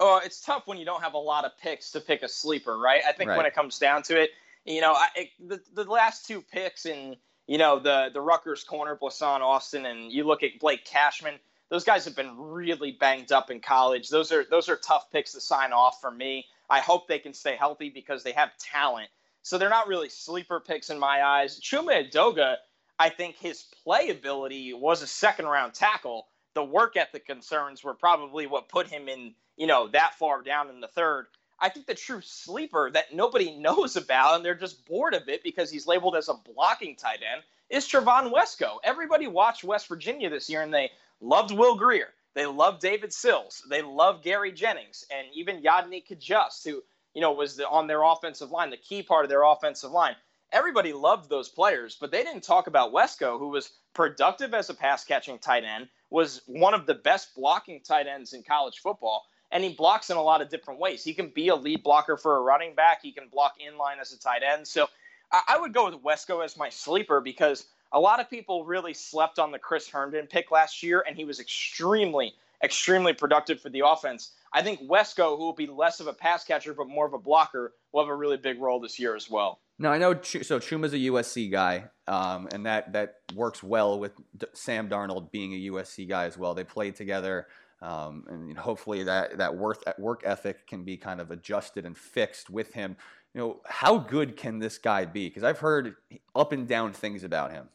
Oh, 0.00 0.20
it's 0.24 0.40
tough 0.40 0.66
when 0.66 0.78
you 0.78 0.84
don't 0.84 1.02
have 1.02 1.14
a 1.14 1.18
lot 1.18 1.44
of 1.44 1.52
picks 1.58 1.90
to 1.92 2.00
pick 2.00 2.22
a 2.22 2.28
sleeper, 2.28 2.78
right? 2.78 3.02
I 3.06 3.12
think 3.12 3.28
Right. 3.28 3.36
when 3.36 3.46
it 3.46 3.54
comes 3.54 3.78
down 3.78 4.02
to 4.04 4.20
it, 4.20 4.30
you 4.64 4.80
know, 4.80 4.94
I, 4.94 5.08
it, 5.14 5.28
the 5.38 5.60
the 5.74 5.84
last 5.84 6.26
two 6.26 6.40
picks 6.40 6.86
in 6.86 7.16
you 7.46 7.58
know 7.58 7.78
the 7.78 8.08
the 8.12 8.20
Rutgers 8.20 8.64
corner, 8.64 8.96
Blessuan 8.96 9.40
Austin, 9.40 9.84
and 9.84 10.10
you 10.10 10.24
look 10.24 10.42
at 10.42 10.58
Blake 10.58 10.84
Cashman. 10.86 11.38
Those 11.74 11.82
guys 11.82 12.04
have 12.04 12.14
been 12.14 12.38
really 12.38 12.92
banged 12.92 13.32
up 13.32 13.50
in 13.50 13.58
college. 13.58 14.08
Those 14.08 14.30
are 14.30 14.44
those 14.44 14.68
are 14.68 14.76
tough 14.76 15.10
picks 15.10 15.32
to 15.32 15.40
sign 15.40 15.72
off 15.72 16.00
for 16.00 16.12
me. 16.12 16.46
I 16.70 16.78
hope 16.78 17.08
they 17.08 17.18
can 17.18 17.34
stay 17.34 17.56
healthy 17.56 17.90
because 17.90 18.22
they 18.22 18.30
have 18.30 18.56
talent. 18.58 19.08
So 19.42 19.58
they're 19.58 19.68
not 19.68 19.88
really 19.88 20.08
sleeper 20.08 20.60
picks 20.60 20.90
in 20.90 21.00
my 21.00 21.24
eyes. 21.24 21.58
Chuma 21.58 22.08
Edoga, 22.08 22.58
I 23.00 23.08
think 23.08 23.34
his 23.34 23.64
playability 23.84 24.72
was 24.78 25.02
a 25.02 25.08
second 25.08 25.46
round 25.46 25.74
tackle. 25.74 26.28
The 26.54 26.62
work 26.62 26.96
ethic 26.96 27.26
concerns 27.26 27.82
were 27.82 27.94
probably 27.94 28.46
what 28.46 28.68
put 28.68 28.86
him 28.86 29.08
in, 29.08 29.34
you 29.56 29.66
know, 29.66 29.88
that 29.88 30.14
far 30.14 30.42
down 30.42 30.70
in 30.70 30.80
the 30.80 30.86
third. 30.86 31.26
I 31.58 31.70
think 31.70 31.86
the 31.86 31.96
true 31.96 32.20
sleeper 32.20 32.88
that 32.92 33.12
nobody 33.12 33.50
knows 33.58 33.96
about 33.96 34.36
and 34.36 34.44
they're 34.44 34.54
just 34.54 34.86
bored 34.86 35.14
of 35.14 35.28
it 35.28 35.42
because 35.42 35.72
he's 35.72 35.88
labeled 35.88 36.14
as 36.14 36.28
a 36.28 36.34
blocking 36.34 36.94
tight 36.94 37.24
end 37.28 37.42
is 37.68 37.88
Trevon 37.88 38.32
Wesco. 38.32 38.76
Everybody 38.84 39.26
watched 39.26 39.64
West 39.64 39.88
Virginia 39.88 40.30
this 40.30 40.48
year 40.48 40.62
and 40.62 40.72
they 40.72 40.92
loved 41.24 41.52
Will 41.52 41.76
Grier. 41.76 42.08
They 42.34 42.46
loved 42.46 42.80
David 42.80 43.12
Sills. 43.12 43.62
They 43.70 43.82
loved 43.82 44.24
Gary 44.24 44.52
Jennings 44.52 45.04
and 45.10 45.26
even 45.34 45.62
Yodny 45.62 46.04
Cajuste, 46.06 46.64
who, 46.64 46.82
you 47.14 47.20
know, 47.20 47.32
was 47.32 47.56
the, 47.56 47.68
on 47.68 47.86
their 47.86 48.02
offensive 48.02 48.50
line, 48.50 48.70
the 48.70 48.76
key 48.76 49.02
part 49.02 49.24
of 49.24 49.28
their 49.28 49.44
offensive 49.44 49.90
line. 49.90 50.16
Everybody 50.52 50.92
loved 50.92 51.30
those 51.30 51.48
players, 51.48 51.96
but 52.00 52.10
they 52.10 52.22
didn't 52.22 52.44
talk 52.44 52.66
about 52.66 52.92
Wesco, 52.92 53.38
who 53.38 53.48
was 53.48 53.70
productive 53.94 54.54
as 54.54 54.70
a 54.70 54.74
pass 54.74 55.04
catching 55.04 55.38
tight 55.38 55.64
end, 55.64 55.88
was 56.10 56.42
one 56.46 56.74
of 56.74 56.86
the 56.86 56.94
best 56.94 57.34
blocking 57.34 57.80
tight 57.80 58.06
ends 58.06 58.32
in 58.32 58.42
college 58.42 58.78
football 58.78 59.24
and 59.54 59.62
he 59.62 59.72
blocks 59.72 60.10
in 60.10 60.16
a 60.16 60.22
lot 60.22 60.42
of 60.42 60.50
different 60.50 60.80
ways. 60.80 61.04
He 61.04 61.14
can 61.14 61.28
be 61.28 61.48
a 61.48 61.54
lead 61.54 61.84
blocker 61.84 62.16
for 62.16 62.36
a 62.36 62.40
running 62.40 62.74
back. 62.74 63.00
He 63.02 63.12
can 63.12 63.28
block 63.28 63.54
in 63.64 63.78
line 63.78 63.98
as 64.00 64.12
a 64.12 64.18
tight 64.18 64.42
end. 64.42 64.66
So 64.66 64.88
I, 65.32 65.42
I 65.48 65.58
would 65.58 65.72
go 65.72 65.86
with 65.86 66.02
Wesco 66.02 66.44
as 66.44 66.56
my 66.56 66.68
sleeper 66.68 67.20
because 67.20 67.66
a 67.92 68.00
lot 68.00 68.20
of 68.20 68.28
people 68.28 68.64
really 68.64 68.94
slept 68.94 69.38
on 69.38 69.50
the 69.52 69.58
Chris 69.58 69.88
Herndon 69.88 70.26
pick 70.26 70.50
last 70.50 70.82
year, 70.82 71.04
and 71.06 71.16
he 71.16 71.24
was 71.24 71.40
extremely, 71.40 72.34
extremely 72.62 73.12
productive 73.12 73.60
for 73.60 73.68
the 73.68 73.82
offense. 73.86 74.32
I 74.52 74.62
think 74.62 74.80
Wesco, 74.82 75.36
who 75.36 75.44
will 75.44 75.52
be 75.52 75.66
less 75.66 76.00
of 76.00 76.06
a 76.06 76.12
pass 76.12 76.44
catcher 76.44 76.74
but 76.74 76.88
more 76.88 77.06
of 77.06 77.12
a 77.12 77.18
blocker, 77.18 77.72
will 77.92 78.02
have 78.04 78.10
a 78.10 78.14
really 78.14 78.36
big 78.36 78.60
role 78.60 78.80
this 78.80 78.98
year 78.98 79.16
as 79.16 79.28
well. 79.30 79.60
No, 79.78 79.90
I 79.90 79.98
know. 79.98 80.14
Ch- 80.14 80.44
So 80.44 80.58
Chuma's 80.60 80.92
a 80.94 80.98
USC 80.98 81.50
guy, 81.50 81.84
um, 82.06 82.48
and 82.52 82.64
that 82.66 82.92
that 82.92 83.16
works 83.34 83.62
well 83.62 83.98
with 83.98 84.12
D- 84.36 84.46
Sam 84.52 84.88
Darnold 84.88 85.32
being 85.32 85.52
a 85.54 85.72
USC 85.72 86.08
guy 86.08 86.26
as 86.26 86.38
well. 86.38 86.54
They 86.54 86.62
played 86.62 86.94
together, 86.94 87.48
um, 87.82 88.24
and 88.28 88.48
you 88.48 88.54
know, 88.54 88.60
hopefully 88.60 89.02
that 89.02 89.38
that 89.38 89.56
work 89.56 89.82
work 89.98 90.22
ethic 90.24 90.68
can 90.68 90.84
be 90.84 90.96
kind 90.96 91.20
of 91.20 91.32
adjusted 91.32 91.84
and 91.86 91.98
fixed 91.98 92.50
with 92.50 92.72
him. 92.72 92.96
You 93.34 93.40
know, 93.40 93.60
how 93.66 93.98
good 93.98 94.36
can 94.36 94.60
this 94.60 94.78
guy 94.78 95.04
be? 95.04 95.28
Because 95.28 95.42
I've 95.42 95.58
heard 95.58 95.96
up 96.36 96.52
and 96.52 96.68
down 96.68 96.92
things 96.92 97.24
about 97.24 97.50
him. 97.50 97.68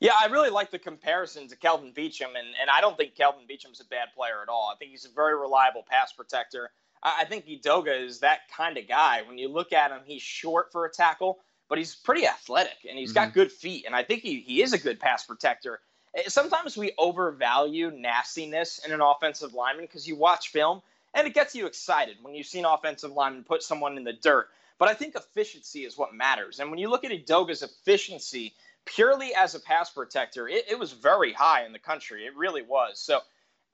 Yeah, 0.00 0.12
I 0.18 0.26
really 0.26 0.48
like 0.48 0.70
the 0.70 0.78
comparison 0.78 1.46
to 1.48 1.56
Kelvin 1.56 1.92
Beachum, 1.92 2.28
and, 2.28 2.48
and 2.58 2.70
I 2.72 2.80
don't 2.80 2.96
think 2.96 3.14
Kelvin 3.14 3.42
Beachum's 3.46 3.80
a 3.80 3.84
bad 3.84 4.08
player 4.16 4.40
at 4.42 4.48
all. 4.48 4.72
I 4.74 4.78
think 4.78 4.92
he's 4.92 5.04
a 5.04 5.10
very 5.10 5.38
reliable 5.38 5.84
pass 5.86 6.12
protector. 6.12 6.70
I, 7.02 7.20
I 7.20 7.24
think 7.26 7.46
Edoga 7.46 8.02
is 8.02 8.20
that 8.20 8.40
kind 8.56 8.78
of 8.78 8.88
guy. 8.88 9.20
When 9.28 9.36
you 9.36 9.48
look 9.48 9.74
at 9.74 9.90
him, 9.90 10.00
he's 10.06 10.22
short 10.22 10.72
for 10.72 10.86
a 10.86 10.90
tackle, 10.90 11.40
but 11.68 11.76
he's 11.76 11.94
pretty 11.94 12.26
athletic 12.26 12.78
and 12.88 12.98
he's 12.98 13.12
got 13.12 13.34
good 13.34 13.52
feet, 13.52 13.84
and 13.84 13.94
I 13.94 14.02
think 14.02 14.22
he, 14.22 14.40
he 14.40 14.62
is 14.62 14.72
a 14.72 14.78
good 14.78 14.98
pass 14.98 15.26
protector. 15.26 15.80
Eh, 16.16 16.22
Sometimes 16.28 16.78
we 16.78 16.92
overvalue 16.96 17.90
nastiness 17.90 18.80
in 18.86 18.92
an 18.92 19.02
offensive 19.02 19.52
lineman 19.52 19.84
because 19.84 20.08
you 20.08 20.16
watch 20.16 20.48
film 20.48 20.80
and 21.12 21.26
it 21.26 21.34
gets 21.34 21.54
you 21.54 21.66
excited 21.66 22.16
when 22.22 22.34
you 22.34 22.42
see 22.42 22.58
an 22.58 22.64
offensive 22.64 23.12
lineman 23.12 23.44
put 23.44 23.62
someone 23.62 23.98
in 23.98 24.04
the 24.04 24.14
dirt. 24.14 24.48
But 24.80 24.88
I 24.88 24.94
think 24.94 25.14
efficiency 25.14 25.84
is 25.84 25.98
what 25.98 26.14
matters. 26.14 26.58
And 26.58 26.70
when 26.70 26.78
you 26.78 26.88
look 26.88 27.04
at 27.04 27.12
Edoga's 27.12 27.62
efficiency, 27.62 28.54
purely 28.86 29.34
as 29.34 29.54
a 29.54 29.60
pass 29.60 29.90
protector, 29.90 30.48
it, 30.48 30.64
it 30.70 30.78
was 30.78 30.92
very 30.92 31.34
high 31.34 31.66
in 31.66 31.72
the 31.74 31.78
country. 31.78 32.24
It 32.24 32.34
really 32.34 32.62
was. 32.62 32.98
So 32.98 33.20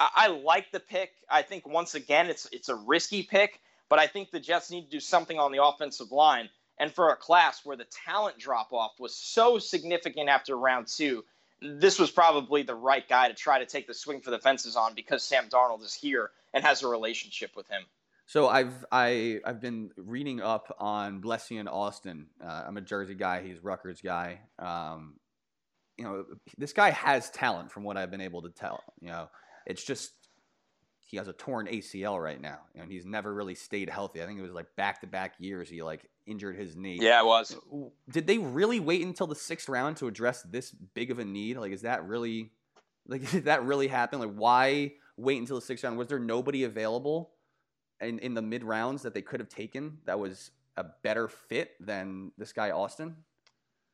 I, 0.00 0.10
I 0.16 0.26
like 0.26 0.72
the 0.72 0.80
pick. 0.80 1.12
I 1.30 1.42
think 1.42 1.64
once 1.64 1.94
again 1.94 2.26
it's 2.26 2.48
it's 2.50 2.68
a 2.68 2.74
risky 2.74 3.22
pick, 3.22 3.60
but 3.88 4.00
I 4.00 4.08
think 4.08 4.32
the 4.32 4.40
Jets 4.40 4.72
need 4.72 4.86
to 4.86 4.90
do 4.90 4.98
something 4.98 5.38
on 5.38 5.52
the 5.52 5.64
offensive 5.64 6.10
line. 6.10 6.48
And 6.76 6.92
for 6.92 7.10
a 7.10 7.16
class 7.16 7.64
where 7.64 7.76
the 7.76 7.86
talent 8.04 8.36
drop 8.36 8.72
off 8.72 8.98
was 8.98 9.14
so 9.14 9.60
significant 9.60 10.28
after 10.28 10.58
round 10.58 10.88
two, 10.88 11.24
this 11.62 12.00
was 12.00 12.10
probably 12.10 12.64
the 12.64 12.74
right 12.74 13.08
guy 13.08 13.28
to 13.28 13.34
try 13.34 13.60
to 13.60 13.66
take 13.66 13.86
the 13.86 13.94
swing 13.94 14.22
for 14.22 14.32
the 14.32 14.40
fences 14.40 14.74
on 14.74 14.94
because 14.94 15.22
Sam 15.22 15.48
Darnold 15.48 15.84
is 15.84 15.94
here 15.94 16.32
and 16.52 16.64
has 16.64 16.82
a 16.82 16.88
relationship 16.88 17.54
with 17.54 17.68
him. 17.68 17.84
So 18.26 18.48
I've 18.48 18.84
I 18.90 19.40
I've 19.44 19.60
been 19.60 19.90
reading 19.96 20.40
up 20.40 20.74
on 20.78 21.22
Blessuan 21.22 21.68
Austin. 21.68 22.26
Uh, 22.44 22.64
I'm 22.66 22.76
a 22.76 22.80
Jersey 22.80 23.14
guy. 23.14 23.42
He's 23.42 23.62
Rutgers 23.62 24.00
guy. 24.00 24.40
Um, 24.58 25.14
you 25.96 26.04
know, 26.04 26.24
this 26.58 26.72
guy 26.72 26.90
has 26.90 27.30
talent 27.30 27.70
from 27.70 27.84
what 27.84 27.96
I've 27.96 28.10
been 28.10 28.20
able 28.20 28.42
to 28.42 28.50
tell. 28.50 28.82
You 29.00 29.08
know, 29.08 29.28
it's 29.64 29.84
just 29.84 30.12
he 31.06 31.16
has 31.18 31.28
a 31.28 31.32
torn 31.32 31.68
ACL 31.68 32.20
right 32.20 32.40
now, 32.40 32.58
and 32.74 32.90
he's 32.90 33.06
never 33.06 33.32
really 33.32 33.54
stayed 33.54 33.88
healthy. 33.88 34.20
I 34.20 34.26
think 34.26 34.40
it 34.40 34.42
was 34.42 34.52
like 34.52 34.74
back 34.76 35.00
to 35.02 35.06
back 35.06 35.34
years 35.38 35.68
he 35.70 35.82
like 35.84 36.04
injured 36.26 36.56
his 36.56 36.74
knee. 36.74 36.98
Yeah, 37.00 37.20
it 37.20 37.26
was. 37.26 37.56
Did 38.10 38.26
they 38.26 38.38
really 38.38 38.80
wait 38.80 39.02
until 39.02 39.28
the 39.28 39.36
sixth 39.36 39.68
round 39.68 39.98
to 39.98 40.08
address 40.08 40.42
this 40.42 40.72
big 40.72 41.12
of 41.12 41.20
a 41.20 41.24
need? 41.24 41.58
Like, 41.58 41.70
is 41.70 41.82
that 41.82 42.04
really 42.04 42.50
like 43.06 43.30
did 43.30 43.44
that 43.44 43.64
really 43.64 43.86
happen? 43.86 44.18
Like, 44.18 44.34
why 44.34 44.94
wait 45.16 45.38
until 45.38 45.56
the 45.56 45.62
sixth 45.62 45.84
round? 45.84 45.96
Was 45.96 46.08
there 46.08 46.18
nobody 46.18 46.64
available? 46.64 47.30
In, 48.00 48.18
in 48.20 48.34
the 48.34 48.42
mid 48.42 48.64
rounds 48.64 49.02
that 49.02 49.14
they 49.14 49.22
could 49.22 49.40
have 49.40 49.48
taken 49.48 49.98
that 50.04 50.18
was 50.18 50.50
a 50.76 50.84
better 51.02 51.28
fit 51.28 51.72
than 51.80 52.32
this 52.38 52.52
guy 52.52 52.70
Austin? 52.70 53.16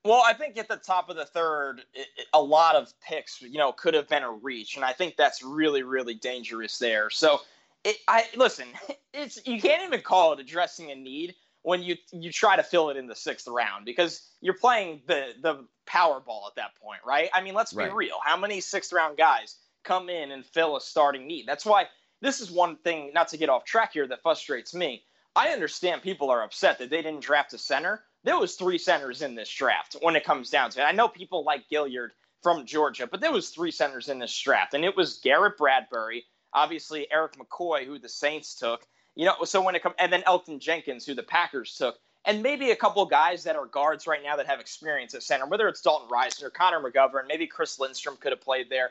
Well, 0.05 0.23
I 0.27 0.33
think 0.35 0.59
at 0.59 0.69
the 0.69 0.77
top 0.77 1.11
of 1.11 1.17
the 1.17 1.25
third, 1.25 1.85
it, 1.95 2.09
it, 2.17 2.27
a 2.33 2.43
lot 2.43 2.75
of 2.75 2.93
picks, 3.01 3.41
you 3.41 3.59
know, 3.59 3.71
could 3.73 3.95
have 3.95 4.09
been 4.09 4.25
a 4.25 4.33
reach, 4.33 4.75
and 4.77 4.85
I 4.85 4.93
think 4.93 5.17
that's 5.17 5.45
really, 5.45 5.85
really 5.85 6.15
dangerous 6.15 6.79
there. 6.79 7.09
So, 7.09 7.41
it, 7.85 7.97
I 8.09 8.25
listen, 8.37 8.67
it's 9.15 9.47
you 9.47 9.61
can't 9.61 9.83
even 9.85 10.01
call 10.01 10.33
it 10.33 10.41
addressing 10.41 10.91
a 10.91 10.97
need 10.97 11.37
when 11.62 11.83
you 11.83 11.97
you 12.11 12.33
try 12.33 12.57
to 12.57 12.65
fill 12.65 12.91
it 12.91 12.97
in 12.97 13.07
the 13.07 13.15
sixth 13.15 13.47
round 13.47 13.85
because 13.85 14.29
you're 14.41 14.55
playing 14.55 15.03
the 15.07 15.35
the 15.41 15.67
Powerball 15.87 16.49
at 16.49 16.57
that 16.57 16.75
point, 16.83 17.01
right? 17.07 17.31
I 17.33 17.41
mean, 17.43 17.55
let's 17.55 17.73
be 17.73 17.85
Right. 17.85 17.95
real. 17.95 18.17
How 18.25 18.37
many 18.37 18.61
sixth 18.61 18.93
round 18.93 19.17
guys 19.17 19.57
come 19.85 20.09
in 20.09 20.33
and 20.33 20.45
fill 20.45 20.77
a 20.77 20.81
starting 20.81 21.29
need? 21.29 21.47
That's 21.47 21.65
why 21.65 21.87
this 22.22 22.40
is 22.40 22.50
one 22.50 22.76
thing. 22.76 23.12
Not 23.12 23.28
to 23.28 23.37
get 23.37 23.50
off 23.50 23.64
track 23.64 23.92
here, 23.92 24.06
that 24.06 24.22
frustrates 24.22 24.72
me. 24.72 25.02
I 25.37 25.48
understand 25.48 26.02
people 26.02 26.30
are 26.30 26.42
upset 26.42 26.78
that 26.78 26.88
they 26.88 27.02
didn't 27.02 27.20
draft 27.20 27.52
a 27.52 27.58
center. 27.58 28.02
There 28.24 28.38
was 28.38 28.54
three 28.54 28.78
centers 28.78 29.20
in 29.20 29.35
this 29.35 29.50
draft 29.50 29.96
when 30.00 30.16
it 30.16 30.24
comes 30.24 30.48
down 30.48 30.70
to 30.70 30.80
it. 30.80 30.85
I 30.85 30.92
know 30.92 31.08
people 31.08 31.44
like 31.44 31.68
Gaillard 31.68 32.12
from 32.42 32.64
Georgia, 32.66 33.06
but 33.06 33.20
there 33.20 33.32
was 33.32 33.50
three 33.50 33.70
centers 33.70 34.08
in 34.08 34.18
this 34.18 34.37
draft, 34.38 34.74
and 34.74 34.85
it 34.85 34.96
was 34.96 35.18
Garrett 35.18 35.58
Bradbury, 35.58 36.24
obviously 36.52 37.11
Erik 37.11 37.37
McCoy, 37.37 37.85
who 37.85 37.98
the 37.98 38.08
Saints 38.08 38.54
took. 38.54 38.87
You 39.14 39.26
know, 39.26 39.44
so 39.44 39.62
when 39.62 39.74
it 39.74 39.82
comes, 39.82 39.96
and 39.98 40.12
then 40.12 40.22
Elgton 40.22 40.61
Jenkins, 40.61 41.04
who 41.04 41.14
the 41.14 41.22
Packers 41.22 41.76
took, 41.76 41.98
and 42.24 42.42
maybe 42.42 42.70
a 42.70 42.76
couple 42.76 43.04
guys 43.06 43.44
that 43.44 43.56
are 43.56 43.66
guards 43.66 44.06
right 44.06 44.22
now 44.22 44.37
that 44.37 44.46
have 44.46 44.61
experience 44.61 45.14
at 45.14 45.22
center, 45.22 45.46
whether 45.46 45.68
it's 45.68 45.80
Dalton 45.80 46.08
Risner, 46.08 46.52
Connor 46.52 46.80
McGovern, 46.80 47.26
maybe 47.26 47.46
Chris 47.46 47.78
Lindstrom 47.80 48.16
could 48.16 48.32
have 48.32 48.40
played 48.40 48.70
there. 48.70 48.90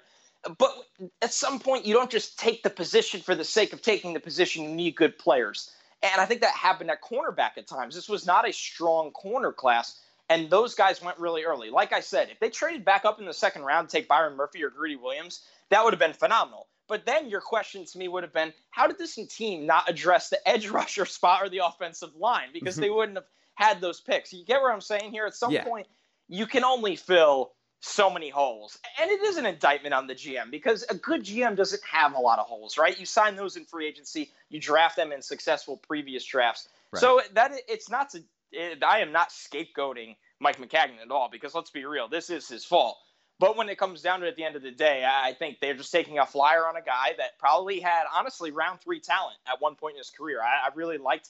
But 0.57 0.73
at 1.21 1.33
some 1.33 1.59
point, 1.59 1.85
you 1.85 1.93
don't 1.93 2.09
just 2.09 2.39
take 2.39 2.63
the 2.63 2.69
position 2.69 3.21
for 3.21 3.35
the 3.35 3.43
sake 3.43 3.73
of 3.73 3.81
taking 3.81 4.13
the 4.13 4.19
position. 4.19 4.63
You 4.63 4.69
need 4.69 4.95
good 4.95 5.17
players. 5.17 5.71
And 6.03 6.19
I 6.19 6.25
think 6.25 6.41
that 6.41 6.55
happened 6.55 6.89
at 6.89 7.01
cornerback 7.01 7.57
at 7.57 7.67
times. 7.67 7.93
This 7.93 8.09
was 8.09 8.25
not 8.25 8.47
a 8.49 8.53
strong 8.53 9.11
corner 9.11 9.51
class, 9.51 9.99
and 10.29 10.49
those 10.49 10.73
guys 10.73 11.01
went 11.01 11.19
really 11.19 11.43
early. 11.43 11.69
Like 11.69 11.93
I 11.93 11.99
said, 11.99 12.29
if 12.31 12.39
they 12.39 12.49
traded 12.49 12.83
back 12.83 13.05
up 13.05 13.19
in 13.19 13.25
the 13.25 13.33
second 13.33 13.63
round 13.63 13.89
to 13.89 13.97
take 13.97 14.07
Byron 14.07 14.35
Murphy 14.35 14.63
or 14.63 14.71
Greedy 14.71 14.95
Williams, 14.95 15.41
that 15.69 15.83
would 15.83 15.93
have 15.93 15.99
been 15.99 16.13
phenomenal. 16.13 16.67
But 16.87 17.05
then 17.05 17.29
your 17.29 17.39
question 17.39 17.85
to 17.85 17.97
me 17.97 18.07
would 18.07 18.23
have 18.23 18.33
been, 18.33 18.51
how 18.71 18.87
did 18.87 18.97
this 18.97 19.15
team 19.29 19.65
not 19.65 19.89
address 19.89 20.29
the 20.29 20.45
edge 20.47 20.67
rusher 20.69 21.05
spot 21.05 21.43
or 21.43 21.49
the 21.49 21.59
offensive 21.59 22.15
line? 22.15 22.49
Because 22.51 22.75
mm-hmm. 22.75 22.81
they 22.81 22.89
wouldn't 22.89 23.17
have 23.17 23.27
had 23.55 23.79
those 23.79 24.01
picks. 24.01 24.33
You 24.33 24.43
get 24.43 24.61
what 24.61 24.73
I'm 24.73 24.81
saying 24.81 25.11
here? 25.11 25.25
At 25.25 25.35
some 25.35 25.51
Yeah. 25.51 25.63
point, 25.63 25.87
you 26.27 26.47
can 26.47 26.63
only 26.63 26.95
fill 26.95 27.53
so 27.81 28.09
many 28.09 28.29
holes. 28.29 28.77
And 28.99 29.09
it 29.11 29.21
is 29.21 29.37
an 29.37 29.45
indictment 29.45 29.93
on 29.93 30.07
the 30.07 30.13
GM 30.13 30.51
because 30.51 30.85
a 30.89 30.95
good 30.95 31.23
GM 31.23 31.55
doesn't 31.55 31.83
have 31.83 32.13
a 32.13 32.19
lot 32.19 32.39
of 32.39 32.45
holes, 32.45 32.77
right? 32.77 32.97
You 32.97 33.05
sign 33.05 33.35
those 33.35 33.57
in 33.57 33.65
free 33.65 33.87
agency, 33.87 34.31
you 34.49 34.59
draft 34.59 34.95
them 34.95 35.11
in 35.11 35.21
successful 35.21 35.77
previous 35.77 36.23
drafts. 36.23 36.69
Right. 36.91 37.01
So 37.01 37.21
that 37.33 37.53
it's 37.67 37.89
not 37.89 38.11
to 38.11 38.23
it, 38.51 38.83
I 38.83 38.99
am 38.99 39.11
not 39.11 39.29
scapegoating 39.29 40.15
Mike 40.39 40.57
Maccagnan 40.57 41.01
at 41.03 41.11
all 41.11 41.29
because 41.31 41.55
let's 41.55 41.71
be 41.71 41.85
real, 41.85 42.07
this 42.07 42.29
is 42.29 42.47
his 42.47 42.63
fault. 42.63 42.97
But 43.39 43.57
when 43.57 43.69
it 43.69 43.79
comes 43.79 44.03
down 44.03 44.19
to 44.19 44.27
it 44.27 44.29
at 44.29 44.35
the 44.35 44.43
end 44.43 44.55
of 44.55 44.61
the 44.61 44.71
day, 44.71 45.03
I 45.03 45.29
I 45.29 45.33
think 45.33 45.59
they're 45.59 45.73
just 45.73 45.91
taking 45.91 46.19
a 46.19 46.25
flyer 46.27 46.67
on 46.67 46.75
a 46.75 46.81
guy 46.81 47.13
that 47.17 47.39
probably 47.39 47.79
had 47.79 48.03
honestly 48.15 48.51
round 48.51 48.79
three 48.81 48.99
talent 48.99 49.37
at 49.47 49.59
one 49.59 49.75
point 49.75 49.95
in 49.95 49.97
his 49.97 50.11
career. 50.11 50.39
I, 50.41 50.67
I 50.67 50.75
really 50.75 50.99
liked 50.99 51.29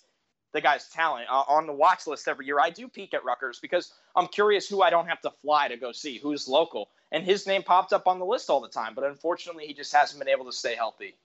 the 0.53 0.61
guy's 0.61 0.87
talent 0.89 1.27
uh, 1.29 1.43
on 1.47 1.67
the 1.67 1.73
watch 1.73 2.07
list 2.07 2.27
every 2.27 2.45
year. 2.45 2.59
I 2.59 2.69
do 2.69 2.87
peek 2.87 3.13
at 3.13 3.23
Rutgers 3.23 3.59
because 3.59 3.93
I'm 4.15 4.27
curious 4.27 4.67
who 4.67 4.81
I 4.81 4.89
don't 4.89 5.07
have 5.07 5.21
to 5.21 5.31
fly 5.41 5.67
to 5.67 5.77
go 5.77 5.91
see, 5.91 6.17
who's 6.17 6.47
local. 6.47 6.89
And 7.11 7.23
his 7.23 7.47
name 7.47 7.63
popped 7.63 7.93
up 7.93 8.07
on 8.07 8.19
the 8.19 8.25
list 8.25 8.49
all 8.49 8.61
the 8.61 8.69
time, 8.69 8.93
but 8.95 9.03
unfortunately, 9.03 9.65
he 9.65 9.73
just 9.73 9.93
hasn't 9.93 10.19
been 10.19 10.29
able 10.29 10.45
to 10.45 10.53
stay 10.53 10.75
healthy. 10.75 11.15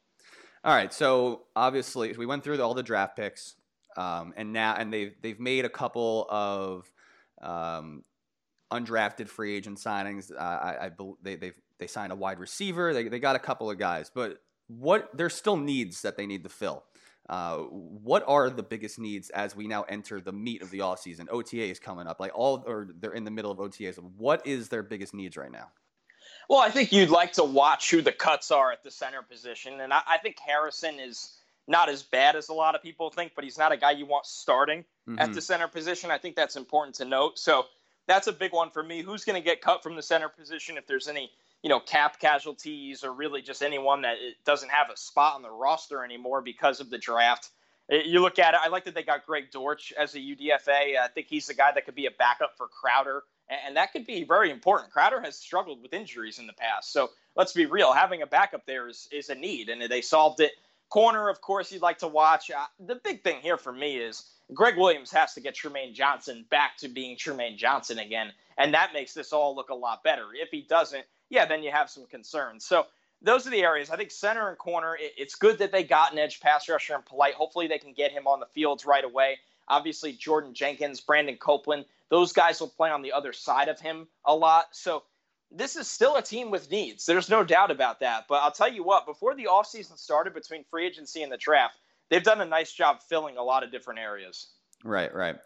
All 0.64 0.74
right, 0.74 0.92
so 0.92 1.42
obviously 1.54 2.12
we 2.16 2.26
went 2.26 2.42
through 2.42 2.60
all 2.60 2.74
the 2.74 2.82
draft 2.82 3.16
picks, 3.16 3.54
um, 3.96 4.34
and 4.36 4.52
now 4.52 4.74
and 4.74 4.92
they've 4.92 5.14
they've 5.22 5.38
made 5.38 5.64
a 5.64 5.68
couple 5.68 6.26
of 6.28 6.90
um, 7.40 8.02
undrafted 8.72 9.28
free 9.28 9.54
agent 9.54 9.78
signings. 9.78 10.32
Uh, 10.32 10.38
I, 10.38 10.86
I 10.86 10.90
they 11.22 11.36
they 11.36 11.52
they 11.78 11.86
signed 11.86 12.10
a 12.10 12.16
wide 12.16 12.40
receiver. 12.40 12.92
They 12.92 13.08
they 13.08 13.20
got 13.20 13.36
a 13.36 13.38
couple 13.38 13.70
of 13.70 13.78
guys, 13.78 14.10
but 14.12 14.38
what 14.66 15.08
there's 15.16 15.34
still 15.34 15.56
needs 15.56 16.02
that 16.02 16.16
they 16.16 16.26
need 16.26 16.42
to 16.42 16.48
fill. 16.48 16.82
Uh, 17.28 17.58
what 17.58 18.22
are 18.28 18.50
the 18.50 18.62
biggest 18.62 18.98
needs 18.98 19.30
as 19.30 19.56
we 19.56 19.66
now 19.66 19.82
enter 19.84 20.20
the 20.20 20.32
meat 20.32 20.62
of 20.62 20.70
the 20.70 20.78
offseason? 20.78 21.26
OTA 21.30 21.64
is 21.64 21.78
coming 21.78 22.06
up, 22.06 22.20
like 22.20 22.32
all, 22.34 22.62
or 22.66 22.88
they're 23.00 23.14
in 23.14 23.24
the 23.24 23.30
middle 23.30 23.50
of 23.50 23.58
OTAs. 23.58 23.98
What 24.16 24.46
is 24.46 24.68
their 24.68 24.82
biggest 24.82 25.12
needs 25.12 25.36
right 25.36 25.50
now? 25.50 25.68
Well, 26.48 26.60
I 26.60 26.70
think 26.70 26.92
you'd 26.92 27.10
like 27.10 27.32
to 27.34 27.44
watch 27.44 27.90
who 27.90 28.02
the 28.02 28.12
cuts 28.12 28.50
are 28.52 28.70
at 28.70 28.84
the 28.84 28.90
center 28.90 29.22
position, 29.22 29.80
and 29.80 29.92
I, 29.92 30.02
I 30.06 30.18
think 30.18 30.38
Harrison 30.38 31.00
is 31.00 31.38
not 31.68 31.88
as 31.88 32.02
bad 32.02 32.36
as 32.36 32.48
a 32.48 32.54
lot 32.54 32.74
of 32.74 32.82
people 32.82 33.10
think, 33.10 33.32
but 33.34 33.42
he's 33.42 33.58
not 33.58 33.72
a 33.72 33.76
guy 33.76 33.90
you 33.90 34.06
want 34.06 34.26
starting 34.26 34.84
mm-hmm. 35.08 35.18
at 35.18 35.32
the 35.32 35.40
center 35.40 35.66
position. 35.66 36.10
I 36.10 36.18
think 36.18 36.36
that's 36.36 36.56
important 36.56 36.94
to 36.96 37.04
note. 37.04 37.38
So 37.38 37.64
that's 38.06 38.28
a 38.28 38.32
big 38.32 38.52
one 38.52 38.70
for 38.70 38.82
me. 38.82 39.02
Who's 39.02 39.24
going 39.24 39.40
to 39.40 39.44
get 39.44 39.60
cut 39.60 39.82
from 39.82 39.96
the 39.96 40.02
center 40.02 40.28
position 40.28 40.76
if 40.76 40.86
there's 40.86 41.08
any 41.08 41.30
you 41.62 41.68
know, 41.68 41.80
cap 41.80 42.20
casualties 42.20 43.02
or 43.04 43.12
really 43.12 43.42
just 43.42 43.62
anyone 43.62 44.02
that 44.02 44.16
doesn't 44.44 44.70
have 44.70 44.90
a 44.90 44.96
spot 44.96 45.34
on 45.34 45.42
the 45.42 45.50
roster 45.50 46.04
anymore 46.04 46.40
because 46.40 46.80
of 46.80 46.90
the 46.90 46.98
draft. 46.98 47.50
You 47.88 48.20
look 48.20 48.38
at 48.38 48.54
it, 48.54 48.60
I 48.62 48.68
like 48.68 48.84
that 48.84 48.94
they 48.94 49.04
got 49.04 49.26
Greg 49.26 49.50
Dortch 49.52 49.92
as 49.96 50.14
a 50.14 50.18
UDFA. 50.18 50.98
I 50.98 51.08
think 51.14 51.28
he's 51.28 51.46
the 51.46 51.54
guy 51.54 51.70
that 51.72 51.84
could 51.84 51.94
be 51.94 52.06
a 52.06 52.10
backup 52.10 52.56
for 52.56 52.66
Crowder, 52.66 53.22
and 53.48 53.76
that 53.76 53.92
could 53.92 54.06
be 54.06 54.24
very 54.24 54.50
important. 54.50 54.92
Crowder 54.92 55.20
has 55.20 55.36
struggled 55.36 55.80
with 55.80 55.92
injuries 55.92 56.40
in 56.40 56.48
the 56.48 56.52
past. 56.52 56.92
So 56.92 57.10
let's 57.36 57.52
be 57.52 57.66
real, 57.66 57.92
having 57.92 58.22
a 58.22 58.26
backup 58.26 58.66
there 58.66 58.88
is, 58.88 59.08
is 59.12 59.28
a 59.28 59.36
need, 59.36 59.68
and 59.68 59.80
they 59.82 60.00
solved 60.00 60.40
it. 60.40 60.52
Corner, 60.88 61.28
of 61.28 61.40
course, 61.40 61.70
you'd 61.70 61.82
like 61.82 61.98
to 61.98 62.08
watch. 62.08 62.50
Uh, 62.50 62.66
the 62.80 62.96
big 62.96 63.22
thing 63.22 63.40
here 63.40 63.56
for 63.56 63.72
me 63.72 63.98
is 63.98 64.24
Gregg 64.52 64.76
Williams 64.76 65.12
has 65.12 65.34
to 65.34 65.40
get 65.40 65.54
Trumaine 65.54 65.94
Johnson 65.94 66.44
back 66.50 66.76
to 66.78 66.88
being 66.88 67.16
Trumaine 67.16 67.56
Johnson 67.56 67.98
again, 67.98 68.32
and 68.56 68.74
that 68.74 68.92
makes 68.92 69.14
this 69.14 69.32
all 69.32 69.54
look 69.54 69.70
a 69.70 69.74
lot 69.74 70.02
better. 70.04 70.26
If 70.34 70.50
he 70.50 70.62
doesn't, 70.62 71.04
yeah, 71.30 71.46
then 71.46 71.62
you 71.62 71.70
have 71.70 71.90
some 71.90 72.06
concerns. 72.06 72.64
So 72.64 72.86
those 73.22 73.46
are 73.46 73.50
the 73.50 73.62
areas. 73.62 73.90
I 73.90 73.96
think 73.96 74.10
center 74.10 74.48
and 74.48 74.58
corner, 74.58 74.96
it, 74.96 75.12
it's 75.16 75.34
good 75.34 75.58
that 75.58 75.72
they 75.72 75.82
got 75.82 76.12
an 76.12 76.18
edge 76.18 76.40
pass 76.40 76.68
rusher 76.68 76.94
and 76.94 77.04
Polite. 77.04 77.34
Hopefully 77.34 77.66
they 77.66 77.78
can 77.78 77.92
get 77.92 78.12
him 78.12 78.26
on 78.26 78.40
the 78.40 78.46
fields 78.46 78.84
right 78.86 79.04
away. 79.04 79.38
Obviously, 79.68 80.12
Jordan 80.12 80.54
Jenkins, 80.54 81.00
Brandon 81.00 81.36
Copeland, 81.36 81.86
those 82.08 82.32
guys 82.32 82.60
will 82.60 82.68
play 82.68 82.90
on 82.90 83.02
the 83.02 83.12
other 83.12 83.32
side 83.32 83.68
of 83.68 83.80
him 83.80 84.06
a 84.24 84.34
lot. 84.34 84.66
So 84.72 85.02
this 85.50 85.76
is 85.76 85.88
still 85.88 86.16
a 86.16 86.22
team 86.22 86.50
with 86.50 86.70
needs. 86.70 87.06
There's 87.06 87.28
no 87.28 87.42
doubt 87.42 87.70
about 87.70 88.00
that. 88.00 88.26
But 88.28 88.42
I'll 88.42 88.52
tell 88.52 88.72
you 88.72 88.84
what, 88.84 89.06
before 89.06 89.34
the 89.34 89.46
offseason 89.46 89.98
started 89.98 90.34
between 90.34 90.64
free 90.64 90.86
agency 90.86 91.22
and 91.22 91.32
the 91.32 91.36
draft, 91.36 91.78
they've 92.10 92.22
done 92.22 92.40
a 92.40 92.44
nice 92.46 92.72
job 92.72 93.00
filling 93.08 93.36
a 93.36 93.42
lot 93.42 93.64
of 93.64 93.72
different 93.72 94.00
areas. 94.00 94.48
Right, 94.84 95.12
right. 95.12 95.36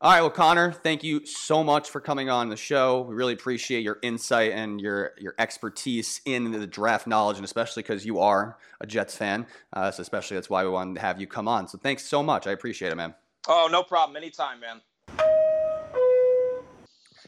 All 0.00 0.12
right, 0.12 0.20
well, 0.20 0.30
Connor, 0.30 0.70
thank 0.70 1.02
you 1.02 1.26
so 1.26 1.64
much 1.64 1.90
for 1.90 2.00
coming 2.00 2.30
on 2.30 2.50
the 2.50 2.56
show. 2.56 3.00
We 3.00 3.16
really 3.16 3.32
appreciate 3.32 3.82
your 3.82 3.98
insight 4.00 4.52
and 4.52 4.80
your 4.80 5.10
your 5.18 5.34
expertise 5.40 6.20
in 6.24 6.52
the 6.52 6.68
draft 6.68 7.08
knowledge, 7.08 7.36
and 7.36 7.44
especially 7.44 7.82
because 7.82 8.06
you 8.06 8.20
are 8.20 8.58
a 8.80 8.86
Jets 8.86 9.16
fan. 9.16 9.44
Uh, 9.72 9.90
so 9.90 10.00
especially 10.02 10.36
that's 10.36 10.48
why 10.48 10.62
we 10.62 10.70
wanted 10.70 10.94
to 10.94 11.00
have 11.00 11.20
you 11.20 11.26
come 11.26 11.48
on. 11.48 11.66
So 11.66 11.78
thanks 11.78 12.04
so 12.04 12.22
much. 12.22 12.46
I 12.46 12.52
appreciate 12.52 12.92
it, 12.92 12.94
man. 12.94 13.12
Oh, 13.48 13.68
no 13.72 13.82
problem. 13.82 14.16
Anytime, 14.16 14.60
man. 14.60 14.82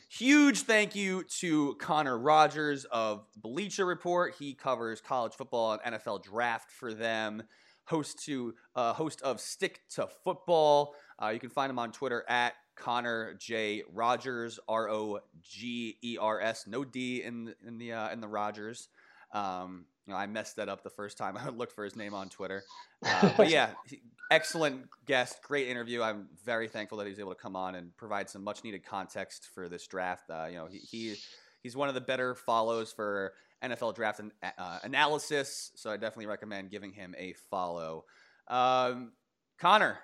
Huge 0.08 0.60
thank 0.62 0.94
you 0.94 1.24
to 1.40 1.74
Connor 1.80 2.18
Rogers 2.18 2.84
of 2.84 3.24
Bleacher 3.36 3.84
Report. 3.84 4.36
He 4.38 4.54
covers 4.54 5.00
college 5.00 5.32
football 5.34 5.72
and 5.84 5.96
NFL 5.96 6.22
draft 6.22 6.70
for 6.70 6.94
them. 6.94 7.42
Host 7.90 8.24
to 8.26 8.54
uh, 8.76 8.92
host 8.92 9.20
of 9.22 9.40
Stick 9.40 9.80
to 9.96 10.06
Football. 10.22 10.94
Uh, 11.20 11.28
you 11.28 11.40
can 11.40 11.50
find 11.50 11.68
him 11.68 11.78
on 11.78 11.90
Twitter 11.90 12.24
at 12.28 12.54
Connor 12.76 13.34
J 13.34 13.82
Rogers, 13.92 14.60
R 14.68 14.88
O 14.88 15.18
G 15.42 15.98
E 16.02 16.16
R 16.18 16.40
S, 16.40 16.66
no 16.68 16.84
D 16.84 17.22
in 17.22 17.52
in 17.66 17.78
the 17.78 17.92
uh, 17.92 18.10
in 18.10 18.20
the 18.20 18.28
Rogers. 18.28 18.88
Um, 19.32 19.86
you 20.06 20.12
know, 20.12 20.18
I 20.18 20.26
messed 20.26 20.56
that 20.56 20.68
up 20.68 20.82
the 20.82 20.90
first 20.90 21.18
time 21.18 21.36
I 21.36 21.48
looked 21.56 21.72
for 21.72 21.84
his 21.84 21.96
name 21.96 22.14
on 22.14 22.28
Twitter. 22.28 22.62
Uh, 23.04 23.32
but 23.36 23.50
yeah, 23.50 23.70
excellent 24.30 24.88
guest, 25.06 25.42
great 25.42 25.68
interview. 25.68 26.02
I'm 26.02 26.28
very 26.44 26.68
thankful 26.68 26.98
that 26.98 27.04
he 27.04 27.10
was 27.10 27.18
able 27.18 27.34
to 27.34 27.40
come 27.40 27.56
on 27.56 27.74
and 27.74 27.96
provide 27.96 28.30
some 28.30 28.42
much 28.44 28.64
needed 28.64 28.84
context 28.84 29.48
for 29.54 29.68
this 29.68 29.86
draft. 29.86 30.30
Uh, 30.30 30.46
you 30.48 30.56
know, 30.56 30.66
he, 30.66 30.78
he 30.78 31.16
he's 31.62 31.76
one 31.76 31.88
of 31.88 31.94
the 31.94 32.00
better 32.00 32.34
follows 32.34 32.92
for 32.92 33.34
NFL 33.62 33.94
draft 33.94 34.20
and 34.20 34.32
uh, 34.58 34.78
analysis, 34.82 35.72
so 35.76 35.90
I 35.90 35.96
definitely 35.96 36.26
recommend 36.26 36.70
giving 36.70 36.92
him 36.92 37.14
a 37.18 37.34
follow. 37.50 38.04
Um, 38.48 39.12
Connor, 39.60 39.98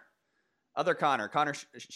other 0.75 0.95
Connor, 0.95 1.29
Conor 1.29 1.55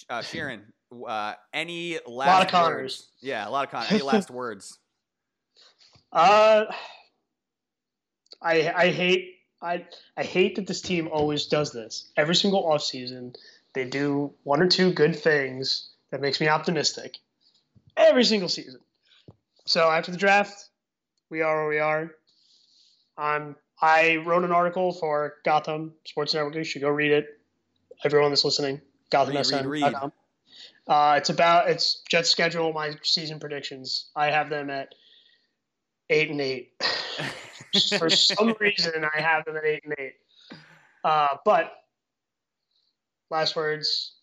uh, 0.09 0.19
Sheeran. 0.21 0.63
Uh, 1.07 1.35
any 1.53 1.99
last 2.07 2.07
a 2.07 2.11
lot 2.11 2.43
of 2.47 2.49
Connors? 2.51 2.77
Words? 2.83 3.09
Yeah, 3.21 3.49
a 3.49 3.51
lot 3.51 3.65
of 3.65 3.71
Connor. 3.71 3.87
Any 3.91 4.03
last 4.03 4.31
words? 4.31 4.79
Uh, 6.13 6.65
I 8.43 8.73
I 8.75 8.89
hate 8.91 9.37
I 9.63 9.87
I 10.17 10.25
hate 10.25 10.57
that 10.57 10.67
this 10.67 10.81
team 10.81 11.09
always 11.13 11.47
does 11.47 11.73
this. 11.73 12.11
Every 12.17 12.35
single 12.35 12.65
offseason, 12.65 13.37
they 13.75 13.85
do 13.85 14.33
one 14.43 14.63
or 14.63 14.67
two 14.67 14.93
good 14.93 15.15
things 15.15 15.91
that 16.11 16.21
makes 16.21 16.41
me 16.41 16.49
optimistic. 16.49 17.19
Every 17.97 18.25
single 18.25 18.49
season. 18.49 18.81
So 19.67 19.89
after 19.91 20.11
the 20.11 20.17
draft, 20.17 20.70
we 21.31 21.43
are 21.43 21.61
where 21.61 21.69
we 21.69 21.79
are. 21.79 22.11
Um, 23.17 23.57
I 23.81 24.17
wrote 24.17 24.45
an 24.45 24.53
article 24.53 24.93
for 24.93 25.35
Gotham 25.45 25.95
Sports 26.05 26.35
Network. 26.35 26.55
You 26.55 26.65
should 26.65 26.83
go 26.83 26.89
read 26.89 27.13
it 27.13 27.27
everyone 28.05 28.31
that's 28.31 28.45
listening. 28.45 28.81
Gotham 29.11 29.35
GothamSN.com. 29.37 30.13
Uh, 30.87 31.15
it's 31.17 31.31
about 31.31 31.71
it's 31.71 32.03
Jets 32.09 32.29
schedule. 32.29 32.73
My 32.73 32.93
season 33.03 33.39
predictions. 33.39 34.11
I 34.17 34.27
have 34.31 34.51
them 34.51 34.71
at 34.71 34.95
eight 36.11 36.31
and 36.31 36.41
eight. 36.41 36.73
For 37.99 38.11
some 38.11 38.55
reason, 38.59 39.05
I 39.05 39.21
have 39.21 39.45
them 39.45 39.57
at 39.57 39.65
eight 39.65 39.85
and 39.85 39.95
eight. 39.99 40.15
Uh, 41.05 41.37
but 41.45 41.73
last 43.31 43.57
words. 43.57 44.17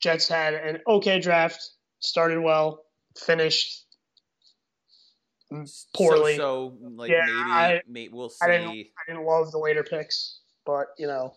Jets 0.00 0.28
had 0.28 0.54
an 0.54 0.78
okay 0.86 1.20
draft. 1.20 1.70
Started 1.98 2.40
well. 2.40 2.84
Finished 3.18 3.84
poorly. 5.94 6.36
So, 6.36 6.76
so 6.80 6.90
like 6.96 7.10
yeah, 7.10 7.26
maybe, 7.26 7.50
I, 7.50 7.82
maybe 7.88 8.12
we'll 8.12 8.30
see. 8.30 8.44
I 8.44 8.48
didn't, 8.48 8.70
I 8.70 8.84
didn't 9.06 9.24
love 9.26 9.50
the 9.50 9.58
later 9.58 9.82
picks, 9.82 10.40
but 10.64 10.88
you 10.98 11.06
know 11.06 11.34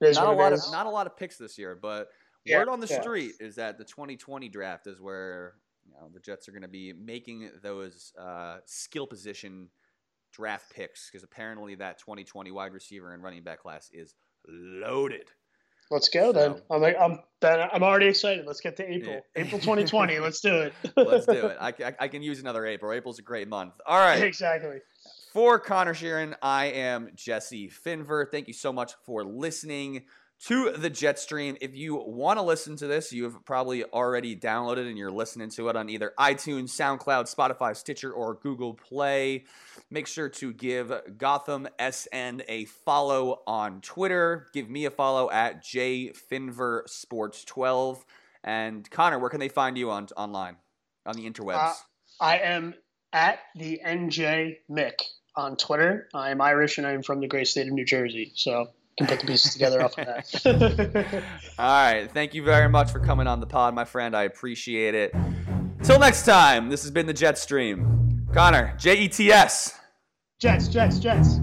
not 0.00 0.28
a 0.28 0.32
lot 0.32 0.52
is. 0.52 0.66
of 0.66 0.72
not 0.72 0.86
a 0.86 0.90
lot 0.90 1.06
of 1.06 1.16
picks 1.16 1.36
this 1.36 1.58
year, 1.58 1.78
but 1.80 2.08
yeah, 2.44 2.58
word 2.58 2.68
on 2.68 2.80
the 2.80 2.86
yeah. 2.86 3.00
street 3.00 3.32
is 3.40 3.56
that 3.56 3.78
the 3.78 3.84
2020 3.84 4.48
draft 4.48 4.86
is 4.86 5.00
where 5.00 5.54
you 5.86 5.92
know, 5.92 6.10
the 6.12 6.20
Jets 6.20 6.48
are 6.48 6.52
going 6.52 6.62
to 6.62 6.68
be 6.68 6.92
making 6.92 7.50
those 7.62 8.12
uh, 8.20 8.58
skill 8.66 9.06
position 9.06 9.68
draft 10.32 10.74
picks 10.74 11.10
because 11.10 11.24
apparently 11.24 11.74
that 11.76 11.98
2020 11.98 12.50
wide 12.50 12.72
receiver 12.72 13.14
and 13.14 13.22
running 13.22 13.42
back 13.42 13.60
class 13.60 13.90
is 13.92 14.14
loaded. 14.48 15.30
Let's 15.90 16.08
go 16.08 16.32
so, 16.32 16.38
then. 16.38 16.62
I'm 16.70 16.80
like, 16.80 16.96
I'm 17.00 17.20
then 17.40 17.68
I'm 17.72 17.82
already 17.82 18.06
excited. 18.06 18.46
Let's 18.46 18.60
get 18.60 18.76
to 18.78 18.90
April. 18.90 19.16
Yeah. 19.36 19.42
April 19.44 19.60
2020. 19.60 20.18
Let's 20.18 20.40
do 20.40 20.62
it. 20.62 20.72
Let's 20.96 21.26
do 21.26 21.46
it. 21.46 21.56
I, 21.60 21.68
I, 21.68 21.94
I, 22.00 22.08
can 22.08 22.22
use 22.22 22.40
another 22.40 22.66
April. 22.66 22.90
April's 22.92 23.18
a 23.18 23.22
great 23.22 23.48
month. 23.48 23.74
All 23.86 23.98
right. 23.98 24.22
Exactly. 24.22 24.78
For 25.32 25.58
Conor 25.58 25.94
Sheeran, 25.94 26.34
I 26.40 26.66
am 26.66 27.10
Jesse 27.14 27.68
Finver. 27.68 28.30
Thank 28.30 28.48
you 28.48 28.54
so 28.54 28.72
much 28.72 28.92
for 29.04 29.24
listening 29.24 30.04
to 30.46 30.72
the 30.72 30.90
Jets 30.90 31.22
Stream. 31.22 31.56
If 31.60 31.74
you 31.74 31.94
want 31.94 32.38
to 32.38 32.42
listen 32.42 32.76
to 32.76 32.86
this, 32.86 33.12
you 33.12 33.24
have 33.24 33.44
probably 33.44 33.84
already 33.84 34.36
downloaded 34.36 34.88
and 34.88 34.98
you're 34.98 35.10
listening 35.10 35.50
to 35.50 35.68
it 35.68 35.76
on 35.76 35.88
either 35.88 36.12
iTunes, 36.18 36.70
SoundCloud, 36.70 37.34
Spotify, 37.34 37.76
Stitcher, 37.76 38.12
or 38.12 38.34
Google 38.34 38.74
Play. 38.74 39.44
Make 39.90 40.06
sure 40.06 40.28
to 40.28 40.52
give 40.52 40.92
Gotham 41.16 41.68
SN 41.78 42.42
a 42.48 42.66
follow 42.66 43.42
on 43.46 43.80
Twitter. 43.80 44.48
Give 44.52 44.68
me 44.68 44.84
a 44.84 44.90
follow 44.90 45.30
at 45.30 45.64
jfinver 45.64 46.88
sports 46.88 47.44
12 47.44 48.04
And 48.42 48.88
Connor, 48.90 49.18
where 49.18 49.30
can 49.30 49.40
they 49.40 49.48
find 49.48 49.78
you 49.78 49.90
on 49.90 50.08
online 50.16 50.56
on 51.06 51.16
the 51.16 51.30
interwebs? 51.30 51.70
Uh, 51.70 51.74
I 52.20 52.38
am 52.38 52.74
at 53.12 53.38
the 53.54 53.80
NJ 53.84 54.56
Mick 54.70 55.00
on 55.36 55.56
Twitter. 55.56 56.08
I'm 56.12 56.40
Irish 56.40 56.78
and 56.78 56.86
I'm 56.86 57.02
from 57.02 57.20
the 57.20 57.28
great 57.28 57.48
state 57.48 57.66
of 57.66 57.72
New 57.72 57.84
Jersey. 57.84 58.32
So 58.34 58.68
can 58.96 59.06
put 59.06 59.20
the 59.20 59.26
pieces 59.26 59.52
together 59.52 59.82
off 59.82 59.98
of 59.98 60.06
that. 60.06 61.22
All 61.58 61.66
right. 61.66 62.10
Thank 62.12 62.34
you 62.34 62.42
very 62.42 62.68
much 62.68 62.90
for 62.90 63.00
coming 63.00 63.26
on 63.26 63.40
the 63.40 63.46
pod, 63.46 63.74
my 63.74 63.84
friend. 63.84 64.16
I 64.16 64.24
appreciate 64.24 64.94
it. 64.94 65.14
Till 65.82 65.98
next 65.98 66.24
time, 66.24 66.68
this 66.68 66.82
has 66.82 66.90
been 66.90 67.06
the 67.06 67.12
Jets 67.12 67.42
Stream. 67.42 68.26
Connor, 68.32 68.74
J 68.78 68.94
E 68.96 69.08
T 69.08 69.30
S. 69.32 69.78
Jets, 70.40 70.68
Jets, 70.68 70.98
Jets. 70.98 71.40